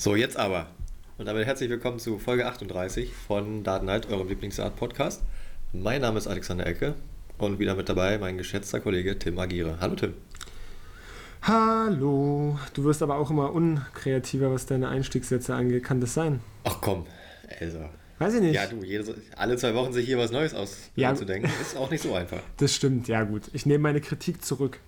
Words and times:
So, 0.00 0.16
jetzt 0.16 0.38
aber. 0.38 0.66
Und 1.18 1.26
damit 1.26 1.44
herzlich 1.44 1.68
willkommen 1.68 1.98
zu 1.98 2.18
Folge 2.18 2.46
38 2.46 3.12
von 3.12 3.62
Datenheit, 3.62 4.08
eurem 4.08 4.28
Lieblingsart-Podcast. 4.28 5.20
Mein 5.74 6.00
Name 6.00 6.16
ist 6.16 6.26
Alexander 6.26 6.66
Ecke 6.66 6.94
und 7.36 7.58
wieder 7.58 7.74
mit 7.74 7.86
dabei 7.90 8.16
mein 8.16 8.38
geschätzter 8.38 8.80
Kollege 8.80 9.18
Tim 9.18 9.38
Agiere. 9.38 9.76
Hallo 9.78 9.96
Tim. 9.96 10.14
Hallo. 11.42 12.58
Du 12.72 12.84
wirst 12.84 13.02
aber 13.02 13.18
auch 13.18 13.30
immer 13.30 13.52
unkreativer, 13.52 14.50
was 14.50 14.64
deine 14.64 14.88
Einstiegssätze 14.88 15.54
angeht. 15.54 15.84
Kann 15.84 16.00
das 16.00 16.14
sein? 16.14 16.40
Ach 16.64 16.78
komm, 16.80 17.06
also. 17.60 17.84
Weiß 18.18 18.32
ich 18.32 18.40
nicht. 18.40 18.54
Ja, 18.54 18.68
du, 18.68 18.82
jede, 18.82 19.14
alle 19.36 19.58
zwei 19.58 19.74
Wochen 19.74 19.92
sich 19.92 20.06
hier 20.06 20.16
was 20.16 20.30
Neues 20.30 20.54
auszudenken, 20.54 21.50
ja. 21.50 21.60
ist 21.60 21.76
auch 21.76 21.90
nicht 21.90 22.02
so 22.02 22.14
einfach. 22.14 22.40
Das 22.56 22.74
stimmt, 22.74 23.06
ja 23.06 23.24
gut. 23.24 23.50
Ich 23.52 23.66
nehme 23.66 23.82
meine 23.82 24.00
Kritik 24.00 24.42
zurück. 24.42 24.78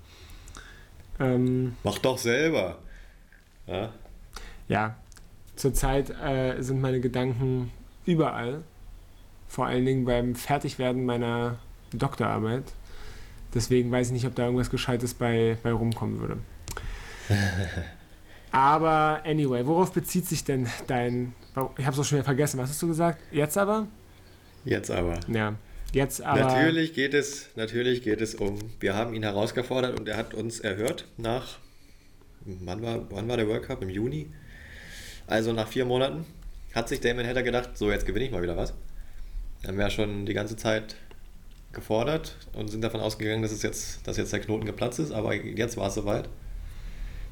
Ähm, 1.21 1.77
Mach 1.85 1.99
doch 1.99 2.17
selber. 2.17 2.79
Ja, 3.67 3.93
ja 4.69 4.97
zurzeit 5.57 6.11
äh, 6.11 6.61
sind 6.61 6.81
meine 6.81 7.01
Gedanken 7.01 7.71
überall. 8.07 8.63
Vor 9.49 9.67
allen 9.67 9.85
Dingen 9.85 10.05
beim 10.05 10.35
Fertigwerden 10.35 11.05
meiner 11.05 11.59
Doktorarbeit. 11.93 12.65
Deswegen 13.55 13.91
weiß 13.91 14.09
ich 14.09 14.13
nicht, 14.15 14.27
ob 14.27 14.35
da 14.35 14.45
irgendwas 14.45 14.71
Gescheites 14.71 15.15
bei, 15.15 15.59
bei 15.63 15.73
rumkommen 15.73 16.21
würde. 16.21 16.39
aber 18.51 19.23
anyway, 19.25 19.67
worauf 19.67 19.93
bezieht 19.93 20.27
sich 20.27 20.45
denn 20.45 20.67
dein. 20.87 21.35
Ich 21.77 21.85
habe 21.85 21.95
es 21.95 21.99
auch 21.99 22.05
schon 22.05 22.17
wieder 22.17 22.25
vergessen. 22.25 22.59
Was 22.59 22.71
hast 22.71 22.81
du 22.81 22.89
gesagt? 22.89 23.19
Jetzt 23.31 23.59
aber? 23.59 23.87
Jetzt 24.65 24.91
aber. 24.91 25.21
Ja. 25.29 25.55
Jetzt 25.93 26.23
aber. 26.23 26.41
Natürlich 26.41 26.95
geht 26.95 27.13
es, 27.13 27.51
natürlich 27.55 28.03
geht 28.03 28.23
es 28.23 28.35
um. 28.35 28.59
Wir 28.81 28.95
haben 28.95 29.15
ihn 29.15 29.23
herausgefordert 29.23 29.99
und 29.99 30.09
er 30.09 30.17
hat 30.17 30.33
uns 30.33 30.61
erhört 30.61 31.07
nach. 31.19 31.59
Wann 32.45 32.83
war, 32.83 33.11
wann 33.11 33.29
war 33.29 33.37
der 33.37 33.47
World 33.47 33.65
Cup? 33.65 33.83
Im 33.83 33.91
Juni? 33.91 34.31
Also 35.27 35.53
nach 35.53 35.69
vier 35.69 35.85
Monaten 35.85 36.27
hat 36.75 36.89
sich 36.89 37.01
Damon 37.01 37.27
Hatter 37.27 37.43
gedacht, 37.43 37.71
so 37.77 37.91
jetzt 37.91 38.07
gewinne 38.07 38.25
ich 38.25 38.31
mal 38.31 38.43
wieder 38.43 38.57
was. 38.57 38.75
Haben 39.67 39.77
wir 39.77 39.85
ja 39.85 39.91
schon 39.91 40.27
die 40.27 40.35
ganze 40.35 40.57
Zeit 40.57 40.97
gefordert 41.73 42.37
und 42.53 42.69
sind 42.69 42.83
davon 42.83 43.01
ausgegangen, 43.01 43.43
dass, 43.43 43.53
es 43.53 43.63
jetzt, 43.63 44.07
dass 44.07 44.17
jetzt 44.17 44.33
der 44.33 44.41
Knoten 44.41 44.67
geplatzt 44.67 44.99
ist, 44.99 45.13
aber 45.13 45.35
jetzt 45.35 45.77
war 45.77 45.89
es 45.89 45.95
soweit. 45.95 46.29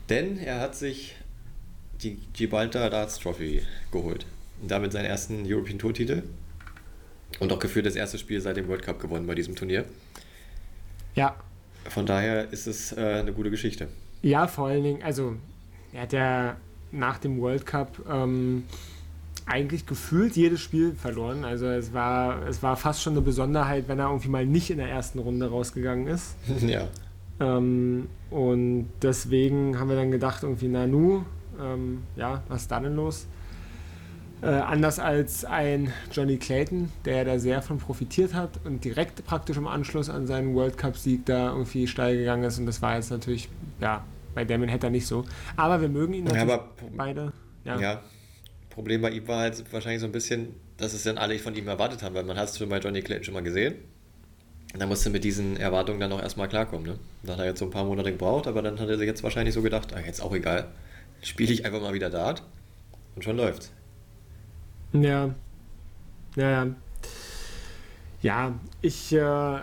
Denn 0.09 0.39
er 0.39 0.61
hat 0.61 0.75
sich 0.75 1.15
die 2.03 2.19
Gibraltar 2.33 2.91
Darts 2.91 3.19
Trophy 3.19 3.63
geholt 3.93 4.27
und 4.63 4.71
damit 4.71 4.93
seinen 4.93 5.05
ersten 5.05 5.45
European 5.47 5.79
Tour 5.79 5.93
Titel 5.93 6.23
und 7.39 7.53
auch 7.53 7.59
geführt 7.59 7.87
das 7.87 7.97
erste 7.97 8.19
Spiel 8.19 8.41
seit 8.41 8.57
dem 8.57 8.69
World 8.69 8.83
Cup 8.83 9.01
gewonnen 9.01 9.27
bei 9.27 9.35
diesem 9.35 9.55
Turnier. 9.55 9.85
Ja. 11.15 11.37
Von 11.89 12.07
daher 12.07 12.53
ist 12.53 12.67
es 12.67 12.93
äh, 12.93 13.21
eine 13.21 13.33
gute 13.33 13.51
Geschichte. 13.51 13.89
Ja, 14.23 14.47
vor 14.47 14.69
allen 14.69 14.83
Dingen, 14.83 15.03
also 15.03 15.37
er 15.93 16.03
hat 16.03 16.13
ja 16.13 16.57
nach 16.93 17.19
dem 17.19 17.41
World 17.41 17.67
Cup 17.67 18.01
ähm, 18.11 18.65
eigentlich 19.47 19.87
gefühlt 19.87 20.37
jedes 20.37 20.61
Spiel 20.61 20.95
verloren. 20.95 21.45
Also 21.45 21.67
es 21.67 21.93
war, 21.93 22.47
es 22.47 22.63
war 22.63 22.77
fast 22.77 23.03
schon 23.03 23.15
eine 23.15 23.23
Besonderheit, 23.23 23.89
wenn 23.89 23.99
er 23.99 24.09
irgendwie 24.09 24.29
mal 24.29 24.47
nicht 24.47 24.71
in 24.71 24.79
der 24.79 24.89
ersten 24.89 25.19
Runde 25.19 25.51
rausgegangen 25.51 26.07
ist. 26.07 26.37
Ja. 26.67 26.87
Ähm, 27.41 28.09
und 28.31 28.89
deswegen 29.01 29.79
haben 29.79 29.89
wir 29.89 29.97
dann 29.97 30.11
gedacht, 30.11 30.43
irgendwie, 30.43 30.69
Nanu, 30.69 31.23
ähm, 31.59 32.03
ja, 32.15 32.43
was 32.49 32.63
ist 32.63 32.71
da 32.71 32.81
denn 32.81 32.95
los? 32.95 33.27
Äh, 34.43 34.47
anders 34.47 34.99
als 34.99 35.45
ein 35.45 35.93
Johnny 36.13 36.37
Clayton, 36.37 36.91
der 37.05 37.25
da 37.25 37.39
sehr 37.39 37.61
von 37.61 37.79
profitiert 37.79 38.35
hat 38.35 38.51
und 38.65 38.85
direkt 38.85 39.25
praktisch 39.25 39.57
im 39.57 39.67
Anschluss 39.67 40.09
an 40.09 40.27
seinen 40.27 40.55
World 40.55 40.79
Cup-Sieg 40.79 41.27
da 41.27 41.49
irgendwie 41.53 41.87
steil 41.87 42.17
gegangen 42.17 42.45
ist. 42.45 42.59
Und 42.59 42.67
das 42.67 42.81
war 42.81 42.97
jetzt 42.97 43.11
natürlich, 43.11 43.49
ja, 43.81 44.03
bei 44.35 44.45
Damon 44.45 44.71
Hatter 44.71 44.91
nicht 44.91 45.07
so. 45.07 45.25
Aber 45.57 45.81
wir 45.81 45.89
mögen 45.89 46.15
ihn 46.15 46.25
natürlich 46.25 46.49
ja, 46.49 46.69
beide. 46.97 47.33
Ja. 47.65 47.81
ja. 47.81 48.03
Problem 48.71 49.03
bei 49.03 49.11
ihm 49.11 49.27
war 49.29 49.41
halt 49.41 49.73
wahrscheinlich 49.73 50.01
so 50.01 50.07
ein 50.07 50.13
bisschen, 50.13 50.55
dass 50.77 50.95
es 50.95 51.03
dann 51.03 51.19
alle 51.19 51.39
von 51.39 51.55
ihm 51.55 51.69
erwartet 51.69 52.03
haben, 52.03 52.15
weil 52.15 52.25
man 52.25 52.37
hat 52.37 52.49
es 52.49 52.59
schon 52.59 52.69
bei 52.69 52.79
Johnny 52.79 53.03
Clayton 53.03 53.25
schon 53.25 53.35
mal 53.35 53.43
gesehen. 53.43 53.75
Und 54.73 54.81
dann 54.81 54.89
musste 54.89 55.11
mit 55.11 55.25
diesen 55.25 55.57
Erwartungen 55.57 55.99
dann 55.99 56.13
auch 56.13 56.23
erstmal 56.23 56.49
klarkommen. 56.49 56.87
Ne? 56.87 56.99
Da 57.25 57.33
hat 57.33 57.41
er 57.41 57.47
jetzt 57.47 57.59
so 57.59 57.65
ein 57.65 57.71
paar 57.71 57.85
Monate 57.85 58.13
gebraucht, 58.13 58.47
aber 58.47 58.63
dann 58.63 58.79
hat 58.79 58.89
er 58.89 58.99
sich 58.99 59.07
jetzt 59.07 59.23
wahrscheinlich 59.25 59.55
so 59.55 59.63
gedacht, 59.63 59.93
ach, 59.95 60.07
jetzt 60.07 60.23
auch 60.23 60.33
egal, 60.33 60.69
spiele 61.23 61.53
ich 61.53 61.65
einfach 61.65 61.81
mal 61.81 61.93
wieder 61.93 62.09
Dart 62.09 62.45
und 63.17 63.25
schon 63.25 63.37
läuft's. 63.37 63.73
Ja. 64.93 65.35
Ja, 66.37 66.51
ja. 66.51 66.67
Ja, 68.23 68.55
ich, 68.83 69.13
äh, 69.13 69.59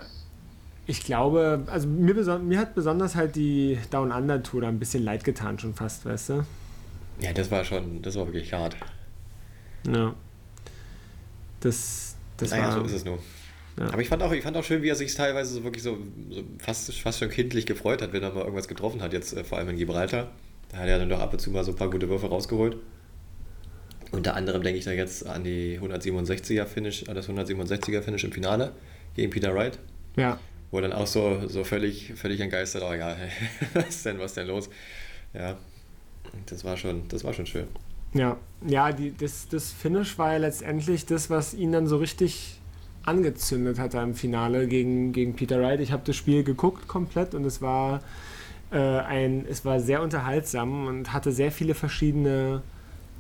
ich 0.88 1.04
glaube, 1.04 1.64
also 1.68 1.88
mir, 1.88 2.14
mir 2.40 2.60
hat 2.60 2.74
besonders 2.74 3.16
halt 3.16 3.36
die 3.36 3.78
Down 3.92 4.12
Under 4.12 4.42
Tour 4.42 4.62
da 4.62 4.70
ein 4.70 4.80
bisschen 4.80 5.04
leid 5.04 5.26
getan, 5.26 5.60
schon 5.60 5.74
fast, 5.74 6.06
weißt 6.06 6.30
du? 6.30 6.46
Ja, 7.20 7.34
das 7.34 7.52
war 7.52 7.66
schon, 7.66 8.02
das 8.02 8.16
war 8.16 8.26
wirklich 8.26 8.54
hart. 8.54 8.78
Ja. 9.86 10.16
Das, 11.60 12.16
das 12.38 12.52
naja, 12.52 12.68
war. 12.68 12.72
so 12.80 12.86
ist 12.86 12.94
es 12.94 13.06
nur. 13.06 13.20
Ja. 13.78 13.88
Aber 13.88 14.02
ich 14.02 14.08
fand, 14.08 14.24
auch, 14.24 14.32
ich 14.32 14.44
fand 14.44 14.56
auch 14.56 14.64
schön, 14.64 14.82
wie 14.82 14.88
er 14.88 14.96
sich 14.96 15.14
teilweise 15.14 15.54
so 15.54 15.64
wirklich 15.64 15.84
so, 15.84 15.98
so, 16.30 16.44
fast, 16.58 16.94
fast 16.96 17.20
schon 17.20 17.30
kindlich 17.30 17.66
gefreut 17.66 18.02
hat, 18.02 18.14
wenn 18.14 18.24
er 18.24 18.32
mal 18.32 18.42
irgendwas 18.42 18.68
getroffen 18.68 19.02
hat, 19.02 19.12
jetzt 19.12 19.36
äh, 19.36 19.44
vor 19.44 19.58
allem 19.58 19.70
in 19.70 19.78
Gibraltar. 19.78 20.32
Da 20.70 20.78
hat 20.78 20.88
er 20.88 21.00
dann 21.00 21.10
doch 21.10 21.20
ab 21.20 21.34
und 21.34 21.40
zu 21.40 21.52
mal 21.52 21.64
so 21.64 21.72
ein 21.72 21.78
paar 21.78 21.90
gute 21.90 22.08
Würfe 22.08 22.28
rausgeholt. 22.28 22.78
Unter 24.12 24.36
anderem 24.36 24.64
denke 24.64 24.80
ich 24.80 24.86
da 24.86 24.92
jetzt 24.92 25.28
an 25.28 25.44
die 25.44 25.80
167er 25.80 26.66
Finish, 26.66 27.08
an 27.10 27.16
das 27.16 27.28
167er 27.30 28.02
Finish 28.02 28.24
im 28.24 28.32
Finale 28.32 28.72
gegen 29.16 29.32
Peter 29.32 29.54
Wright. 29.54 29.78
Ja. 30.16 30.40
Wo 30.72 30.82
dann 30.82 30.94
auch 30.94 31.08
so, 31.08 31.48
so 31.48 31.64
völlig, 31.64 32.14
völlig 32.16 32.42
entgeistert, 32.42 32.84
oh 32.84 32.94
ja, 32.94 33.16
was 33.74 34.04
denn, 34.04 34.20
was 34.20 34.34
denn 34.34 34.48
los? 34.48 34.70
Ja. 35.34 35.58
Das 36.46 36.64
war 36.64 36.76
schon, 36.76 37.08
das 37.08 37.24
war 37.24 37.34
schon 37.34 37.46
schön. 37.46 37.68
Ja, 38.14 38.38
ja, 38.66 38.92
die, 38.92 39.16
das, 39.16 39.48
das 39.48 39.72
Finish 39.72 40.18
war 40.18 40.34
ja 40.34 40.40
letztendlich 40.40 41.06
das, 41.06 41.30
was 41.30 41.54
ihn 41.54 41.72
dann 41.72 41.88
so 41.88 41.98
richtig 41.98 42.60
angezündet 43.04 43.80
hat 43.80 43.94
im 43.94 44.16
Finale 44.16 44.68
gegen, 44.68 45.14
gegen 45.14 45.36
Peter 45.36 45.62
Wright. 45.62 45.80
Ich 45.80 45.92
habe 45.92 46.04
das 46.06 46.16
Spiel 46.16 46.44
geguckt 46.44 46.88
komplett 46.88 47.34
und 47.34 47.46
es 47.46 47.62
war 47.62 48.02
äh, 48.72 48.78
ein, 48.78 49.46
es 49.50 49.64
war 49.64 49.80
sehr 49.80 50.02
unterhaltsam 50.02 50.88
und 50.88 51.14
hatte 51.14 51.32
sehr 51.32 51.52
viele 51.52 51.74
verschiedene 51.74 52.62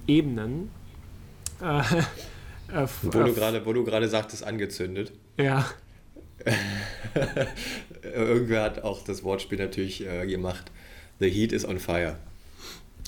Ebenen. 0.06 0.70
Äh, 1.62 1.80
äh, 2.84 2.88
wo, 3.02 3.10
du 3.10 3.34
grade, 3.34 3.66
wo 3.66 3.72
du 3.72 3.84
gerade 3.86 4.10
sagtest, 4.10 4.44
angezündet. 4.44 5.14
Ja. 5.38 5.66
Irgendwer 8.04 8.64
hat 8.64 8.84
auch 8.84 9.04
das 9.04 9.24
Wortspiel 9.24 9.58
natürlich 9.58 10.06
äh, 10.06 10.26
gemacht. 10.28 10.72
The 11.20 11.30
heat 11.30 11.52
is 11.52 11.66
on 11.66 11.80
fire. 11.80 12.18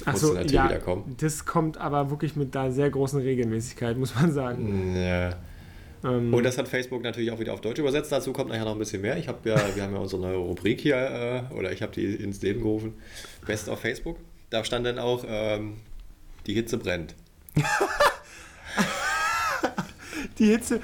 Achso, 0.05 0.37
ja, 0.37 0.79
das 1.17 1.45
kommt 1.45 1.77
aber 1.77 2.09
wirklich 2.09 2.35
mit 2.35 2.55
da 2.55 2.71
sehr 2.71 2.89
großen 2.89 3.19
Regelmäßigkeit, 3.19 3.97
muss 3.97 4.15
man 4.15 4.31
sagen. 4.31 4.95
Ja. 4.95 5.35
Ähm, 6.03 6.33
und 6.33 6.43
das 6.43 6.57
hat 6.57 6.67
Facebook 6.67 7.03
natürlich 7.03 7.31
auch 7.31 7.39
wieder 7.39 7.53
auf 7.53 7.61
Deutsch 7.61 7.79
übersetzt. 7.79 8.11
Dazu 8.11 8.31
kommt 8.31 8.49
nachher 8.49 8.65
noch 8.65 8.73
ein 8.73 8.79
bisschen 8.79 9.01
mehr. 9.01 9.17
Ich 9.17 9.27
habe 9.27 9.49
ja, 9.49 9.57
wir 9.75 9.83
haben 9.83 9.93
ja 9.93 9.99
unsere 9.99 10.21
neue 10.21 10.37
Rubrik 10.37 10.79
hier, 10.79 10.95
äh, 10.95 11.53
oder 11.53 11.71
ich 11.71 11.81
habe 11.81 11.91
die 11.91 12.15
ins 12.15 12.41
Leben 12.41 12.61
gerufen. 12.61 12.93
Best 13.45 13.69
auf 13.69 13.81
Facebook. 13.81 14.17
Da 14.49 14.63
stand 14.63 14.85
dann 14.85 14.99
auch, 14.99 15.25
ähm, 15.27 15.77
die 16.47 16.53
Hitze 16.53 16.77
brennt. 16.77 17.15
die 20.39 20.45
Hitze, 20.45 20.79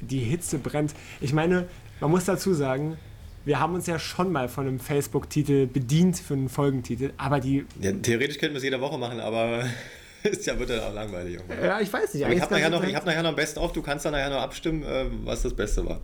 die 0.00 0.20
Hitze 0.20 0.58
brennt. 0.58 0.94
Ich 1.20 1.32
meine, 1.32 1.68
man 2.00 2.10
muss 2.10 2.24
dazu 2.24 2.54
sagen, 2.54 2.96
wir 3.44 3.60
haben 3.60 3.74
uns 3.74 3.86
ja 3.86 3.98
schon 3.98 4.32
mal 4.32 4.48
von 4.48 4.66
einem 4.66 4.80
Facebook-Titel 4.80 5.66
bedient 5.66 6.18
für 6.18 6.34
einen 6.34 6.48
Folgentitel, 6.48 7.12
aber 7.16 7.40
die. 7.40 7.64
Ja, 7.80 7.92
theoretisch 7.92 8.38
könnten 8.38 8.54
wir 8.54 8.58
es 8.58 8.64
jede 8.64 8.80
Woche 8.80 8.98
machen, 8.98 9.20
aber 9.20 9.64
ist 10.24 10.46
ja 10.46 10.58
wird 10.58 10.70
dann 10.70 10.80
auch 10.80 10.92
langweilig. 10.92 11.34
Irgendwie. 11.34 11.64
Ja, 11.64 11.80
ich 11.80 11.92
weiß 11.92 12.14
nicht. 12.14 12.28
ich 12.28 12.40
habe 12.40 12.54
nachher, 12.54 12.70
noch, 12.70 12.82
hab 12.82 13.06
nachher 13.06 13.22
noch 13.22 13.30
ein 13.30 13.36
Best 13.36 13.58
auf, 13.58 13.72
du 13.72 13.82
kannst 13.82 14.04
dann 14.04 14.12
nachher 14.12 14.30
noch 14.30 14.40
abstimmen, 14.40 14.82
äh, 14.82 15.06
was 15.24 15.42
das 15.42 15.54
Beste 15.54 15.86
war. 15.86 16.00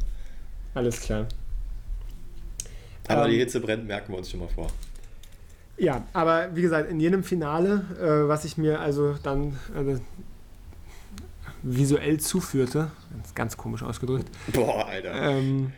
Alles 0.75 1.01
klar. 1.01 1.27
Aber 3.09 3.25
ähm, 3.25 3.33
die 3.33 3.39
Hitze 3.39 3.61
brennt, 3.61 3.87
merken 3.87 4.13
wir 4.13 4.19
uns 4.19 4.31
schon 4.31 4.41
mal 4.41 4.49
vor. 4.49 4.69
Ja, 5.77 6.07
aber 6.13 6.55
wie 6.55 6.63
gesagt, 6.63 6.91
in 6.91 7.01
jedem 7.01 7.25
Finale, 7.25 7.85
äh, 8.01 8.29
was 8.29 8.45
ich 8.45 8.57
mir 8.57 8.79
also 8.79 9.15
dann 9.23 9.59
äh, 9.75 9.97
visuell 11.63 12.21
zuführte, 12.21 12.93
ganz 13.35 13.57
komisch 13.57 13.83
ausgedrückt. 13.83 14.29
Boah, 14.53 14.87
Alter. 14.87 15.13
Ähm, 15.13 15.73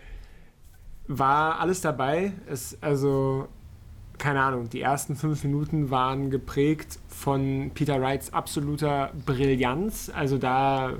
war 1.08 1.60
alles 1.60 1.80
dabei. 1.80 2.32
Es, 2.48 2.78
also, 2.80 3.48
keine 4.18 4.42
Ahnung, 4.42 4.70
die 4.70 4.80
ersten 4.80 5.16
fünf 5.16 5.44
Minuten 5.44 5.90
waren 5.90 6.30
geprägt 6.30 6.98
von 7.08 7.70
Peter 7.74 8.00
Wrights 8.00 8.32
absoluter 8.32 9.10
Brillanz. 9.26 10.10
Also 10.14 10.38
da, 10.38 10.94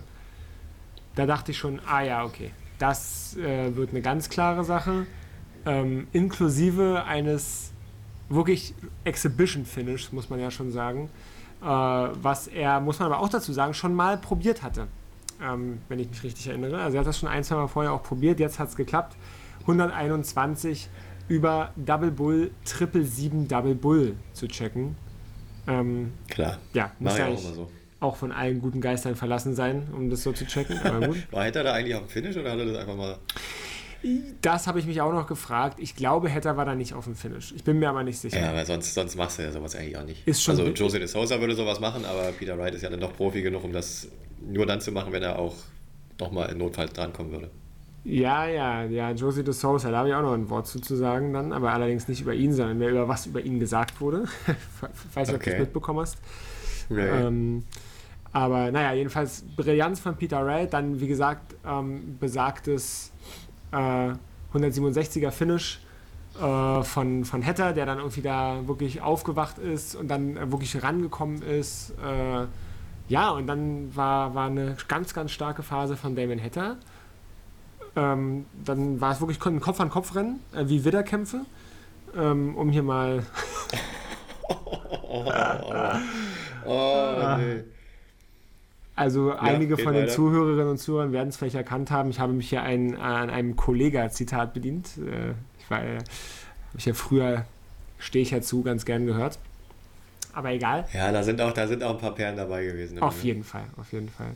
da 1.15 1.27
dachte 1.27 1.53
ich 1.53 1.59
schon, 1.59 1.81
ah 1.87 2.03
ja, 2.03 2.25
okay, 2.25 2.51
das 2.79 3.37
äh, 3.37 3.75
wird 3.77 3.91
eine 3.91 4.03
ganz 4.03 4.29
klare 4.29 4.65
Sache. 4.65 5.07
Ähm, 5.67 6.07
inklusive 6.13 7.05
eines 7.05 7.73
wirklich 8.29 8.75
Exhibition-Finish, 9.05 10.13
muss 10.13 10.29
man 10.29 10.41
ja 10.41 10.51
schon 10.51 10.71
sagen. 10.71 11.09
Äh, 11.63 11.67
was 11.67 12.49
er, 12.49 12.81
muss 12.81 12.99
man 12.99 13.11
aber 13.11 13.21
auch 13.21 13.29
dazu 13.29 13.53
sagen, 13.53 13.73
schon 13.73 13.95
mal 13.95 14.19
probiert 14.19 14.63
hatte. 14.63 14.89
Ähm, 15.43 15.79
wenn 15.89 15.99
ich 15.99 16.11
mich 16.11 16.23
richtig 16.23 16.49
erinnere. 16.49 16.81
Also 16.83 16.97
er 16.97 17.01
hat 17.01 17.07
das 17.07 17.19
schon 17.19 17.29
ein, 17.29 17.43
zwei 17.43 17.57
Mal 17.57 17.69
vorher 17.69 17.93
auch 17.93 18.03
probiert, 18.03 18.39
jetzt 18.41 18.59
hat 18.59 18.69
es 18.69 18.77
geklappt. 18.77 19.17
121 19.67 20.89
über 21.29 21.73
Double 21.77 22.11
Bull, 22.11 22.51
Triple 22.65 23.05
7 23.05 23.49
Double 23.49 23.75
Bull 23.75 24.15
zu 24.33 24.47
checken. 24.47 24.97
Ähm, 25.67 26.13
Klar. 26.29 26.59
ja, 26.75 26.93
muss 26.99 27.17
ja 27.17 27.29
auch 27.29 27.39
so. 27.39 27.71
auch 28.01 28.17
von 28.17 28.33
allen 28.33 28.61
guten 28.61 28.81
Geistern 28.83 29.17
verlassen 29.17 29.55
sein, 29.55 29.89
um 29.93 30.11
das 30.11 30.23
so 30.23 30.33
zu 30.33 30.47
checken. 30.47 30.79
Aber 30.85 31.07
gut. 31.09 31.17
War 31.33 31.45
Hetter 31.45 31.63
da 31.63 31.73
eigentlich 31.73 31.95
auf 31.95 32.03
dem 32.03 32.09
Finish 32.11 32.37
oder 32.37 32.53
hat 32.53 32.59
er 32.59 32.67
das 32.67 32.77
einfach 32.77 32.97
mal. 32.97 33.17
Das 34.43 34.67
habe 34.67 34.79
ich 34.79 34.85
mich 34.85 35.01
auch 35.01 35.13
noch 35.15 35.27
gefragt. 35.27 35.79
Ich 35.81 35.97
glaube, 35.97 36.29
Hetter 36.29 36.59
war 36.59 36.67
da 36.67 36.75
nicht 36.75 36.93
auf 36.93 37.05
dem 37.05 37.15
Finish. 37.17 37.55
Ich 37.57 37.65
bin 37.65 37.79
mir 37.79 37.89
aber 37.89 38.03
nicht 38.05 38.19
sicher. 38.19 38.39
Ja, 38.39 38.53
weil 38.53 38.67
sonst, 38.67 38.93
sonst 38.93 39.17
machst 39.17 39.39
du 39.39 39.43
ja 39.43 39.51
sowas 39.51 39.75
eigentlich 39.75 39.97
auch 39.97 40.05
nicht. 40.05 40.29
Ist 40.29 40.43
schon- 40.43 40.59
also 40.59 40.71
Jose 40.71 40.99
de 40.99 41.09
Sousa 41.09 41.41
würde 41.41 41.55
sowas 41.55 41.81
machen, 41.81 42.05
aber 42.05 42.31
Peter 42.33 42.59
Wright 42.59 42.75
ist 42.75 42.83
ja 42.83 42.91
dann 42.91 43.01
doch 43.01 43.15
Profi 43.17 43.41
genug, 43.41 43.65
um 43.65 43.73
das 43.73 44.09
nur 44.47 44.67
dann 44.67 44.83
zu 44.83 44.93
machen, 44.93 45.11
wenn 45.15 45.23
er 45.23 45.39
auch 45.39 45.55
nochmal 46.21 46.51
in 46.51 46.59
Notfall 46.59 46.87
drankommen 46.91 47.33
würde. 47.33 47.51
Ja, 48.05 48.47
ja, 48.47 48.85
ja, 48.85 49.11
Josie 49.13 49.43
de 49.43 49.55
Sousa, 49.55 49.91
da 49.91 49.99
habe 49.99 50.11
ich 50.11 50.15
auch 50.15 50.21
noch 50.23 50.35
ein 50.35 50.51
Wort 50.51 50.67
zu, 50.67 50.79
zu 50.79 50.95
sagen 50.95 51.33
dann, 51.33 51.53
aber 51.55 51.73
allerdings 51.73 52.07
nicht 52.07 52.21
über 52.21 52.35
ihn, 52.35 52.53
sondern 52.53 52.77
mehr 52.79 52.91
über 52.91 53.09
was 53.09 53.25
über 53.25 53.41
ihn 53.41 53.59
gesagt 53.59 53.99
wurde. 54.01 54.25
Nicht, 54.47 54.89
ob 55.17 55.27
du 55.27 55.35
Okay. 55.35 55.51
das 55.53 55.61
mitbekommen 55.61 56.01
hast. 56.01 56.19
Nee. 56.91 57.01
Ähm, 57.01 57.65
aber 58.33 58.71
naja, 58.71 58.93
jedenfalls 58.93 59.43
Brillanz 59.57 60.01
von 60.01 60.17
Peter 60.17 60.45
Wright, 60.45 60.73
dann 60.73 61.01
wie 61.01 61.07
gesagt 61.09 61.55
ähm, 61.67 62.19
besagtes 62.21 63.11
äh, 63.73 64.11
167er 64.53 65.31
Finish 65.31 65.81
äh, 66.39 66.83
von, 66.83 67.25
von 67.25 67.47
Hatter, 67.47 67.73
der 67.73 67.87
dann 67.87 67.99
irgendwie 67.99 68.21
da 68.21 68.67
wirklich 68.69 69.01
aufgewacht 69.01 69.57
ist 69.59 69.95
und 69.97 70.09
dann 70.09 70.37
äh, 70.37 70.53
wirklich 70.53 70.83
rangekommen 70.83 71.41
ist. 71.41 71.95
Äh, 72.05 72.47
ja, 73.09 73.31
und 73.31 73.47
dann 73.47 73.95
war, 73.97 74.35
war 74.35 74.49
eine 74.49 74.77
ganz, 74.89 75.15
ganz 75.15 75.31
starke 75.31 75.63
Phase 75.63 75.97
von 75.97 76.15
Damon 76.17 76.43
Hatter. 76.43 76.77
Ähm, 77.97 78.47
dann 78.65 79.01
war 79.01 79.13
es 79.13 79.21
wirklich 79.21 79.45
ein 79.45 79.61
Kopf-an-Kopf-Rennen, 79.61 80.41
äh, 80.55 80.65
wie 80.67 80.85
Widderkämpfe. 80.85 81.43
Ähm, 82.17 82.57
um 82.57 82.71
hier 82.71 82.83
mal 82.83 83.25
oh, 86.67 87.37
nee. 87.39 87.65
Also 88.97 89.33
einige 89.33 89.77
geht 89.77 89.85
von 89.85 89.93
den 89.93 90.05
weiter. 90.05 90.13
Zuhörerinnen 90.13 90.69
und 90.69 90.79
Zuhörern 90.79 91.13
werden 91.13 91.29
es 91.29 91.37
vielleicht 91.37 91.57
erkannt 91.57 91.91
haben. 91.91 92.11
Ich 92.11 92.21
habe 92.21 92.33
mich 92.33 92.49
hier 92.49 92.63
ein, 92.63 92.97
an 92.97 93.31
einem 93.31 93.57
Kollega-Zitat 93.57 94.55
bedient. 94.55 94.99
Äh, 94.99 95.33
Ich 95.59 95.71
war, 95.71 95.83
äh, 95.83 95.97
habe 95.97 96.79
ich 96.79 96.85
ja 96.85 96.95
früher, 96.95 97.45
stehe 97.99 98.23
ich 98.23 98.31
ja 98.31 98.41
zu, 98.41 98.63
ganz 98.63 98.85
gern 98.85 99.07
gehört. 99.07 99.39
Aber 100.33 100.51
egal. 100.51 100.87
Ja, 100.93 101.11
da 101.11 101.23
sind, 101.23 101.41
auch, 101.41 101.53
da 101.53 101.67
sind 101.67 101.83
auch 101.83 101.95
ein 101.95 101.99
paar 101.99 102.15
Perlen 102.15 102.37
dabei 102.37 102.65
gewesen. 102.65 102.99
Auf 103.01 103.23
jeden 103.25 103.45
Fall, 103.45 103.65
auf 103.77 103.93
jeden 103.93 104.09
Fall. 104.09 104.35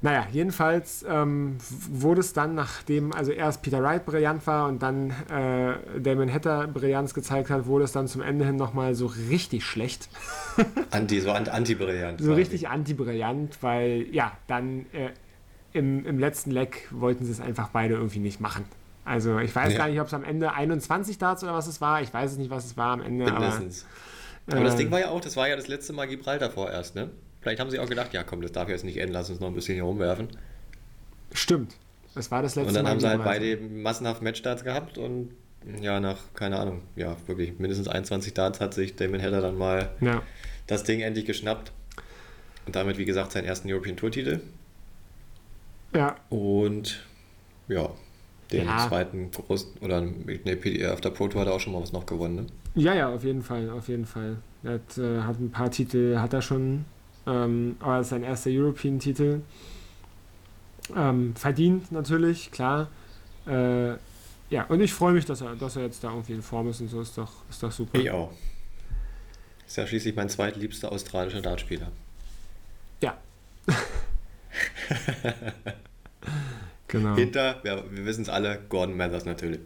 Naja, 0.00 0.28
jedenfalls 0.30 1.04
ähm, 1.08 1.56
wurde 1.90 2.20
es 2.20 2.32
dann, 2.32 2.54
nachdem 2.54 3.12
also 3.12 3.32
erst 3.32 3.62
Peter 3.62 3.82
Wright 3.82 4.06
brillant 4.06 4.46
war 4.46 4.68
und 4.68 4.80
dann 4.80 5.10
äh, 5.28 6.00
Damon 6.00 6.32
Hatter 6.32 6.68
Brillanz 6.68 7.14
gezeigt 7.14 7.50
hat, 7.50 7.66
wurde 7.66 7.84
es 7.84 7.90
dann 7.92 8.06
zum 8.06 8.22
Ende 8.22 8.44
hin 8.44 8.54
nochmal 8.54 8.94
so 8.94 9.06
richtig 9.06 9.64
schlecht. 9.64 10.08
Anti, 10.92 11.20
so 11.20 11.32
an- 11.32 11.48
anti-brillant. 11.48 12.20
So 12.20 12.32
richtig 12.32 12.68
anti-brillant, 12.68 13.58
weil 13.60 14.06
ja, 14.12 14.32
dann 14.46 14.86
äh, 14.92 15.10
im, 15.72 16.06
im 16.06 16.18
letzten 16.20 16.52
Leck 16.52 16.86
wollten 16.92 17.24
sie 17.24 17.32
es 17.32 17.40
einfach 17.40 17.70
beide 17.70 17.94
irgendwie 17.94 18.20
nicht 18.20 18.40
machen. 18.40 18.66
Also 19.04 19.38
ich 19.40 19.54
weiß 19.56 19.72
Ja. 19.72 19.78
gar 19.78 19.88
nicht, 19.88 20.00
ob 20.00 20.06
es 20.06 20.14
am 20.14 20.22
Ende 20.22 20.52
21 20.52 21.18
Darts 21.18 21.42
oder 21.42 21.54
was 21.54 21.66
es 21.66 21.80
war. 21.80 22.02
Ich 22.02 22.14
weiß 22.14 22.32
es 22.32 22.38
nicht, 22.38 22.50
was 22.50 22.66
es 22.66 22.76
war 22.76 22.92
am 22.92 23.00
Ende. 23.02 23.24
Mindestens. 23.24 23.84
Aber, 24.46 24.58
Aber 24.58 24.64
das 24.66 24.74
äh, 24.74 24.78
Ding 24.78 24.90
war 24.92 25.00
ja 25.00 25.08
auch, 25.08 25.20
das 25.20 25.36
war 25.36 25.48
ja 25.48 25.56
das 25.56 25.66
letzte 25.66 25.92
Mal 25.92 26.06
Gibraltar 26.06 26.50
vorerst, 26.50 26.94
ne? 26.94 27.10
Vielleicht 27.40 27.60
haben 27.60 27.70
sie 27.70 27.78
auch 27.78 27.88
gedacht, 27.88 28.12
ja 28.12 28.22
komm, 28.24 28.42
das 28.42 28.52
darf 28.52 28.68
jetzt 28.68 28.84
nicht 28.84 28.96
enden, 28.98 29.12
lass 29.12 29.30
uns 29.30 29.40
noch 29.40 29.48
ein 29.48 29.54
bisschen 29.54 29.74
hier 29.74 29.84
rumwerfen. 29.84 30.28
Stimmt. 31.32 31.74
Es 32.14 32.30
war 32.30 32.42
das 32.42 32.56
letzte 32.56 32.68
Und 32.68 32.74
dann 32.74 32.84
Mal. 32.84 32.90
haben 32.90 33.00
sie 33.00 33.08
halt 33.08 33.22
beide 33.24 33.56
massenhaft 33.58 34.22
Matchstarts 34.22 34.64
gehabt 34.64 34.98
und 34.98 35.30
ja, 35.80 36.00
nach, 36.00 36.18
keine 36.34 36.58
Ahnung, 36.58 36.82
ja, 36.96 37.16
wirklich 37.26 37.58
mindestens 37.58 37.88
21 37.88 38.32
Darts 38.34 38.60
hat 38.60 38.74
sich 38.74 38.96
Damon 38.96 39.20
Hatter 39.20 39.40
dann 39.40 39.56
mal 39.58 39.90
Ja. 40.00 40.22
das 40.66 40.84
Ding 40.84 41.00
endlich 41.00 41.26
geschnappt. 41.26 41.72
Und 42.66 42.76
damit, 42.76 42.98
wie 42.98 43.04
gesagt, 43.04 43.32
seinen 43.32 43.44
ersten 43.46 43.70
European 43.70 43.96
Tour-Titel. 43.96 44.40
ja, 45.94 46.16
Und 46.28 47.04
ja, 47.68 47.90
den 48.52 48.66
Ja. 48.66 48.88
zweiten 48.88 49.30
großen, 49.30 49.72
oder 49.80 50.00
ne, 50.00 50.56
PDR 50.56 50.92
auf 50.94 51.00
der 51.00 51.10
Pro 51.10 51.28
Tour 51.28 51.40
hat 51.42 51.48
er 51.48 51.54
auch 51.54 51.60
schon 51.60 51.72
mal 51.72 51.82
was 51.82 51.92
noch 51.92 52.06
gewonnen, 52.06 52.34
ne? 52.36 52.46
ja, 52.74 52.94
ja, 52.94 53.08
auf 53.08 53.24
jeden 53.24 53.42
Fall, 53.42 53.68
auf 53.70 53.88
jeden 53.88 54.06
Fall. 54.06 54.36
Er 54.62 54.74
hat, 54.74 54.98
äh, 54.98 55.20
hat 55.22 55.38
ein 55.40 55.50
paar 55.50 55.70
Titel, 55.70 56.18
hat 56.18 56.32
er 56.32 56.42
schon, 56.42 56.84
ähm, 57.28 57.76
aber 57.80 57.98
es 57.98 58.06
ist 58.06 58.10
sein 58.10 58.22
erster 58.22 58.50
European-Titel. 58.50 59.42
Ähm, 60.96 61.34
verdient 61.36 61.92
natürlich, 61.92 62.50
klar. 62.50 62.88
Äh, 63.46 63.92
ja, 64.50 64.64
und 64.68 64.80
ich 64.80 64.94
freue 64.94 65.12
mich, 65.12 65.26
dass 65.26 65.42
er, 65.42 65.54
dass 65.56 65.76
er 65.76 65.82
jetzt 65.82 66.02
da 66.02 66.08
irgendwie 66.10 66.32
in 66.32 66.42
Form 66.42 66.68
ist 66.70 66.80
und 66.80 66.88
so, 66.88 67.00
ist 67.02 67.18
doch, 67.18 67.30
ist 67.50 67.62
doch 67.62 67.70
super. 67.70 67.98
Ich 67.98 68.10
auch. 68.10 68.32
Ist 69.66 69.76
ja 69.76 69.86
schließlich 69.86 70.16
mein 70.16 70.30
zweitliebster 70.30 70.90
australischer 70.90 71.42
Dartspieler. 71.42 71.92
Ja. 73.02 73.18
genau. 76.88 77.14
Hinter, 77.14 77.60
ja, 77.64 77.82
wir 77.90 78.06
wissen 78.06 78.22
es 78.22 78.30
alle, 78.30 78.58
Gordon 78.70 78.96
Mathers 78.96 79.26
natürlich. 79.26 79.60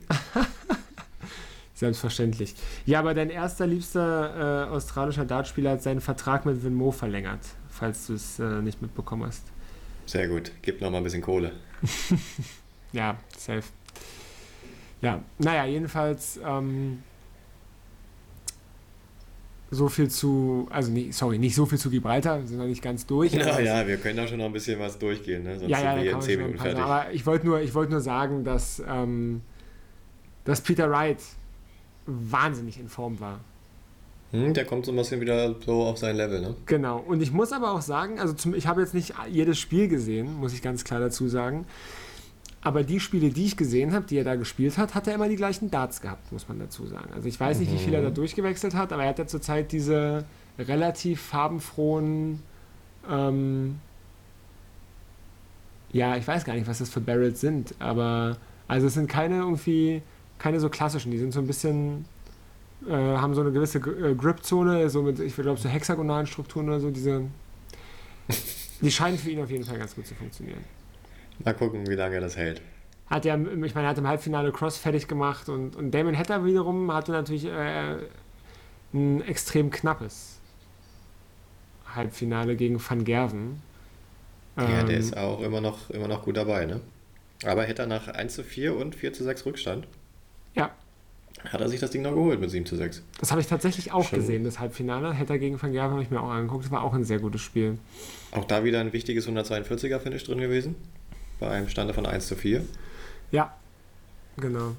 Selbstverständlich. 1.83 2.55
Ja, 2.87 3.01
aber 3.01 3.13
dein 3.13 3.29
erster 3.29 3.67
liebster 3.67 4.69
äh, 4.69 4.71
australischer 4.71 5.25
Dartspieler 5.25 5.73
hat 5.73 5.83
seinen 5.83 6.01
Vertrag 6.01 6.47
mit 6.47 6.63
Venmo 6.63 6.93
verlängert, 6.93 7.41
falls 7.69 8.07
du 8.07 8.15
es 8.15 8.39
äh, 8.39 8.63
nicht 8.63 8.81
mitbekommen 8.81 9.25
hast. 9.27 9.43
Sehr 10.07 10.29
gut. 10.29 10.53
Gib 10.63 10.81
noch 10.81 10.93
mal 10.93 10.99
ein 10.99 11.05
bisschen 11.05 11.23
Kohle. 11.23 11.53
Ja, 12.93 13.17
safe. 13.37 13.63
Ja, 15.01 15.23
naja, 15.39 15.65
jedenfalls 15.65 16.39
ähm, 16.47 17.03
so 19.71 19.89
viel 19.89 20.11
zu, 20.11 20.69
also 20.71 20.93
nicht, 20.93 21.15
sorry, 21.15 21.39
nicht 21.39 21.55
so 21.55 21.65
viel 21.65 21.79
zu 21.79 21.89
Gibraltar, 21.89 22.41
wir 22.41 22.47
sind 22.47 22.59
noch 22.59 22.67
nicht 22.67 22.83
ganz 22.83 23.07
durch. 23.07 23.33
Ja, 23.33 23.59
ja, 23.59 23.87
wir 23.87 23.97
können 23.97 24.19
da 24.19 24.29
schon 24.29 24.39
noch 24.39 24.45
ein 24.45 24.53
bisschen 24.53 24.79
was 24.79 24.99
durchgehen, 24.99 25.43
ne? 25.43 25.59
sonst 25.59 25.71
ja, 25.71 25.81
ja, 25.83 25.95
sind 25.95 26.05
wir 26.05 26.13
kann 26.13 26.13
in 26.13 26.13
man 26.13 26.23
10 26.23 26.33
schon 26.35 26.41
ein 26.43 26.47
Minuten 26.47 26.63
fertig. 26.63 26.83
Aber 26.83 27.13
ich 27.13 27.27
wollte 27.27 27.47
nur, 27.47 27.61
ich 27.63 27.75
wollte 27.75 27.93
nur 27.93 28.03
sagen, 28.03 28.45
dass, 28.45 28.83
ähm, 28.87 29.41
dass 30.45 30.61
Peter 30.61 30.91
Wright 30.91 31.23
wahnsinnig 32.07 32.79
in 32.79 32.89
Form 32.89 33.21
war. 33.21 33.41
Hm, 34.33 34.55
der 34.55 34.65
kommt 34.65 34.87
so 34.87 34.93
ein 34.93 34.97
bisschen 34.97 35.21
wieder 35.21 35.55
so 35.65 35.83
auf 35.85 35.99
sein 35.99 36.17
Level, 36.17 36.41
ne? 36.41 36.57
Genau. 36.67 36.99
Und 36.99 37.23
ich 37.23 37.33
muss 37.33 37.53
aber 37.53 37.73
auch 37.73 37.83
sagen, 37.83 38.19
also 38.19 38.33
zum, 38.33 38.55
ich 38.55 38.67
habe 38.67 38.81
jetzt 38.81 38.95
nicht 38.95 39.15
jedes 39.31 39.59
Spiel 39.59 39.89
gesehen, 39.89 40.35
muss 40.35 40.55
ich 40.55 40.63
ganz 40.63 40.85
klar 40.85 41.01
dazu 41.01 41.29
sagen. 41.29 41.67
Aber 42.65 42.85
die 42.85 43.01
Spiele, 43.01 43.31
die 43.31 43.45
ich 43.45 43.57
gesehen 43.57 43.93
habe, 43.93 44.07
die 44.07 44.17
er 44.17 44.25
da 44.25 44.37
gespielt 44.37 44.79
hat, 44.79 44.95
hat 44.95 45.09
er 45.09 45.15
immer 45.15 45.29
die 45.29 45.37
gleichen 45.37 45.71
Darts 45.71 46.01
gehabt, 46.01 46.31
muss 46.33 46.49
man 46.49 46.61
dazu 46.61 46.87
sagen. 46.87 47.13
Also 47.13 47.29
ich 47.29 47.39
weiß 47.39 47.59
nicht, 47.59 47.73
wie 47.73 47.79
viel 47.79 47.93
er 47.93 48.03
da 48.03 48.11
durchgewechselt 48.11 48.75
hat, 48.75 48.93
aber 48.93 49.03
er 49.03 49.11
hat 49.11 49.19
ja 49.19 49.27
zurzeit 49.27 49.73
diese 49.73 50.25
relativ 50.59 51.21
farbenfrohen, 51.21 52.41
ähm, 53.11 53.81
ja, 55.93 56.17
ich 56.17 56.27
weiß 56.27 56.45
gar 56.45 56.55
nicht, 56.55 56.69
was 56.69 56.79
das 56.79 56.89
für 56.89 57.01
Barrels 57.01 57.41
sind, 57.41 57.75
aber 57.81 58.37
also 58.69 58.87
es 58.87 58.95
sind 58.95 59.09
keine 59.09 59.39
irgendwie, 59.39 60.03
keine 60.43 60.59
so 60.61 60.69
klassischen, 60.69 61.13
die 61.13 61.19
sind 61.19 61.33
so 61.33 61.41
ein 61.41 61.47
bisschen, 61.47 62.07
äh, 62.89 62.93
haben 62.93 63.35
so 63.35 63.43
eine 63.43 63.53
gewisse 63.53 63.79
äh, 63.79 64.15
Grip-Zone, 64.17 64.91
so 64.91 65.03
mit, 65.03 65.21
ich 65.21 65.37
glaube, 65.37 65.61
so 65.61 65.69
hexagonalen 65.69 66.27
Strukturen 66.27 66.69
oder 66.69 66.81
so, 66.81 66.91
diese, 66.91 67.31
die 68.81 68.91
scheinen 68.91 69.19
für 69.19 69.31
ihn 69.31 69.41
auf 69.41 69.51
jeden 69.51 69.65
Fall 69.65 69.79
ganz 69.79 69.95
gut 69.95 70.07
zu 70.07 70.15
funktionieren. 70.15 70.65
Mal 71.45 71.55
gucken, 71.55 71.87
wie 71.89 71.95
lange 71.95 72.21
das 72.21 72.37
hält. 72.39 72.63
Hat 73.07 73.25
ja, 73.25 73.37
ich 73.37 73.75
meine, 73.75 73.87
er 73.87 73.91
hat 73.91 73.99
im 73.99 74.07
Halbfinale 74.09 74.53
Cross 74.53 74.79
fertig 74.79 75.07
gemacht 75.07 75.49
und, 75.49 75.77
und 75.77 75.91
Damon 75.93 76.17
Hatter 76.17 76.45
wiederum 76.45 76.93
hatte 76.93 77.13
natürlich 77.13 77.45
äh, 77.47 77.99
ein 78.95 79.23
extrem 79.23 79.71
knappes 79.71 80.41
Halbfinale 81.95 82.57
gegen 82.57 82.81
Van 82.81 83.05
Gerven. 83.05 83.63
Ja, 84.57 84.83
der 84.85 84.97
Ähm, 84.97 84.99
ist 84.99 85.17
auch 85.17 85.41
immer 85.41 85.61
noch, 85.61 85.91
immer 85.91 86.09
noch 86.09 86.23
gut 86.25 86.37
dabei, 86.37 86.67
ne? 86.67 86.81
Aber 87.45 87.65
hätte 87.65 87.83
er 87.83 87.87
nach 87.89 88.09
1 88.09 88.35
zu 88.35 88.45
4 88.45 88.77
und 88.77 88.95
4 88.95 89.13
zu 89.13 89.25
6 89.25 89.47
Rückstand, 89.47 89.89
Ja, 90.55 90.71
hat 91.45 91.61
er 91.61 91.69
sich 91.69 91.81
das 91.81 91.91
Ding 91.91 92.03
noch 92.03 92.13
geholt 92.13 92.41
mit 92.41 92.51
7 92.51 92.65
zu 92.67 92.77
6. 92.77 93.03
das 93.19 93.31
habe 93.33 93.41
ich 93.41 93.47
tatsächlich 93.49 93.91
auch 93.93 94.09
Schon. 94.09 94.21
gesehen, 94.21 94.45
das 94.45 94.61
Halbfinale. 94.61 95.17
Hatter 95.19 95.39
gegen 95.39 95.61
Van 95.61 95.73
Gerven 95.73 95.93
habe 95.93 96.03
ich 96.03 96.11
mir 96.11 96.21
auch 96.21 96.31
angeguckt. 96.31 96.65
Das 96.65 96.71
war 96.71 96.83
auch 96.85 96.95
ein 96.95 97.05
sehr 97.05 97.19
gutes 97.19 97.41
Spiel. 97.41 97.79
Auch 98.31 98.45
da 98.45 98.63
wieder 98.65 98.81
ein 98.81 98.93
wichtiges 98.93 99.27
142er 99.29 99.99
Finish 99.99 100.25
drin 100.25 100.39
gewesen. 100.39 100.77
Bei 101.41 101.49
einem 101.51 101.69
Stande 101.69 101.95
von 101.95 102.07
1 102.07 102.29
zu 102.29 102.37
4. 102.37 102.63
Ja, 103.33 103.53
genau. 104.37 104.77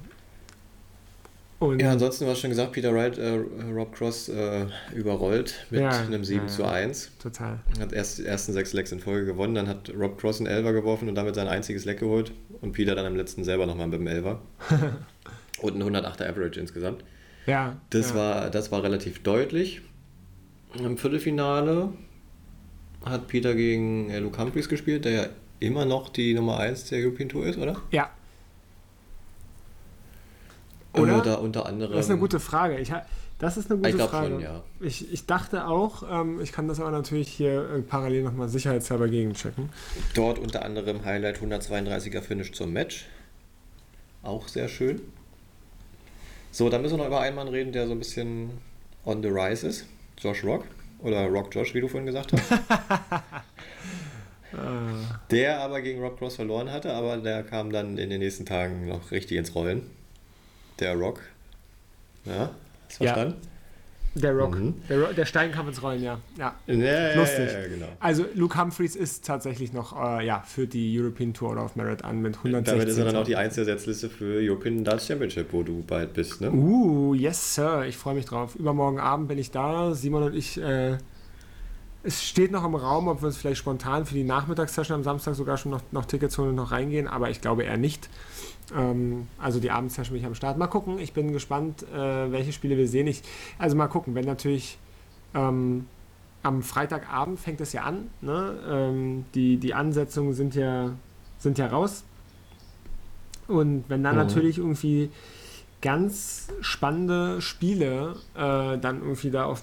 Und 1.58 1.80
Ja, 1.80 1.92
ansonsten, 1.92 2.26
hast 2.26 2.40
schon 2.40 2.50
gesagt, 2.50 2.72
Peter 2.72 2.94
Wright, 2.94 3.16
äh, 3.18 3.38
Rob 3.72 3.94
Cross 3.94 4.28
äh, 4.28 4.66
überrollt 4.94 5.66
mit 5.70 5.80
Ja, 5.80 5.90
einem 5.90 6.24
7 6.24 6.40
ja, 6.42 6.46
zu 6.46 6.62
ja. 6.62 6.70
1. 6.70 7.12
total. 7.22 7.60
Hat 7.78 7.92
erst 7.92 8.18
die 8.18 8.24
ersten 8.26 8.52
sechs 8.52 8.72
Lecks 8.72 8.90
in 8.92 9.00
Folge 9.00 9.26
gewonnen, 9.26 9.54
dann 9.54 9.68
hat 9.68 9.92
Rob 9.94 10.18
Cross 10.18 10.38
einen 10.40 10.46
Elfer 10.46 10.72
geworfen 10.72 11.08
und 11.08 11.14
damit 11.14 11.34
sein 11.34 11.48
einziges 11.48 11.84
Leck 11.84 12.00
geholt. 12.00 12.32
Und 12.60 12.72
Peter 12.72 12.94
dann 12.94 13.06
am 13.06 13.16
letzten 13.16 13.44
selber 13.44 13.66
nochmal 13.66 13.86
mit 13.88 14.00
dem 14.00 14.06
Elfer. 14.06 14.40
und 15.60 15.76
ein 15.76 15.82
108er 15.82 16.28
Average 16.28 16.60
insgesamt. 16.60 17.04
Ja, 17.46 17.76
Das, 17.90 18.10
ja. 18.10 18.16
war, 18.16 18.50
das 18.50 18.72
war 18.72 18.82
relativ 18.82 19.22
deutlich. 19.22 19.82
Im 20.78 20.96
Viertelfinale 20.98 21.90
hat 23.04 23.28
Peter 23.28 23.54
gegen 23.54 24.10
äh, 24.10 24.18
Luke 24.18 24.38
Humphries 24.40 24.68
gespielt, 24.68 25.04
der 25.04 25.12
ja 25.12 25.26
immer 25.60 25.84
noch 25.84 26.08
die 26.08 26.34
Nummer 26.34 26.58
1 26.58 26.86
der 26.86 27.00
European 27.04 27.28
Tour 27.28 27.46
ist, 27.46 27.58
oder? 27.58 27.76
Ja. 27.90 28.10
Oder? 30.94 31.18
Äh, 31.18 31.22
da 31.22 31.34
unter 31.34 31.66
anderem. 31.66 31.92
Das 31.94 32.06
ist 32.06 32.10
eine 32.10 32.20
gute 32.20 32.40
Frage. 32.40 32.78
Ich, 32.78 32.92
Das 33.38 33.56
ist 33.56 33.70
eine 33.70 33.78
gute 33.78 33.90
Ich 33.90 33.96
glaube 33.96 34.10
Frage. 34.10 34.28
schon, 34.30 34.40
ja. 34.40 34.62
Ich, 34.80 35.12
ich 35.12 35.26
dachte 35.26 35.66
auch, 35.66 36.02
ähm, 36.08 36.40
ich 36.40 36.52
kann 36.52 36.68
das 36.68 36.80
aber 36.80 36.90
natürlich 36.92 37.28
hier 37.28 37.68
äh, 37.70 37.82
parallel 37.82 38.22
nochmal 38.22 38.48
sicherheitshalber 38.48 39.08
gegenchecken. 39.08 39.68
Dort 40.14 40.38
unter 40.38 40.64
anderem 40.64 41.04
Highlight 41.04 41.38
132er 41.40 42.20
Finish 42.22 42.52
zum 42.52 42.72
Match. 42.72 43.06
Auch 44.22 44.48
sehr 44.48 44.68
schön. 44.68 45.00
So, 46.54 46.68
dann 46.68 46.82
müssen 46.82 46.94
wir 46.94 46.98
noch 46.98 47.08
über 47.08 47.18
einen 47.18 47.34
Mann 47.34 47.48
reden, 47.48 47.72
der 47.72 47.88
so 47.88 47.92
ein 47.94 47.98
bisschen 47.98 48.60
on 49.04 49.20
the 49.24 49.28
rise 49.28 49.66
ist. 49.66 49.86
Josh 50.18 50.44
Rock. 50.44 50.64
Oder 51.00 51.26
Rock 51.26 51.52
Josh, 51.52 51.74
wie 51.74 51.80
du 51.80 51.88
vorhin 51.88 52.06
gesagt 52.06 52.32
hast. 52.32 52.62
der 55.32 55.58
aber 55.58 55.82
gegen 55.82 56.00
Rob 56.00 56.16
Cross 56.16 56.36
verloren 56.36 56.70
hatte, 56.70 56.92
aber 56.92 57.16
der 57.16 57.42
kam 57.42 57.72
dann 57.72 57.98
in 57.98 58.08
den 58.08 58.20
nächsten 58.20 58.46
Tagen 58.46 58.86
noch 58.86 59.10
richtig 59.10 59.36
ins 59.36 59.52
Rollen. 59.56 59.90
Der 60.78 60.94
Rock. 60.94 61.22
Ja, 62.24 62.50
hast 62.86 63.00
du 63.00 63.04
Ja. 63.04 63.34
Der 64.14 64.32
Rock. 64.32 64.58
Mhm. 64.58 64.74
Der, 64.88 65.00
Ro 65.00 65.12
der 65.12 65.26
Stein 65.26 65.50
kam 65.50 65.68
ins 65.68 65.82
Rollen, 65.82 66.02
ja. 66.02 66.20
ja. 66.38 66.54
Ja, 66.66 67.14
Lustig. 67.14 67.52
Ja, 67.52 67.66
genau. 67.66 67.88
Also 67.98 68.24
Luke 68.34 68.58
Humphreys 68.60 68.94
ist 68.94 69.24
tatsächlich 69.24 69.72
noch 69.72 69.92
äh, 70.00 70.24
ja, 70.24 70.42
für 70.46 70.66
die 70.66 70.98
European 70.98 71.34
Tour 71.34 71.56
of 71.56 71.74
Merit 71.74 72.04
an 72.04 72.22
mit 72.22 72.36
160. 72.36 72.72
Damit 72.72 72.88
ist 72.88 72.98
er 72.98 73.04
dann 73.06 73.16
auch 73.16 73.24
die 73.24 73.36
Einzelsetzliste 73.36 74.08
für 74.08 74.38
European 74.40 74.84
Darts 74.84 75.06
Championship, 75.08 75.52
wo 75.52 75.62
du 75.62 75.82
bald 75.82 76.14
bist, 76.14 76.40
ne? 76.40 76.52
Uh, 76.52 77.14
yes, 77.14 77.56
Sir. 77.56 77.84
Ich 77.86 77.96
freue 77.96 78.14
mich 78.14 78.24
drauf. 78.24 78.54
Übermorgen 78.54 79.00
Abend 79.00 79.28
bin 79.28 79.38
ich 79.38 79.50
da. 79.50 79.94
Simon 79.94 80.22
und 80.22 80.34
ich. 80.34 80.60
Äh, 80.60 80.98
es 82.06 82.22
steht 82.22 82.52
noch 82.52 82.64
im 82.64 82.74
Raum, 82.74 83.08
ob 83.08 83.22
wir 83.22 83.26
uns 83.28 83.38
vielleicht 83.38 83.58
spontan 83.58 84.04
für 84.04 84.14
die 84.14 84.24
Nachmittagssession 84.24 84.96
am 84.96 85.02
Samstag 85.02 85.34
sogar 85.34 85.56
schon 85.56 85.72
noch, 85.72 85.80
noch 85.90 86.04
Tickets 86.04 86.36
holen 86.36 86.50
und 86.50 86.56
noch 86.56 86.70
reingehen, 86.70 87.08
aber 87.08 87.30
ich 87.30 87.40
glaube 87.40 87.64
eher 87.64 87.78
nicht. 87.78 88.10
Ähm, 88.74 89.28
also 89.38 89.60
die 89.60 89.70
Abendsession 89.70 90.12
bin 90.14 90.22
ich 90.22 90.26
am 90.26 90.34
Start. 90.34 90.56
Mal 90.58 90.68
gucken. 90.68 90.98
Ich 90.98 91.12
bin 91.12 91.32
gespannt, 91.32 91.82
äh, 91.92 92.30
welche 92.30 92.52
Spiele 92.52 92.76
wir 92.76 92.88
sehen. 92.88 93.06
Ich, 93.06 93.22
also 93.58 93.76
mal 93.76 93.88
gucken, 93.88 94.14
wenn 94.14 94.24
natürlich. 94.24 94.78
Ähm, 95.34 95.86
am 96.44 96.62
Freitagabend 96.62 97.40
fängt 97.40 97.60
es 97.62 97.72
ja 97.72 97.84
an. 97.84 98.10
Ne? 98.20 98.54
Ähm, 98.68 99.24
die, 99.34 99.56
die 99.56 99.72
Ansetzungen 99.72 100.34
sind 100.34 100.54
ja, 100.54 100.90
sind 101.38 101.56
ja 101.56 101.66
raus. 101.68 102.04
Und 103.48 103.84
wenn 103.88 104.02
dann 104.04 104.14
Mhm. 104.14 104.22
natürlich 104.22 104.58
irgendwie 104.58 105.10
ganz 105.80 106.48
spannende 106.60 107.40
Spiele 107.40 108.16
äh, 108.34 108.78
dann 108.78 109.00
irgendwie 109.02 109.30
da 109.30 109.44
auf, 109.46 109.62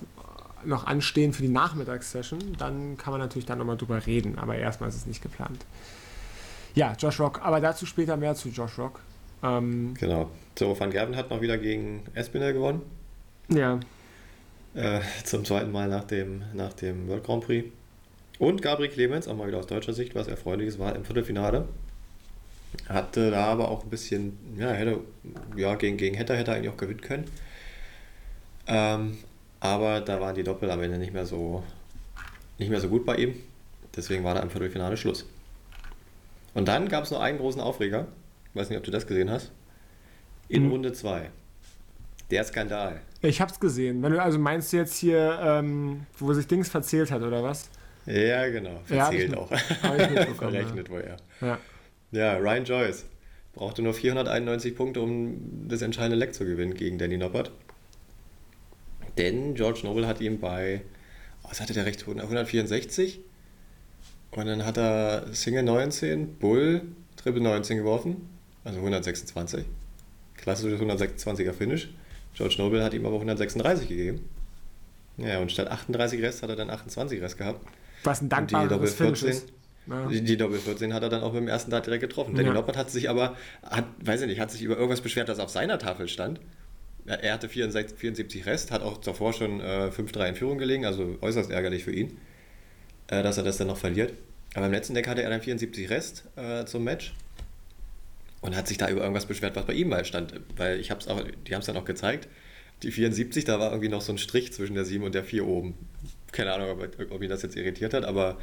noch 0.65 0.85
anstehen 0.87 1.33
für 1.33 1.43
die 1.43 1.49
Nachmittagssession, 1.49 2.39
dann 2.57 2.97
kann 2.97 3.11
man 3.11 3.19
natürlich 3.21 3.45
dann 3.45 3.59
nochmal 3.59 3.77
drüber 3.77 4.05
reden. 4.05 4.39
Aber 4.39 4.55
erstmal 4.55 4.89
ist 4.89 4.95
es 4.95 5.05
nicht 5.05 5.21
geplant. 5.21 5.63
Ja, 6.75 6.93
Josh 6.97 7.19
Rock. 7.19 7.41
Aber 7.43 7.59
dazu 7.59 7.85
später 7.85 8.17
mehr 8.17 8.35
zu 8.35 8.49
Josh 8.49 8.77
Rock. 8.77 8.99
Ähm, 9.43 9.93
Genau. 9.99 10.29
So, 10.57 10.77
Van 10.79 10.91
Gerven 10.91 11.15
hat 11.15 11.29
noch 11.29 11.41
wieder 11.41 11.57
gegen 11.57 12.03
Espinel 12.13 12.53
gewonnen. 12.53 12.81
ja, 13.49 13.79
Äh, 14.73 15.01
zum 15.25 15.43
zweiten 15.43 15.71
Mal 15.71 15.87
nach 15.89 16.05
dem, 16.05 16.43
nach 16.53 16.73
dem 16.73 17.07
World 17.07 17.23
Grand 17.25 17.43
Prix. 17.45 17.69
Und 18.39 18.61
Gabriel 18.61 18.89
Clemens, 18.89 19.27
auch 19.27 19.35
mal 19.35 19.47
wieder 19.47 19.59
aus 19.59 19.67
deutscher 19.67 19.93
Sicht, 19.93 20.15
was 20.15 20.27
erfreuliches 20.27 20.79
war 20.79 20.95
im 20.95 21.03
Viertelfinale. 21.05 21.67
Hatte 22.87 23.31
da 23.31 23.45
aber 23.47 23.69
auch 23.69 23.83
ein 23.83 23.89
bisschen, 23.89 24.37
ja, 24.57 24.69
hätte, 24.71 24.99
ja, 25.57 25.75
gegen, 25.75 25.97
gegen 25.97 26.15
Hetter 26.15 26.35
hätte 26.35 26.51
er 26.51 26.57
eigentlich 26.57 26.69
auch 26.69 26.77
gewinnen 26.77 27.01
können. 27.01 27.25
Ähm, 28.67 29.17
aber 29.59 30.01
da 30.01 30.19
waren 30.21 30.35
die 30.35 30.43
Doppel 30.43 30.71
am 30.71 30.81
Ende 30.81 30.97
nicht 30.97 31.13
mehr 31.13 31.25
so, 31.25 31.63
nicht 32.57 32.69
mehr 32.69 32.79
so 32.79 32.87
gut 32.87 33.05
bei 33.05 33.17
ihm. 33.17 33.35
Deswegen 33.95 34.23
war 34.23 34.35
da 34.35 34.39
im 34.41 34.49
Viertelfinale 34.49 34.95
Schluss. 34.97 35.25
Und 36.53 36.67
dann 36.67 36.89
gab 36.89 37.03
es 37.05 37.11
noch 37.11 37.19
einen 37.21 37.37
großen 37.37 37.61
Aufreger. 37.61 38.07
Ich 38.49 38.59
weiß 38.59 38.69
nicht, 38.69 38.77
ob 38.77 38.83
du 38.83 38.91
das 38.91 39.07
gesehen 39.07 39.29
hast. 39.29 39.51
In 40.49 40.65
Mhm. 40.65 40.71
Runde 40.71 40.93
2. 40.93 41.29
Der 42.29 42.43
Skandal. 42.43 43.01
ich 43.21 43.39
hab's 43.41 43.59
gesehen. 43.59 44.01
Wenn 44.03 44.13
du, 44.13 44.21
also 44.21 44.39
meinst 44.39 44.71
du 44.73 44.77
jetzt 44.77 44.95
hier, 44.97 45.39
ähm, 45.41 46.05
wo 46.17 46.33
sich 46.33 46.47
Dings 46.47 46.69
verzählt 46.69 47.11
hat, 47.11 47.21
oder 47.21 47.43
was? 47.43 47.69
Ja, 48.05 48.47
genau. 48.49 48.79
Ja, 48.89 49.05
hab 49.05 49.13
ich 49.13 49.19
Verzählt 49.27 49.29
mit- 49.29 49.39
auch. 49.39 49.51
hab 49.51 49.99
ich 49.99 50.09
mitbekommen, 50.09 50.35
Verrechnet 50.51 50.89
wohl, 50.89 51.05
ja. 51.41 51.47
Ja. 51.47 51.57
Ja, 52.11 52.37
Ryan 52.37 52.65
Joyce 52.65 53.05
brauchte 53.53 53.81
nur 53.81 53.93
491 53.93 54.75
Punkte, 54.75 55.01
um 55.01 55.67
das 55.67 55.81
entscheidende 55.81 56.17
Leck 56.17 56.33
zu 56.33 56.45
gewinnen 56.45 56.73
gegen 56.73 56.97
Danny 56.97 57.17
Noppert. 57.17 57.51
Denn 59.17 59.55
George 59.55 59.81
Noble 59.83 60.07
hat 60.07 60.21
ihm 60.21 60.39
bei, 60.39 60.81
was 61.43 61.59
hatte 61.61 61.73
der 61.73 61.85
recht, 61.85 62.05
164? 62.07 63.19
Und 64.31 64.45
dann 64.45 64.65
hat 64.65 64.77
er 64.77 65.25
Single 65.33 65.63
19, 65.63 66.35
Bull, 66.35 66.81
Triple 67.17 67.41
19 67.41 67.77
geworfen, 67.77 68.29
also 68.63 68.79
126. 68.79 69.65
Klassisches 70.37 70.79
126er 70.79 71.53
Finish. 71.53 71.89
George 72.33 72.55
Noble 72.57 72.83
hat 72.83 72.93
ihm 72.93 73.05
aber 73.05 73.15
136 73.15 73.89
gegeben. 73.89 74.29
Ja, 75.17 75.39
und 75.39 75.51
statt 75.51 75.69
38 75.69 76.21
Rest 76.21 76.41
hat 76.43 76.49
er 76.49 76.55
dann 76.55 76.69
28 76.69 77.21
Rest 77.21 77.37
gehabt. 77.37 77.65
Was 78.03 78.21
ein 78.21 78.31
Und 78.31 78.49
die 78.49 78.53
Doppel 78.53 78.69
dankbares 78.69 78.95
Finish 78.95 79.19
14, 79.19 79.29
ist. 79.29 79.53
Ja. 79.87 80.07
die, 80.07 80.21
die 80.21 80.37
Doppel 80.37 80.59
14 80.59 80.93
hat 80.93 81.03
er 81.03 81.09
dann 81.09 81.21
auch 81.21 81.33
mit 81.33 81.41
dem 81.41 81.47
ersten 81.47 81.71
Dart 81.71 81.85
direkt 81.85 82.01
getroffen. 82.01 82.35
Danny 82.35 82.47
Ja. 82.47 82.53
Noppert 82.53 82.77
hat 82.77 82.89
sich 82.89 83.09
aber, 83.09 83.35
hat, 83.63 83.85
weiß 84.03 84.21
ich 84.21 84.27
nicht, 84.27 84.39
hat 84.39 84.51
sich 84.51 84.61
über 84.61 84.75
irgendwas 84.75 85.01
beschwert, 85.01 85.29
das 85.29 85.39
auf 85.39 85.49
seiner 85.49 85.77
Tafel 85.77 86.07
stand. 86.07 86.39
Er 87.05 87.33
hatte 87.33 87.49
64, 87.49 87.97
74 87.97 88.45
Rest, 88.45 88.71
hat 88.71 88.83
auch 88.83 88.97
davor 88.97 89.33
schon 89.33 89.59
äh, 89.59 89.89
5-3 89.89 90.29
in 90.29 90.35
Führung 90.35 90.57
gelegen, 90.59 90.85
also 90.85 91.17
äußerst 91.21 91.49
ärgerlich 91.49 91.83
für 91.83 91.91
ihn, 91.91 92.17
äh, 93.11 93.21
dass 93.21 93.37
er 93.37 93.43
das 93.43 93.57
dann 93.57 93.67
noch 93.67 93.77
verliert. 93.77 94.13
Aber 94.55 94.65
im 94.65 94.71
letzten 94.71 94.95
Deck 94.95 95.07
hatte 95.07 95.21
er 95.21 95.29
dann 95.29 95.41
74 95.41 95.89
Rest 95.89 96.23
äh, 96.35 96.65
zum 96.65 96.83
Match 96.83 97.13
und 98.41 98.55
hat 98.55 98.67
sich 98.67 98.77
da 98.77 98.89
über 98.89 99.01
irgendwas 99.01 99.27
beschwert, 99.27 99.55
was 99.55 99.65
bei 99.65 99.73
ihm 99.73 99.89
mal 99.89 100.03
stand. 100.03 100.33
Weil 100.57 100.79
ich 100.79 100.89
hab's 100.89 101.07
auch, 101.07 101.23
die 101.47 101.53
haben 101.53 101.61
es 101.61 101.67
dann 101.67 101.77
auch 101.77 101.85
gezeigt. 101.85 102.27
Die 102.81 102.91
74, 102.91 103.45
da 103.45 103.59
war 103.59 103.69
irgendwie 103.69 103.89
noch 103.89 104.01
so 104.01 104.11
ein 104.11 104.17
Strich 104.17 104.51
zwischen 104.53 104.73
der 104.73 104.85
7 104.85 105.03
und 105.03 105.13
der 105.13 105.23
4 105.23 105.45
oben. 105.45 105.75
Keine 106.31 106.51
Ahnung, 106.53 106.71
ob, 106.71 107.11
ob 107.11 107.21
ihn 107.21 107.29
das 107.29 107.43
jetzt 107.43 107.55
irritiert 107.55 107.93
hat, 107.93 108.05
aber 108.05 108.37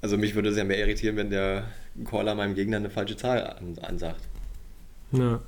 also 0.00 0.16
mich 0.16 0.34
würde 0.34 0.48
es 0.50 0.56
ja 0.56 0.64
mehr 0.64 0.78
irritieren, 0.78 1.16
wenn 1.16 1.30
der 1.30 1.64
Caller 2.08 2.34
meinem 2.34 2.54
Gegner 2.54 2.76
eine 2.78 2.90
falsche 2.90 3.16
Zahl 3.16 3.44
an, 3.46 3.78
ansagt. 3.82 4.20
Ja. 5.12 5.40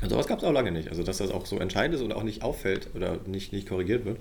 Und 0.00 0.10
sowas 0.10 0.26
gab 0.26 0.38
es 0.38 0.44
auch 0.44 0.52
lange 0.52 0.70
nicht. 0.70 0.88
Also, 0.88 1.02
dass 1.02 1.18
das 1.18 1.30
auch 1.30 1.46
so 1.46 1.58
entscheidend 1.58 1.96
ist 1.96 2.02
und 2.02 2.12
auch 2.12 2.22
nicht 2.22 2.42
auffällt 2.42 2.88
oder 2.94 3.18
nicht, 3.26 3.52
nicht 3.52 3.68
korrigiert 3.68 4.04
wird. 4.04 4.18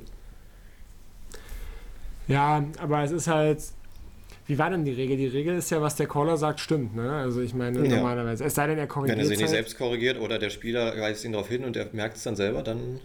Ja, 2.27 2.63
aber 2.79 3.03
es 3.03 3.12
ist 3.12 3.27
halt. 3.27 3.62
Wie 4.48 4.57
war 4.57 4.69
denn 4.69 4.86
die 4.86 4.93
Regel? 4.93 5.17
Die 5.17 5.27
Regel 5.27 5.57
ist 5.57 5.69
ja, 5.72 5.81
was 5.81 5.96
der 5.98 6.07
Caller 6.07 6.38
sagt, 6.38 6.62
stimmt. 6.62 6.96
Ne? 6.96 7.12
Also 7.12 7.41
ich 7.41 7.53
meine, 7.53 7.86
Ja. 7.86 7.98
normalerweise. 7.98 8.46
Es 8.46 8.55
sei 8.55 8.67
denn, 8.67 8.77
er 8.77 8.88
korrigiert 8.88 9.17
Wenn 9.17 9.25
er 9.25 9.27
sich 9.27 9.38
nicht 9.38 9.48
halt. 9.48 9.55
selbst 9.55 9.77
korrigiert 9.77 10.17
oder 10.19 10.39
der 10.39 10.50
Spieler 10.50 10.98
weist 10.98 11.25
ihn 11.25 11.34
darauf 11.34 11.50
hin 11.50 11.65
und 11.65 11.75
er 11.75 11.89
merkt 11.91 12.15
es 12.15 12.24
dann 12.24 12.38
selber, 12.38 12.63
dann 12.63 13.01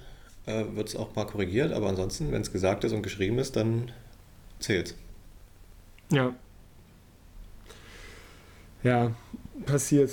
äh, 0.47 0.65
wird 0.75 0.89
es 0.89 0.95
auch 0.97 1.15
mal 1.17 1.25
korrigiert. 1.27 1.73
Aber 1.73 1.89
ansonsten, 1.89 2.31
wenn 2.31 2.43
es 2.43 2.53
gesagt 2.53 2.85
ist 2.85 2.93
und 2.93 3.03
geschrieben 3.03 3.39
ist, 3.41 3.57
dann 3.57 3.91
zählt 4.61 4.95
Ja. 6.11 6.33
Ja, 8.85 9.13
passiert. 9.67 10.11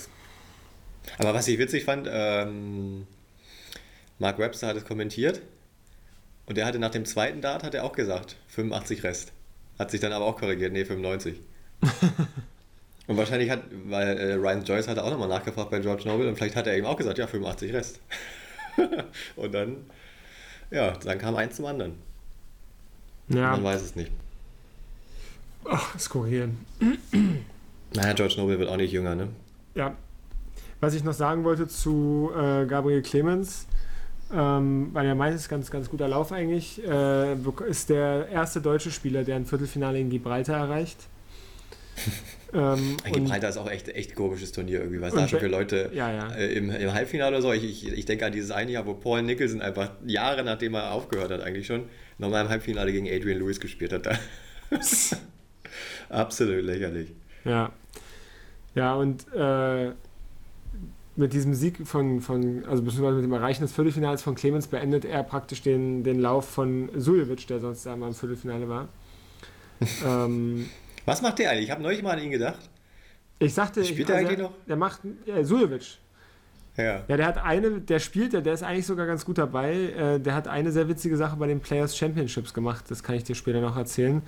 Aber 1.18 1.34
was 1.34 1.48
ich 1.48 1.58
witzig 1.60 1.86
fand, 1.86 2.08
ähm, 2.12 3.08
Mark 4.20 4.38
Webster 4.40 4.68
hat 4.68 4.78
es 4.78 4.86
kommentiert 4.86 5.42
und 6.46 6.58
er 6.58 6.66
hatte 6.66 6.80
nach 6.80 6.92
dem 6.92 7.06
zweiten 7.06 7.42
Dart 7.42 7.64
hat 7.64 7.74
er 7.74 7.84
auch 7.84 7.94
gesagt 7.94 8.36
85 8.60 9.04
Rest. 9.04 9.32
Hat 9.78 9.92
sich 9.92 10.02
dann 10.02 10.12
aber 10.12 10.26
auch 10.26 10.38
korrigiert, 10.38 10.74
nee 10.74 10.86
95. 10.86 11.40
und 13.08 13.18
wahrscheinlich 13.18 13.50
hat, 13.50 13.64
weil 13.86 14.18
äh, 14.18 14.34
Ryan 14.34 14.64
Joyce 14.64 14.88
hatte 14.88 15.04
auch 15.04 15.12
nochmal 15.12 15.30
nachgefragt 15.30 15.72
bei 15.72 15.80
George 15.80 16.04
Noble 16.06 16.28
und 16.28 16.36
vielleicht 16.36 16.56
hat 16.56 16.68
er 16.68 16.78
ihm 16.78 16.86
auch 16.86 16.98
gesagt, 16.98 17.18
ja 17.18 17.28
85 17.28 17.74
Rest. 17.74 18.00
und 19.36 19.54
dann, 19.54 19.78
ja, 20.72 20.92
dann 20.92 21.18
kam 21.18 21.36
eins 21.36 21.56
zum 21.56 21.66
anderen. 21.66 21.94
Ja, 23.30 23.52
Man 23.52 23.64
weiß 23.64 23.82
es 23.82 23.96
nicht. 23.96 24.12
Ach, 25.66 25.98
skurril. 26.00 26.50
Naja, 27.92 28.14
George 28.14 28.36
Noble 28.38 28.60
wird 28.60 28.70
auch 28.70 28.78
nicht 28.78 28.92
jünger, 28.92 29.16
ne? 29.16 29.30
Ja. 29.74 29.96
Was 30.80 30.94
ich 30.94 31.04
noch 31.04 31.14
sagen 31.14 31.44
wollte 31.44 31.68
zu 31.68 32.30
äh, 32.36 32.68
Gabriel 32.68 33.02
Clemens, 33.02 33.66
ähm, 34.34 34.90
weil 34.94 35.06
er 35.06 35.16
meint, 35.16 35.36
es 35.36 35.42
ist 35.42 35.50
ganz, 35.50 35.72
ganz 35.72 35.90
guter 35.90 36.08
Lauf 36.08 36.32
eigentlich, 36.32 36.84
äh, 36.86 37.34
ist 37.68 37.90
der 37.90 38.28
erste 38.30 38.62
deutsche 38.62 38.92
Spieler, 38.92 39.24
der 39.24 39.36
ein 39.36 39.46
Viertelfinale 39.46 40.00
in 40.00 40.10
Gibraltar 40.10 40.58
erreicht. 40.58 40.98
ähm, 42.54 42.98
Gibraltar 43.12 43.50
ist 43.50 43.58
auch 43.58 43.70
echt 43.70 43.90
echt 43.90 44.16
komisches 44.16 44.52
Turnier 44.52 44.80
irgendwie, 44.80 45.02
was 45.02 45.14
da 45.14 45.28
schon 45.28 45.40
für 45.40 45.48
Leute 45.48 45.92
Ja, 45.94 46.12
ja. 46.12 46.32
äh, 46.32 46.54
im, 46.54 46.70
im 46.70 46.94
Halbfinale 46.94 47.38
oder 47.38 47.42
so. 47.42 47.52
Ich, 47.52 47.64
ich, 47.64 47.92
ich 47.92 48.06
denke 48.06 48.26
an 48.26 48.32
dieses 48.32 48.52
eine 48.52 48.72
Jahr, 48.72 48.86
wo 48.86 48.94
Paul 48.94 49.24
Nicholson 49.24 49.62
einfach 49.62 49.92
Jahre 50.06 50.44
nachdem 50.44 50.76
er 50.76 50.92
aufgehört 50.92 51.32
hat, 51.32 51.42
eigentlich 51.42 51.68
schon, 51.68 51.86
nochmal 52.18 52.46
im 52.46 52.50
Halbfinale 52.50 52.92
gegen 52.92 53.08
Adrian 53.08 53.40
Lewis 53.40 53.60
gespielt 53.60 53.92
hat. 53.92 54.08
Absolut 56.10 56.64
lächerlich. 56.64 57.12
Ja. 57.46 57.72
Ja, 58.76 58.94
und 58.94 59.26
äh, 59.34 59.92
mit 61.20 61.34
diesem 61.34 61.54
Sieg 61.54 61.86
von, 61.86 62.22
von, 62.22 62.66
also 62.66 62.82
beziehungsweise 62.82 63.18
mit 63.18 63.26
dem 63.26 63.34
Erreichen 63.34 63.62
des 63.62 63.74
Viertelfinals 63.74 64.22
von 64.24 64.36
Clemens 64.36 64.68
beendet 64.68 65.06
er 65.06 65.24
praktisch 65.24 65.62
den, 65.62 66.04
den 66.04 66.20
Lauf 66.20 66.50
von 66.50 66.90
Suljevic, 66.96 67.46
der 67.48 67.60
sonst 67.60 67.86
da 67.86 67.96
mal 67.96 68.08
im 68.08 68.14
Viertelfinale 68.14 68.68
war. 68.68 68.88
ähm, 70.06 70.70
Was 71.06 71.22
macht 71.22 71.40
der 71.40 71.52
eigentlich? 71.52 71.66
Ich 71.66 71.72
habe 71.72 71.84
neulich 71.84 72.02
mal 72.02 72.18
an 72.18 72.24
ihn 72.24 72.32
gedacht. 72.32 72.70
ich 73.38 73.54
sagte, 73.54 73.84
Spielt 73.84 74.10
ich, 74.10 74.16
er 74.16 74.22
eigentlich 74.22 74.40
noch? 74.40 74.54
Der 74.68 74.78
macht, 74.78 75.02
äh, 75.26 75.44
Suljevic. 75.44 76.00
Ja. 76.78 77.04
Ja, 77.08 77.18
der 77.18 77.26
hat 77.26 77.38
eine, 77.38 77.82
der 77.82 78.00
spielt, 78.00 78.32
der, 78.32 78.42
der 78.42 78.54
ist 78.54 78.64
eigentlich 78.64 78.86
sogar 78.86 79.06
ganz 79.06 79.26
gut 79.26 79.38
dabei. 79.38 79.74
Äh, 79.74 80.20
der 80.20 80.34
hat 80.34 80.48
eine 80.48 80.72
sehr 80.72 80.88
witzige 80.88 81.18
Sache 81.18 81.36
bei 81.36 81.48
den 81.48 81.60
Players 81.60 81.98
Championships 81.98 82.54
gemacht, 82.54 82.86
das 82.88 83.04
kann 83.04 83.16
ich 83.16 83.26
dir 83.26 83.36
später 83.36 83.60
noch 83.60 83.76
erzählen. 83.76 84.22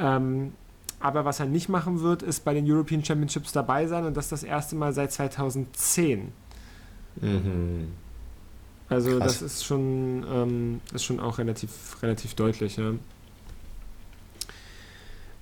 Ähm, 0.00 0.54
aber 1.00 1.24
was 1.24 1.40
er 1.40 1.46
nicht 1.46 1.68
machen 1.68 2.00
wird, 2.00 2.22
ist 2.22 2.44
bei 2.44 2.54
den 2.54 2.70
European 2.70 3.04
Championships 3.04 3.52
dabei 3.52 3.86
sein 3.86 4.04
und 4.04 4.16
das 4.16 4.28
das 4.28 4.42
erste 4.42 4.76
Mal 4.76 4.92
seit 4.92 5.12
2010. 5.12 6.32
Mhm. 7.20 7.88
Also 8.88 9.18
Krass. 9.18 9.40
das 9.40 9.42
ist 9.42 9.64
schon, 9.64 10.24
ähm, 10.32 10.80
ist 10.94 11.04
schon 11.04 11.20
auch 11.20 11.38
relativ, 11.38 12.02
relativ 12.02 12.34
deutlich, 12.34 12.76
ja. 12.76 12.92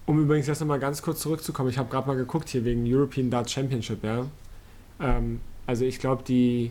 Um 0.04 0.20
übrigens 0.20 0.46
jetzt 0.46 0.60
nochmal 0.60 0.78
ganz 0.78 1.02
kurz 1.02 1.20
zurückzukommen, 1.20 1.70
ich 1.70 1.78
habe 1.78 1.88
gerade 1.88 2.06
mal 2.06 2.16
geguckt 2.16 2.48
hier 2.48 2.64
wegen 2.64 2.84
European 2.86 3.30
Dart 3.30 3.50
Championship, 3.50 4.04
ja. 4.04 4.26
Ähm, 5.00 5.40
also 5.66 5.84
ich 5.84 5.98
glaube, 5.98 6.22
die 6.22 6.70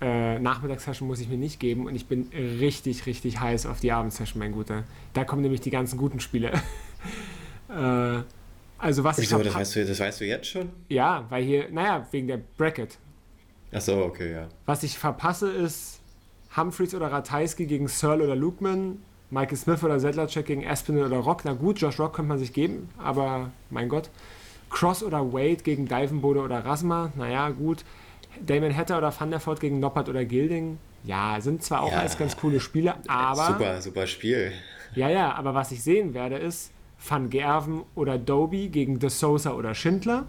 äh, 0.00 0.38
Nachmittagssession 0.38 1.06
muss 1.06 1.20
ich 1.20 1.28
mir 1.28 1.36
nicht 1.36 1.60
geben 1.60 1.86
und 1.86 1.94
ich 1.94 2.06
bin 2.06 2.28
richtig, 2.32 3.06
richtig 3.06 3.40
heiß 3.40 3.66
auf 3.66 3.80
die 3.80 3.92
Abendsession, 3.92 4.38
mein 4.38 4.52
Guter. 4.52 4.84
Da 5.14 5.24
kommen 5.24 5.42
nämlich 5.42 5.60
die 5.60 5.70
ganzen 5.70 5.98
guten 5.98 6.20
Spiele. 6.20 6.52
äh, 7.72 8.22
also 8.78 9.04
was 9.04 9.18
ich 9.18 9.24
Wieso, 9.30 9.42
das 9.42 9.54
weißt, 9.54 9.76
du, 9.76 9.84
das 9.86 10.00
weißt 10.00 10.20
du 10.20 10.24
jetzt 10.26 10.46
schon? 10.48 10.70
Ja, 10.88 11.24
weil 11.28 11.44
hier, 11.44 11.68
naja, 11.70 12.06
wegen 12.10 12.26
der 12.28 12.38
Bracket. 12.56 12.98
Achso, 13.72 14.04
okay, 14.04 14.32
ja. 14.32 14.48
Was 14.66 14.82
ich 14.82 14.98
verpasse 14.98 15.50
ist 15.50 16.00
Humphreys 16.56 16.94
oder 16.94 17.10
Ratajski 17.10 17.66
gegen 17.66 17.88
Searle 17.88 18.24
oder 18.24 18.36
Lukeman, 18.36 18.98
Michael 19.30 19.56
Smith 19.56 19.82
oder 19.82 19.98
Sedlacek 20.00 20.44
gegen 20.46 20.66
Aspinall 20.66 21.06
oder 21.06 21.18
Rock. 21.18 21.44
Na 21.44 21.54
gut, 21.54 21.80
Josh 21.80 21.98
Rock 21.98 22.14
könnte 22.16 22.28
man 22.28 22.38
sich 22.38 22.52
geben, 22.52 22.88
aber 22.98 23.50
mein 23.70 23.88
Gott. 23.88 24.10
Cross 24.68 25.02
oder 25.02 25.32
Wade 25.32 25.62
gegen 25.62 25.86
Divenbode 25.86 26.40
oder 26.40 26.64
Rasma, 26.64 27.12
naja, 27.16 27.50
gut. 27.50 27.84
Damon 28.40 28.74
Hatter 28.76 28.98
oder 28.98 29.14
Van 29.18 29.30
der 29.30 29.40
Voort 29.40 29.60
gegen 29.60 29.78
Noppert 29.80 30.08
oder 30.08 30.24
Gilding, 30.24 30.78
ja, 31.04 31.36
sind 31.40 31.62
zwar 31.62 31.82
auch 31.82 31.92
Ja. 31.92 31.98
alles 31.98 32.16
ganz 32.18 32.36
coole 32.36 32.58
Spiele, 32.60 32.94
aber. 33.06 33.46
super, 33.48 33.80
super 33.82 34.06
Spiel. 34.06 34.52
Ja, 34.94 35.08
ja, 35.08 35.32
aber 35.34 35.54
was 35.54 35.72
ich 35.72 35.82
sehen 35.82 36.14
werde 36.14 36.36
ist 36.36 36.70
Van 37.06 37.30
Gerven 37.30 37.82
oder 37.94 38.18
Doby 38.18 38.68
gegen 38.68 38.98
De 38.98 39.10
Sousa 39.10 39.52
oder 39.52 39.74
Schindler. 39.74 40.26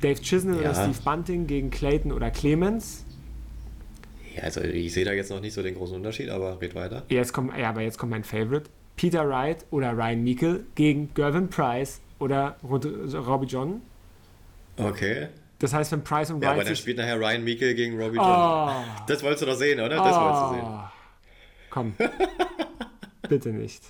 Dave 0.00 0.20
Chisnell 0.20 0.56
oder 0.56 0.72
Ja. 0.72 0.74
Steve 0.74 0.98
Bunting 1.04 1.46
gegen 1.46 1.70
Clayton 1.70 2.12
oder 2.12 2.30
Clemens. 2.30 3.04
Ja, 4.34 4.44
also 4.44 4.62
ich 4.62 4.92
sehe 4.94 5.04
da 5.04 5.12
jetzt 5.12 5.30
noch 5.30 5.40
nicht 5.40 5.52
so 5.52 5.62
den 5.62 5.74
großen 5.74 5.94
Unterschied, 5.94 6.30
aber 6.30 6.60
red 6.60 6.74
weiter. 6.74 7.02
Jetzt 7.08 7.32
kommt, 7.32 7.56
ja, 7.56 7.68
aber 7.68 7.82
jetzt 7.82 7.98
kommt 7.98 8.10
mein 8.10 8.24
Favorite. 8.24 8.70
Peter 8.96 9.28
Wright 9.28 9.64
oder 9.70 9.92
Ryan 9.96 10.24
Meikle 10.24 10.64
gegen 10.74 11.12
Gervin 11.14 11.48
Price 11.48 12.00
oder 12.18 12.56
Robbie 12.62 13.46
John. 13.46 13.82
Okay. 14.76 15.28
Das 15.58 15.72
heißt, 15.72 15.92
wenn 15.92 16.02
Price 16.02 16.30
und 16.30 16.42
Ja, 16.42 16.50
aber 16.50 16.58
Wright 16.58 16.68
dann 16.68 16.76
spielt 16.76 16.96
nachher 16.96 17.18
Ryan 17.20 17.44
Meikle 17.44 17.74
gegen 17.74 18.00
Robbie 18.00 18.16
John. 18.16 18.26
Oh, 18.26 18.72
Das 19.06 19.22
wolltest 19.22 19.42
du 19.42 19.46
doch 19.46 19.54
sehen, 19.54 19.78
oder? 19.80 19.96
Das 19.96 20.16
wolltest 20.16 20.42
du 20.42 20.54
sehen. 20.54 20.64
oh. 20.64 20.80
Komm. 21.70 21.94
Bitte 23.28 23.50
nicht. 23.50 23.82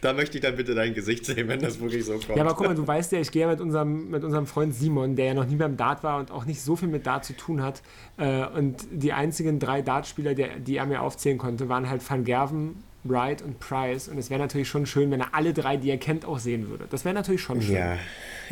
Da 0.00 0.12
möchte 0.12 0.38
ich 0.38 0.42
dann 0.42 0.56
bitte 0.56 0.74
dein 0.74 0.94
Gesicht 0.94 1.24
sehen, 1.24 1.48
wenn 1.48 1.60
das 1.60 1.80
wirklich 1.80 2.04
so 2.04 2.14
kommt. 2.14 2.36
Ja, 2.36 2.42
aber 2.42 2.54
guck 2.54 2.66
mal, 2.66 2.74
du 2.74 2.86
weißt 2.86 3.12
ja, 3.12 3.20
ich 3.20 3.30
gehe 3.30 3.42
ja 3.42 3.48
mit 3.48 3.60
unserem, 3.60 4.10
mit 4.10 4.24
unserem 4.24 4.46
Freund 4.46 4.74
Simon, 4.74 5.16
der 5.16 5.26
ja 5.26 5.34
noch 5.34 5.46
nie 5.46 5.56
beim 5.56 5.76
Dart 5.76 6.02
war 6.02 6.18
und 6.18 6.30
auch 6.30 6.44
nicht 6.44 6.60
so 6.60 6.76
viel 6.76 6.88
mit 6.88 7.06
Dart 7.06 7.24
zu 7.24 7.34
tun 7.34 7.62
hat. 7.62 7.82
Äh, 8.16 8.46
und 8.46 8.86
die 8.90 9.12
einzigen 9.12 9.58
drei 9.58 9.82
Dartspieler, 9.82 10.34
der, 10.34 10.58
die 10.58 10.76
er 10.76 10.86
mir 10.86 11.02
aufzählen 11.02 11.38
konnte, 11.38 11.68
waren 11.68 11.88
halt 11.88 12.08
Van 12.08 12.24
Gerven, 12.24 12.82
Wright 13.04 13.42
und 13.42 13.60
Price. 13.60 14.08
Und 14.08 14.18
es 14.18 14.30
wäre 14.30 14.40
natürlich 14.40 14.68
schon 14.68 14.86
schön, 14.86 15.10
wenn 15.10 15.20
er 15.20 15.34
alle 15.34 15.52
drei, 15.52 15.76
die 15.76 15.90
er 15.90 15.98
kennt, 15.98 16.24
auch 16.24 16.38
sehen 16.38 16.68
würde. 16.68 16.86
Das 16.90 17.04
wäre 17.04 17.14
natürlich 17.14 17.42
schon 17.42 17.62
schön. 17.62 17.76
ja, 17.76 17.96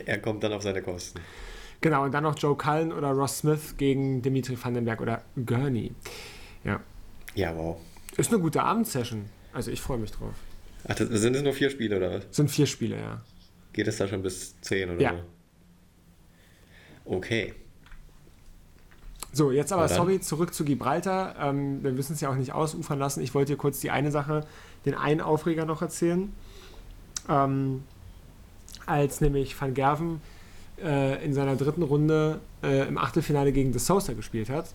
er 0.05 0.19
kommt 0.19 0.45
dann 0.45 0.53
auf 0.53 0.63
seine 0.63 0.83
Kosten. 0.83 1.21
Genau, 1.81 2.05
und 2.05 2.13
dann 2.13 2.23
noch 2.23 2.39
Joe 2.39 2.57
Cullen 2.57 2.93
oder 2.93 3.11
Ross 3.11 3.39
Smith 3.39 3.77
gegen 3.77 4.23
Dimitri 4.23 4.57
Vandenberg 4.61 5.01
oder 5.01 5.23
Gurney. 5.45 5.93
Ja. 6.65 6.81
Ja, 7.35 7.55
wow. 7.55 7.77
Ist 8.17 8.33
eine 8.33 8.41
gute 8.41 8.63
Abendsession. 8.63 9.27
Also 9.53 9.71
ich 9.71 9.81
freue 9.81 9.99
mich 9.99 10.11
drauf. 10.11 10.35
Ach, 10.89 10.95
das, 10.95 11.09
sind 11.09 11.35
es 11.35 11.43
nur 11.43 11.53
vier 11.53 11.71
Spiele, 11.71 11.97
oder 11.97 12.13
was? 12.15 12.25
Sind 12.31 12.51
vier 12.51 12.67
Spiele, 12.67 12.97
ja. 12.97 13.21
Geht 13.73 13.89
es 13.89 13.97
da 13.97 14.07
schon 14.07 14.23
bis 14.23 14.61
zehn, 14.61 14.91
oder 14.91 15.01
Ja. 15.01 15.15
so? 17.05 17.17
Okay. 17.17 17.55
So, 19.33 19.51
jetzt 19.51 19.73
aber 19.73 19.87
sorry, 19.89 20.21
zurück 20.21 20.55
zu 20.55 20.65
Gibraltar. 20.65 21.37
Ähm, 21.39 21.83
wir 21.85 21.93
müssen 21.93 22.15
es 22.15 22.21
ja 22.23 22.31
auch 22.31 22.37
nicht 22.37 22.53
ausufern 22.53 22.99
lassen. 22.99 23.21
Ich 23.21 23.35
wollte 23.35 23.53
dir 23.53 23.59
kurz 23.59 23.81
die 23.81 23.91
eine 23.91 24.11
Sache, 24.11 24.47
den 24.87 24.95
einen 24.95 25.21
Aufreger 25.21 25.67
noch 25.67 25.83
erzählen. 25.83 26.33
Ähm, 27.29 27.83
als 28.87 29.21
nämlich 29.21 29.61
Van 29.61 29.75
Gerven 29.75 30.23
äh, 30.83 31.23
in 31.25 31.35
seiner 31.35 31.57
dritten 31.57 31.83
Runde 31.83 32.41
äh, 32.63 32.89
im 32.89 32.97
Achtelfinale 32.97 33.53
gegen 33.53 33.73
De 33.73 33.81
Sousa 33.81 34.15
gespielt 34.15 34.49
hat, 34.49 34.69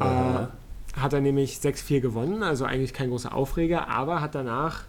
äh, 0.00 0.04
hat 0.98 1.12
er 1.12 1.20
nämlich 1.20 1.56
6-4 1.56 2.00
gewonnen, 2.00 2.42
also 2.42 2.64
eigentlich 2.64 2.94
kein 2.94 3.10
großer 3.10 3.34
Aufreger, 3.34 3.88
aber 3.88 4.20
hat 4.20 4.34
danach 4.34 4.84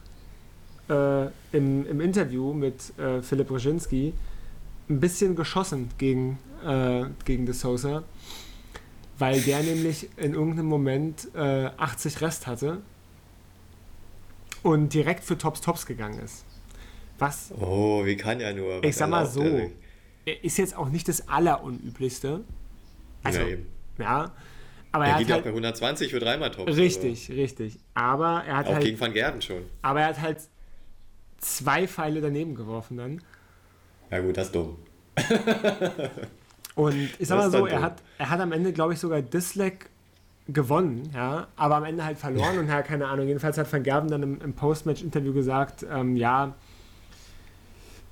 äh, 0.90 1.26
im, 1.52 1.88
im 1.88 2.02
Interview 2.02 2.54
mit 2.54 2.98
äh, 3.00 3.22
Philipp 3.22 3.48
Brzezinski 3.48 4.14
ein 4.90 5.00
bisschen 5.00 5.36
geschossen 5.36 5.90
gegen, 5.98 6.40
äh, 6.66 7.06
gegen 7.26 7.46
De 7.46 7.54
Sousa, 7.56 8.04
weil 9.18 9.40
der 9.42 9.62
nämlich 9.64 10.10
in 10.18 10.34
irgendeinem 10.34 10.68
Moment 10.68 11.30
äh, 11.36 11.68
80 11.78 12.22
Rest 12.22 12.48
hatte 12.48 12.82
und 14.62 14.94
direkt 14.94 15.24
für 15.24 15.38
Tops 15.38 15.62
Tops 15.62 15.86
gegangen 15.86 16.20
ist. 16.20 16.46
Was 17.20 17.52
Oh, 17.60 18.04
wie 18.06 18.16
kann 18.18 18.40
er 18.40 18.54
nur? 18.54 18.84
Ich 18.84 18.96
sag 18.96 19.10
mal 19.10 19.26
so, 19.26 19.44
er 20.26 20.44
ist 20.44 20.58
jetzt 20.58 20.76
auch 20.76 20.90
nicht 20.90 21.08
das 21.08 21.28
Allerunüblichste. 21.28 22.42
Also, 23.24 23.40
ja, 23.40 23.46
ja, 23.46 23.52
eben. 23.54 23.68
aber 24.92 25.06
Er 25.06 25.12
er 25.14 25.18
geht 25.18 25.28
hat 25.28 25.30
ja 25.30 25.36
auch 25.36 25.40
bei 25.40 25.46
halt, 25.46 25.56
120 25.56 26.12
für 26.12 26.20
dreimal 26.20 26.52
Tops. 26.52 26.76
richtig, 26.76 27.30
richtig. 27.30 27.80
Aber 27.94 28.44
er 28.46 28.58
hat 28.58 28.66
Also 28.66 28.72
auch 28.72 28.74
halt, 28.76 28.86
gegen 28.86 29.00
Van 29.00 29.14
Gerven 29.14 29.42
schon. 29.42 29.64
aber 29.82 30.02
er 30.02 30.08
hat 30.08 30.22
halt 30.22 30.38
zwei 31.44 31.88
Pfeile 31.88 32.22
daneben 32.22 32.56
geworfen 32.56 32.98
dann. 32.98 33.22
Ja 34.12 34.20
gut, 34.20 34.38
das 34.38 34.48
ist 34.48 34.56
dumm. 34.56 34.78
Und 36.76 37.10
ich 37.20 37.28
sag 37.28 37.38
mal 37.38 37.52
so, 37.52 37.68
er 37.68 37.82
hat, 37.82 38.02
er 38.18 38.30
hat 38.30 38.40
am 38.40 38.52
Ende, 38.52 38.74
glaube 38.74 38.94
ich, 38.94 39.00
sogar 39.00 39.22
Dislek 39.22 39.90
gewonnen, 40.48 41.10
ja, 41.14 41.48
aber 41.56 41.76
am 41.76 41.84
Ende 41.86 42.04
halt 42.04 42.18
verloren 42.18 42.58
und 42.60 42.68
ja, 42.68 42.82
keine 42.82 43.08
Ahnung. 43.08 43.28
Jedenfalls 43.28 43.58
hat 43.58 43.72
Van 43.72 43.84
Gerven 43.84 44.10
dann 44.10 44.24
im, 44.24 44.42
im 44.42 44.54
Postmatch-Interview 44.54 45.34
gesagt, 45.34 45.86
ähm, 45.90 46.16
ja, 46.18 46.56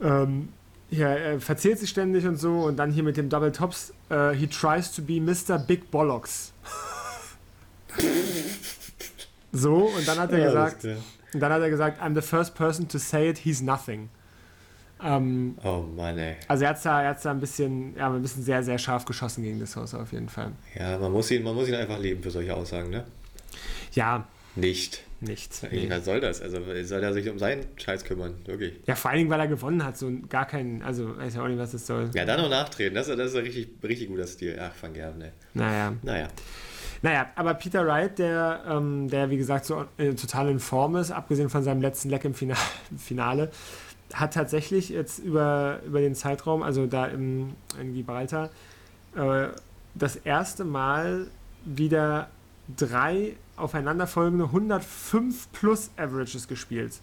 ähm, 0.02 0.50
ja, 0.90 1.08
er 1.08 1.40
verzählt 1.40 1.80
sich 1.80 1.90
ständig 1.90 2.26
und 2.26 2.38
so 2.38 2.62
und 2.62 2.78
dann 2.78 2.92
hier 2.92 3.04
mit 3.04 3.18
dem 3.18 3.30
Double 3.30 3.52
Tops, 3.52 3.94
äh, 4.10 4.32
he 4.32 4.48
tries 4.48 4.92
to 4.92 5.02
be 5.02 5.22
Mr. 5.22 5.58
Big 5.58 5.90
Bollocks. 5.90 6.54
so, 9.52 9.86
und 9.86 10.08
dann 10.08 10.20
hat 10.20 10.32
er 10.32 10.40
Ja, 10.40 10.46
gesagt, 10.46 10.86
und 11.34 11.40
dann 11.40 11.52
hat 11.52 11.62
er 11.62 11.70
gesagt, 11.70 12.02
I'm 12.02 12.14
the 12.16 12.22
first 12.22 12.56
person 12.56 12.88
to 12.90 12.98
say 12.98 13.30
it, 13.30 13.38
he's 13.40 13.62
nothing. 13.62 14.10
Ähm. 15.04 15.58
Oh 15.64 15.82
Mann, 15.96 16.18
ey. 16.20 16.36
also 16.48 16.64
er 16.64 16.70
hat 16.72 16.86
da, 16.86 17.02
er 17.02 17.10
hat's 17.10 17.24
da 17.24 17.32
ein 17.32 17.40
bisschen, 17.40 17.96
ja, 17.98 18.14
ein 18.14 18.22
bisschen 18.22 18.44
sehr, 18.44 18.62
sehr 18.64 18.78
scharf 18.78 19.06
geschossen 19.06 19.44
gegen 19.44 19.60
das 19.60 19.76
Haus 19.76 19.94
auf 19.96 20.12
jeden 20.12 20.30
Fall. 20.30 20.52
Ja, 20.78 20.98
man 21.00 21.12
muss, 21.12 21.32
ihn, 21.32 21.42
man 21.44 21.56
muss 21.56 21.68
ihn 21.68 21.74
einfach 21.76 22.00
lieben 22.00 22.22
für 22.22 22.30
solche 22.30 22.54
Aussagen, 22.56 22.92
ne? 22.92 23.04
Ja, 23.94 24.28
Nicht. 24.56 25.04
nichts. 25.20 25.64
Nee. 25.64 25.90
Was 25.90 26.06
soll 26.06 26.20
das? 26.22 26.42
Also 26.42 26.60
soll 26.84 27.04
er 27.04 27.14
sich 27.14 27.28
um 27.30 27.40
seinen 27.40 27.66
Scheiß 27.78 28.04
kümmern, 28.04 28.36
wirklich. 28.46 28.76
Ja, 28.86 28.94
vor 28.96 29.10
allen 29.10 29.18
Dingen, 29.20 29.30
weil 29.32 29.40
er 29.40 29.48
gewonnen 29.48 29.84
hat, 29.84 29.98
so 29.98 30.12
gar 30.30 30.46
keinen, 30.46 30.84
also 30.84 31.18
weiß 31.18 31.34
ja 31.36 31.44
auch 31.44 31.48
nicht, 31.48 31.58
was 31.58 31.72
das 31.72 31.88
soll. 31.88 32.12
Ja, 32.14 32.24
dann 32.24 32.40
noch 32.40 32.50
nachtreten, 32.50 32.94
das, 32.94 33.08
das 33.08 33.18
ist 33.32 33.36
ein 33.36 33.44
richtig, 33.44 33.70
richtig 33.84 34.08
guter 34.08 34.28
Stil. 34.28 34.58
Ach, 34.62 34.72
Van 34.80 34.94
Gerven, 34.94 35.22
ey. 35.22 35.32
Naja. 35.56 35.94
Naja. 36.04 36.28
Naja, 37.02 37.28
aber 37.36 37.56
Peter 37.56 37.86
Wright, 37.86 38.20
der, 38.20 38.64
ähm, 38.68 39.10
der 39.10 39.30
wie 39.30 39.38
gesagt 39.38 39.66
so 39.66 39.86
äh, 39.98 40.14
total 40.14 40.50
in 40.50 40.60
Form 40.60 40.96
ist, 40.96 41.12
abgesehen 41.12 41.50
von 41.50 41.64
seinem 41.64 41.82
letzten 41.82 42.10
Leck 42.10 42.26
im 42.26 42.34
Finale, 42.34 42.60
Finale 42.98 43.52
hat 44.14 44.34
tatsächlich 44.34 44.90
jetzt 44.90 45.20
über, 45.20 45.80
über 45.86 46.02
den 46.02 46.16
Zeitraum, 46.16 46.64
also 46.64 46.86
da 46.86 47.08
im, 47.08 47.54
in 47.80 47.94
Gibraltar, 47.94 48.50
äh, 49.16 49.48
das 49.96 50.16
erste 50.18 50.64
Mal 50.64 51.28
wieder 51.66 52.30
drei 52.76 53.36
aufeinanderfolgende 53.56 54.46
105 54.46 55.52
plus 55.52 55.92
Averages 55.98 56.48
gespielt. 56.48 56.94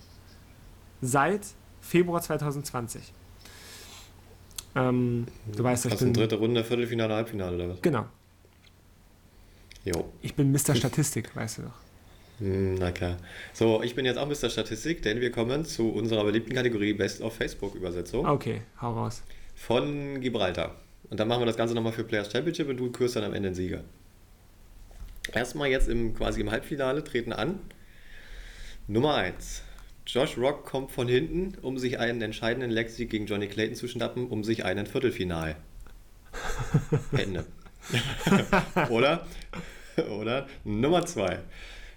Seit 1.01 1.43
Februar 1.81 2.21
2020. 2.21 3.13
Ähm, 4.75 5.27
du 5.55 5.65
weißt, 5.65 5.87
du 5.87 5.97
bin, 5.97 6.13
dritte 6.13 6.37
Runde, 6.37 6.65
Viertelfinale, 6.65 7.15
Halbfinale 7.15 7.57
oder 7.57 7.69
was? 7.71 7.83
genau, 7.83 8.07
Jo. 9.85 10.13
ich 10.23 10.35
bin 10.35 10.53
Mr. 10.53 10.75
Statistik, 10.75 11.35
weißt 11.35 11.59
du 11.59 11.63
doch. 11.63 11.75
Hm, 12.41 12.75
Na 12.75 12.93
klar. 12.93 13.17
So, 13.53 13.83
ich 13.83 13.95
bin 13.95 14.05
jetzt 14.05 14.17
auch 14.19 14.29
Mr. 14.29 14.51
Statistik, 14.51 15.03
denn 15.03 15.21
wir 15.21 15.31
kommen 15.33 15.65
zu 15.65 15.91
unserer 15.91 16.25
beliebten 16.25 16.55
Kategorie 16.55 16.93
Best 16.93 17.21
of 17.21 17.35
Facebook 17.35 17.75
Übersetzung 17.75 18.27
Okay, 18.27 18.63
hau 18.81 18.93
raus. 18.95 19.23
von 19.55 20.21
Gibraltar. 20.21 20.77
Und 21.11 21.19
dann 21.21 21.27
machen 21.29 21.41
wir 21.41 21.47
das 21.47 21.57
Ganze 21.57 21.75
nochmal 21.75 21.93
für 21.93 22.05
Players 22.05 22.31
Championship 22.31 22.69
und 22.69 22.77
du 22.77 22.91
kürst 22.93 23.17
dann 23.17 23.25
am 23.25 23.33
Ende 23.35 23.49
den 23.51 23.55
Sieger. 23.55 23.83
Erstmal 25.33 25.69
jetzt 25.69 25.89
im, 25.89 26.15
quasi 26.15 26.41
im 26.41 26.51
Halbfinale 26.51 27.03
treten 27.05 27.33
an. 27.33 27.59
Nummer 28.87 29.15
1. 29.15 29.63
Josh 30.07 30.39
Rock 30.39 30.65
kommt 30.65 30.91
von 30.91 31.07
hinten, 31.09 31.57
um 31.61 31.79
sich 31.79 31.99
einen 31.99 32.23
entscheidenden 32.23 32.71
Leg-Sieg 32.71 33.11
gegen 33.11 33.27
Johnny 33.27 33.47
Clayton 33.47 33.75
zu 33.75 33.89
schnappen, 33.89 34.29
um 34.29 34.43
sich 34.45 34.65
einen 34.65 34.87
Viertelfinal. 34.87 35.57
Ende. 37.13 37.45
oder, 38.91 39.27
oder 40.11 40.47
Nummer 40.65 41.07
zwei. 41.07 41.39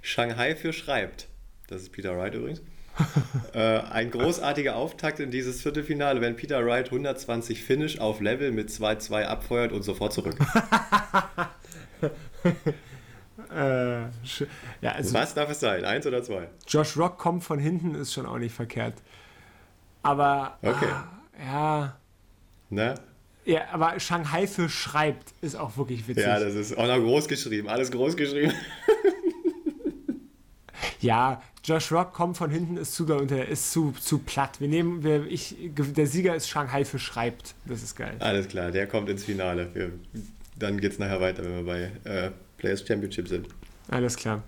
Shanghai 0.02 0.56
für 0.56 0.74
schreibt. 0.74 1.28
Das 1.68 1.82
ist 1.82 1.92
Peter 1.92 2.18
Wright 2.18 2.34
übrigens. 2.34 2.62
äh, 3.54 3.80
ein 3.80 4.12
großartiger 4.12 4.76
Auftakt 4.76 5.20
in 5.20 5.32
dieses 5.32 5.62
Viertelfinale, 5.62 6.20
wenn 6.22 6.36
Peter 6.36 6.66
Wright 6.66 6.88
120 6.88 7.64
Finish 7.64 8.00
auf 8.00 8.20
Level 8.20 8.52
mit 8.52 8.70
2-2 8.70 9.24
abfeuert 9.24 9.72
und 9.72 9.84
sofort 9.84 10.14
zurück. 10.14 10.36
Äh, 13.54 14.04
ja, 14.82 14.92
also 14.94 15.14
Was 15.14 15.34
darf 15.34 15.50
es 15.50 15.60
sein? 15.60 15.84
Eins 15.84 16.08
oder 16.08 16.24
zwei? 16.24 16.48
Josh 16.68 16.96
Rock 16.96 17.18
kommt 17.18 17.44
von 17.44 17.60
hinten, 17.60 17.96
ist 17.96 18.14
schon 18.14 18.26
auch 18.26 18.38
nicht 18.38 18.56
verkehrt. 18.56 18.94
Aber 20.04 20.58
Okay. 20.62 20.88
ah, 20.90 21.04
ja, 21.46 21.98
Ne? 22.70 22.96
Ja, 23.46 23.62
aber 23.72 24.00
Shanghai 24.00 24.48
für 24.48 24.70
schreibt 24.70 25.34
ist 25.42 25.56
auch 25.56 25.78
wirklich 25.78 26.08
witzig. 26.08 26.24
Ja, 26.24 26.40
das 26.40 26.56
ist 26.56 26.78
auch 26.78 26.88
noch 26.88 26.98
groß 26.98 27.28
geschrieben. 27.28 27.68
Alles 27.68 27.92
groß 27.92 28.16
geschrieben. 28.16 28.54
Ja, 31.02 31.42
Josh 31.64 31.92
Rock 31.92 32.14
kommt 32.14 32.38
von 32.38 32.50
hinten, 32.52 32.78
ist 32.78 32.94
zu, 32.94 33.06
ist 33.06 33.72
zu, 33.72 33.92
zu 34.00 34.20
platt. 34.20 34.60
Wir 34.60 34.68
nehmen, 34.68 35.04
wir, 35.04 35.26
ich, 35.28 35.56
der 35.60 36.08
Sieger 36.08 36.36
ist 36.36 36.48
Shanghai 36.48 36.86
für 36.86 37.00
schreibt. 37.00 37.56
Das 37.66 37.84
ist 37.84 37.96
geil. 37.96 38.16
Alles 38.20 38.48
klar, 38.48 38.72
der 38.72 38.88
kommt 38.88 39.10
ins 39.10 39.24
Finale. 39.24 39.70
Wir, 39.74 39.92
dann 40.58 40.80
geht 40.80 40.94
es 40.94 41.00
nachher 41.00 41.20
weiter, 41.22 41.44
wenn 41.44 41.66
wir 41.66 41.92
bei 42.04 42.10
äh, 42.10 42.32
Players 42.58 42.86
Championship 42.88 43.28
sind. 43.28 43.48
Alles 43.90 44.16
klar. 44.16 44.44